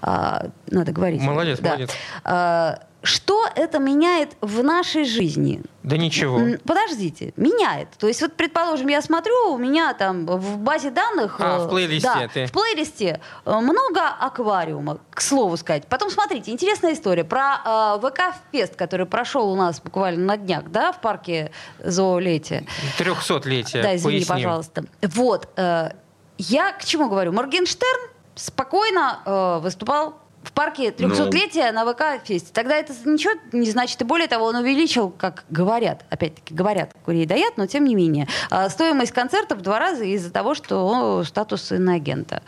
а, 0.00 0.46
надо 0.70 0.92
говорить. 0.92 1.20
Молодец, 1.20 1.58
да. 1.60 1.70
молодец. 1.70 1.90
А, 2.24 2.78
что 3.08 3.46
это 3.54 3.78
меняет 3.78 4.36
в 4.42 4.62
нашей 4.62 5.04
жизни? 5.04 5.62
Да 5.82 5.96
ничего. 5.96 6.40
Подождите, 6.64 7.32
меняет. 7.36 7.88
То 7.98 8.06
есть 8.06 8.20
вот, 8.20 8.34
предположим, 8.34 8.88
я 8.88 9.00
смотрю, 9.00 9.54
у 9.54 9.56
меня 9.56 9.94
там 9.94 10.26
в 10.26 10.58
базе 10.58 10.90
данных... 10.90 11.36
А, 11.38 11.60
в 11.60 11.66
э, 11.66 11.70
плейлисте 11.70 12.08
да, 12.08 12.28
ты. 12.28 12.46
в 12.46 12.52
плейлисте 12.52 13.20
э, 13.46 13.58
много 13.60 14.02
аквариума, 14.06 14.98
к 15.10 15.22
слову 15.22 15.56
сказать. 15.56 15.86
Потом, 15.86 16.10
смотрите, 16.10 16.50
интересная 16.50 16.92
история 16.92 17.24
про 17.24 17.98
э, 17.98 18.06
ВК 18.06 18.34
Фест, 18.52 18.76
который 18.76 19.06
прошел 19.06 19.50
у 19.50 19.56
нас 19.56 19.80
буквально 19.80 20.26
на 20.26 20.36
днях, 20.36 20.64
да, 20.70 20.92
в 20.92 21.00
парке 21.00 21.50
Зоолетия. 21.82 22.66
Трехсотлетия, 22.98 23.82
Да, 23.82 23.96
извини, 23.96 24.18
поясним. 24.18 24.36
пожалуйста. 24.36 24.84
Вот, 25.00 25.48
э, 25.56 25.92
я 26.36 26.72
к 26.72 26.84
чему 26.84 27.08
говорю? 27.08 27.32
Моргенштерн 27.32 28.10
спокойно 28.34 29.20
э, 29.24 29.58
выступал 29.62 30.18
в 30.48 30.52
парке 30.52 30.88
300-летия 30.88 31.72
ну... 31.72 31.84
на 31.84 31.92
ВК-фесте. 31.92 32.50
Тогда 32.52 32.76
это 32.76 32.94
ничего 33.04 33.34
не 33.52 33.70
значит. 33.70 34.00
И 34.00 34.04
более 34.04 34.28
того, 34.28 34.46
он 34.46 34.56
увеличил, 34.56 35.10
как 35.10 35.44
говорят, 35.50 36.04
опять-таки 36.08 36.54
говорят, 36.54 36.92
курей 37.04 37.26
дают, 37.26 37.58
но 37.58 37.66
тем 37.66 37.84
не 37.84 37.94
менее, 37.94 38.26
а, 38.50 38.70
стоимость 38.70 39.12
концерта 39.12 39.54
в 39.54 39.60
два 39.60 39.78
раза 39.78 40.04
из-за 40.04 40.32
того, 40.32 40.54
что 40.54 40.86
он 40.86 41.24
статус 41.24 41.70
иноагента. 41.70 42.42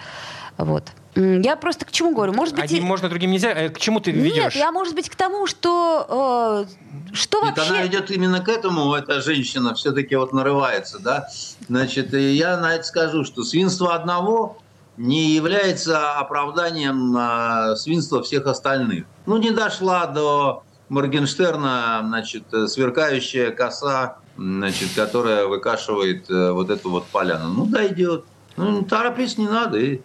Вот. 0.57 0.85
Я 1.15 1.57
просто 1.57 1.85
к 1.85 1.91
чему 1.91 2.15
говорю? 2.15 2.33
Может 2.33 2.55
быть, 2.55 2.65
Одним 2.65 2.85
и... 2.85 2.87
можно, 2.87 3.09
другим 3.09 3.33
нельзя. 3.33 3.51
Э, 3.51 3.69
к 3.69 3.79
чему 3.79 4.01
ты 4.01 4.13
ведешь? 4.13 4.37
Нет, 4.37 4.55
я, 4.55 4.71
может 4.71 4.95
быть, 4.95 5.11
к 5.11 5.17
тому, 5.17 5.47
что 5.47 6.67
э, 6.69 7.13
что 7.13 7.45
Нет, 7.45 7.57
вообще... 7.57 7.73
она 7.73 7.87
идет 7.87 8.11
именно 8.11 8.41
к 8.41 8.49
этому, 8.49 8.95
эта 8.95 9.21
женщина 9.21 9.75
все-таки 9.75 10.15
вот 10.15 10.33
нарывается, 10.33 11.01
да? 11.01 11.29
Значит, 11.69 12.15
я 12.15 12.57
на 12.59 12.75
это 12.77 12.85
скажу, 12.85 13.25
что 13.25 13.43
свинство 13.43 13.95
одного 13.95 14.59
не 15.01 15.31
является 15.31 16.13
оправданием 16.13 17.17
э, 17.17 17.77
свинства 17.77 18.23
всех 18.23 18.47
остальных. 18.47 19.07
Ну, 19.25 19.39
не 19.39 19.51
дошла 19.51 20.07
до 20.07 20.63
Моргенштерна, 20.91 22.03
значит, 22.05 22.45
сверкающая 22.67 23.51
коса, 23.51 24.19
значит, 24.37 24.91
которая 24.95 25.47
выкашивает 25.47 26.31
э, 26.31 26.53
вот 26.53 26.69
эту 26.69 26.91
вот 26.91 27.07
поляну. 27.07 27.49
Ну, 27.49 27.67
дойдет. 27.67 28.25
Ну, 28.57 28.83
торопиться 28.83 29.41
не 29.41 29.49
надо. 29.49 29.79
И 29.79 30.01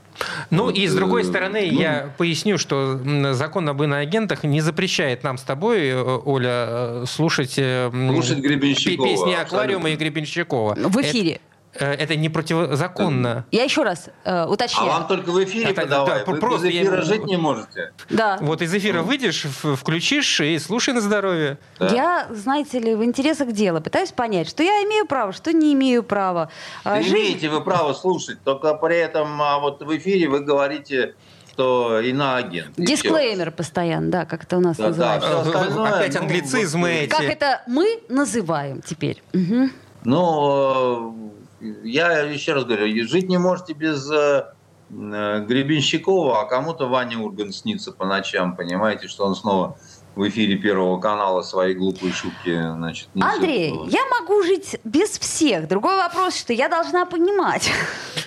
ну 0.49 0.63
вот, 0.63 0.77
и 0.77 0.87
с 0.87 0.95
другой 0.95 1.23
э, 1.23 1.25
стороны, 1.25 1.69
ну, 1.73 1.81
я 1.81 2.13
поясню, 2.17 2.57
что 2.57 2.97
закон 3.33 3.67
об 3.67 3.83
иноагентах 3.83 4.45
не 4.45 4.61
запрещает 4.61 5.23
нам 5.23 5.37
с 5.37 5.41
тобой, 5.41 5.89
э, 5.89 6.19
Оля, 6.23 7.05
слушать, 7.05 7.55
слушать 7.55 8.41
песни 8.41 9.33
Аквариума 9.33 9.89
и 9.89 9.97
Гребенщикова. 9.97 10.75
В 10.77 11.01
эфире. 11.01 11.41
Это 11.75 11.85
Э, 11.85 11.93
это 11.93 12.15
не 12.15 12.29
противозаконно. 12.29 13.45
Я 13.51 13.63
еще 13.63 13.83
раз 13.83 14.09
э, 14.23 14.45
уточняю. 14.45 14.89
А 14.89 14.99
вам 14.99 15.07
только 15.07 15.31
в 15.31 15.43
эфире 15.43 15.71
это, 15.71 15.81
подавай. 15.81 16.25
Да, 16.25 16.31
Вы 16.31 16.39
просто 16.39 16.67
без 16.67 16.75
эфира 16.75 16.95
я... 16.97 17.01
жить 17.01 17.25
не 17.25 17.37
можете. 17.37 17.93
Да. 18.09 18.37
Вот 18.41 18.61
из 18.61 18.73
эфира 18.73 19.01
выйдешь, 19.01 19.45
включишь 19.77 20.39
и 20.41 20.57
слушай 20.59 20.93
на 20.93 21.01
здоровье. 21.01 21.57
Да. 21.79 21.87
Я, 21.87 22.27
знаете 22.31 22.79
ли, 22.79 22.95
в 22.95 23.03
интересах 23.03 23.51
дела 23.51 23.79
пытаюсь 23.79 24.11
понять, 24.11 24.49
что 24.49 24.63
я 24.63 24.83
имею 24.83 25.05
право, 25.05 25.33
что 25.33 25.51
не 25.53 25.73
имею 25.73 26.03
права. 26.03 26.49
Да 26.83 27.01
Жизнь... 27.01 27.15
Имеете 27.15 27.49
вы 27.49 27.61
право 27.61 27.93
слушать, 27.93 28.41
только 28.43 28.73
при 28.75 28.97
этом 28.97 29.41
а 29.41 29.59
вот 29.59 29.81
в 29.81 29.97
эфире 29.97 30.27
вы 30.27 30.39
говорите 30.41 31.15
что 31.51 32.01
иноагент. 32.01 32.73
Дисклеймер 32.75 33.49
постоянно, 33.51 34.11
да, 34.11 34.25
как 34.25 34.43
это 34.43 34.57
у 34.57 34.59
нас 34.59 34.75
да, 34.75 34.89
называется. 34.89 35.29
Да, 35.29 35.41
остальное, 35.41 35.93
Опять 35.93 36.13
ну, 36.15 36.19
англицизмы 36.19 36.81
вот, 36.81 36.97
эти. 36.97 37.09
Как 37.09 37.21
это 37.21 37.61
мы 37.65 38.01
называем 38.09 38.81
теперь. 38.81 39.23
Угу. 39.33 39.69
Ну, 40.03 41.34
я 41.83 42.21
еще 42.21 42.53
раз 42.53 42.65
говорю, 42.65 43.07
жить 43.07 43.29
не 43.29 43.37
можете 43.37 43.73
без 43.73 44.09
э, 44.11 44.53
э, 44.89 45.45
Гребенщикова, 45.45 46.41
а 46.41 46.45
кому-то 46.45 46.87
Ваня 46.87 47.19
Урган 47.19 47.51
снится 47.51 47.91
по 47.91 48.05
ночам, 48.05 48.55
понимаете, 48.55 49.07
что 49.07 49.25
он 49.25 49.35
снова 49.35 49.77
в 50.15 50.27
эфире 50.29 50.55
Первого 50.55 50.99
канала 50.99 51.41
свои 51.41 51.73
глупые 51.73 52.13
шутки, 52.13 52.59
значит. 52.75 53.07
Андрей, 53.19 53.73
я 53.87 54.01
могу 54.19 54.43
жить 54.43 54.79
без 54.83 55.19
всех. 55.19 55.67
Другой 55.67 55.95
вопрос, 55.95 56.35
что 56.37 56.53
я 56.53 56.69
должна 56.69 57.05
понимать. 57.05 57.71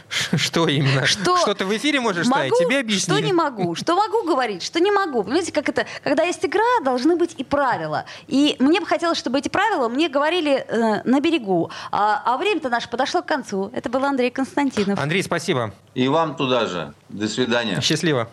Что 0.09 0.69
именно? 0.69 1.07
Что, 1.07 1.37
что 1.37 1.55
ты 1.55 1.65
в 1.65 1.77
эфире 1.77 2.01
можешь 2.01 2.27
могу, 2.27 2.37
ставить? 2.37 2.59
Тебе 2.59 2.79
объяснили. 2.81 3.19
Что 3.19 3.27
не 3.27 3.33
могу? 3.33 3.75
Что 3.75 3.95
могу 3.95 4.25
говорить? 4.25 4.63
Что 4.63 4.81
не 4.81 4.91
могу? 4.91 5.23
Понимаете, 5.23 5.53
как 5.53 5.69
это? 5.69 5.87
Когда 6.03 6.25
есть 6.25 6.45
игра, 6.45 6.63
должны 6.83 7.17
быть 7.17 7.35
и 7.37 7.45
правила. 7.45 8.05
И 8.27 8.57
мне 8.59 8.81
бы 8.81 8.87
хотелось, 8.87 9.19
чтобы 9.19 9.39
эти 9.39 9.49
правила 9.49 9.89
мне 9.89 10.09
говорили 10.09 10.65
э, 10.67 11.03
на 11.05 11.21
берегу. 11.21 11.71
А, 11.91 12.23
а 12.25 12.37
время-то 12.37 12.69
наше 12.69 12.89
подошло 12.89 13.23
к 13.23 13.27
концу. 13.27 13.71
Это 13.73 13.89
был 13.89 14.05
Андрей 14.05 14.31
Константинов. 14.31 14.99
Андрей, 14.99 15.23
спасибо. 15.23 15.73
И 15.95 16.09
вам 16.09 16.37
туда 16.37 16.67
же. 16.67 16.95
До 17.09 17.29
свидания. 17.29 17.81
Счастливо. 17.81 18.29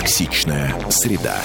Токсичная 0.00 0.74
среда. 0.88 1.36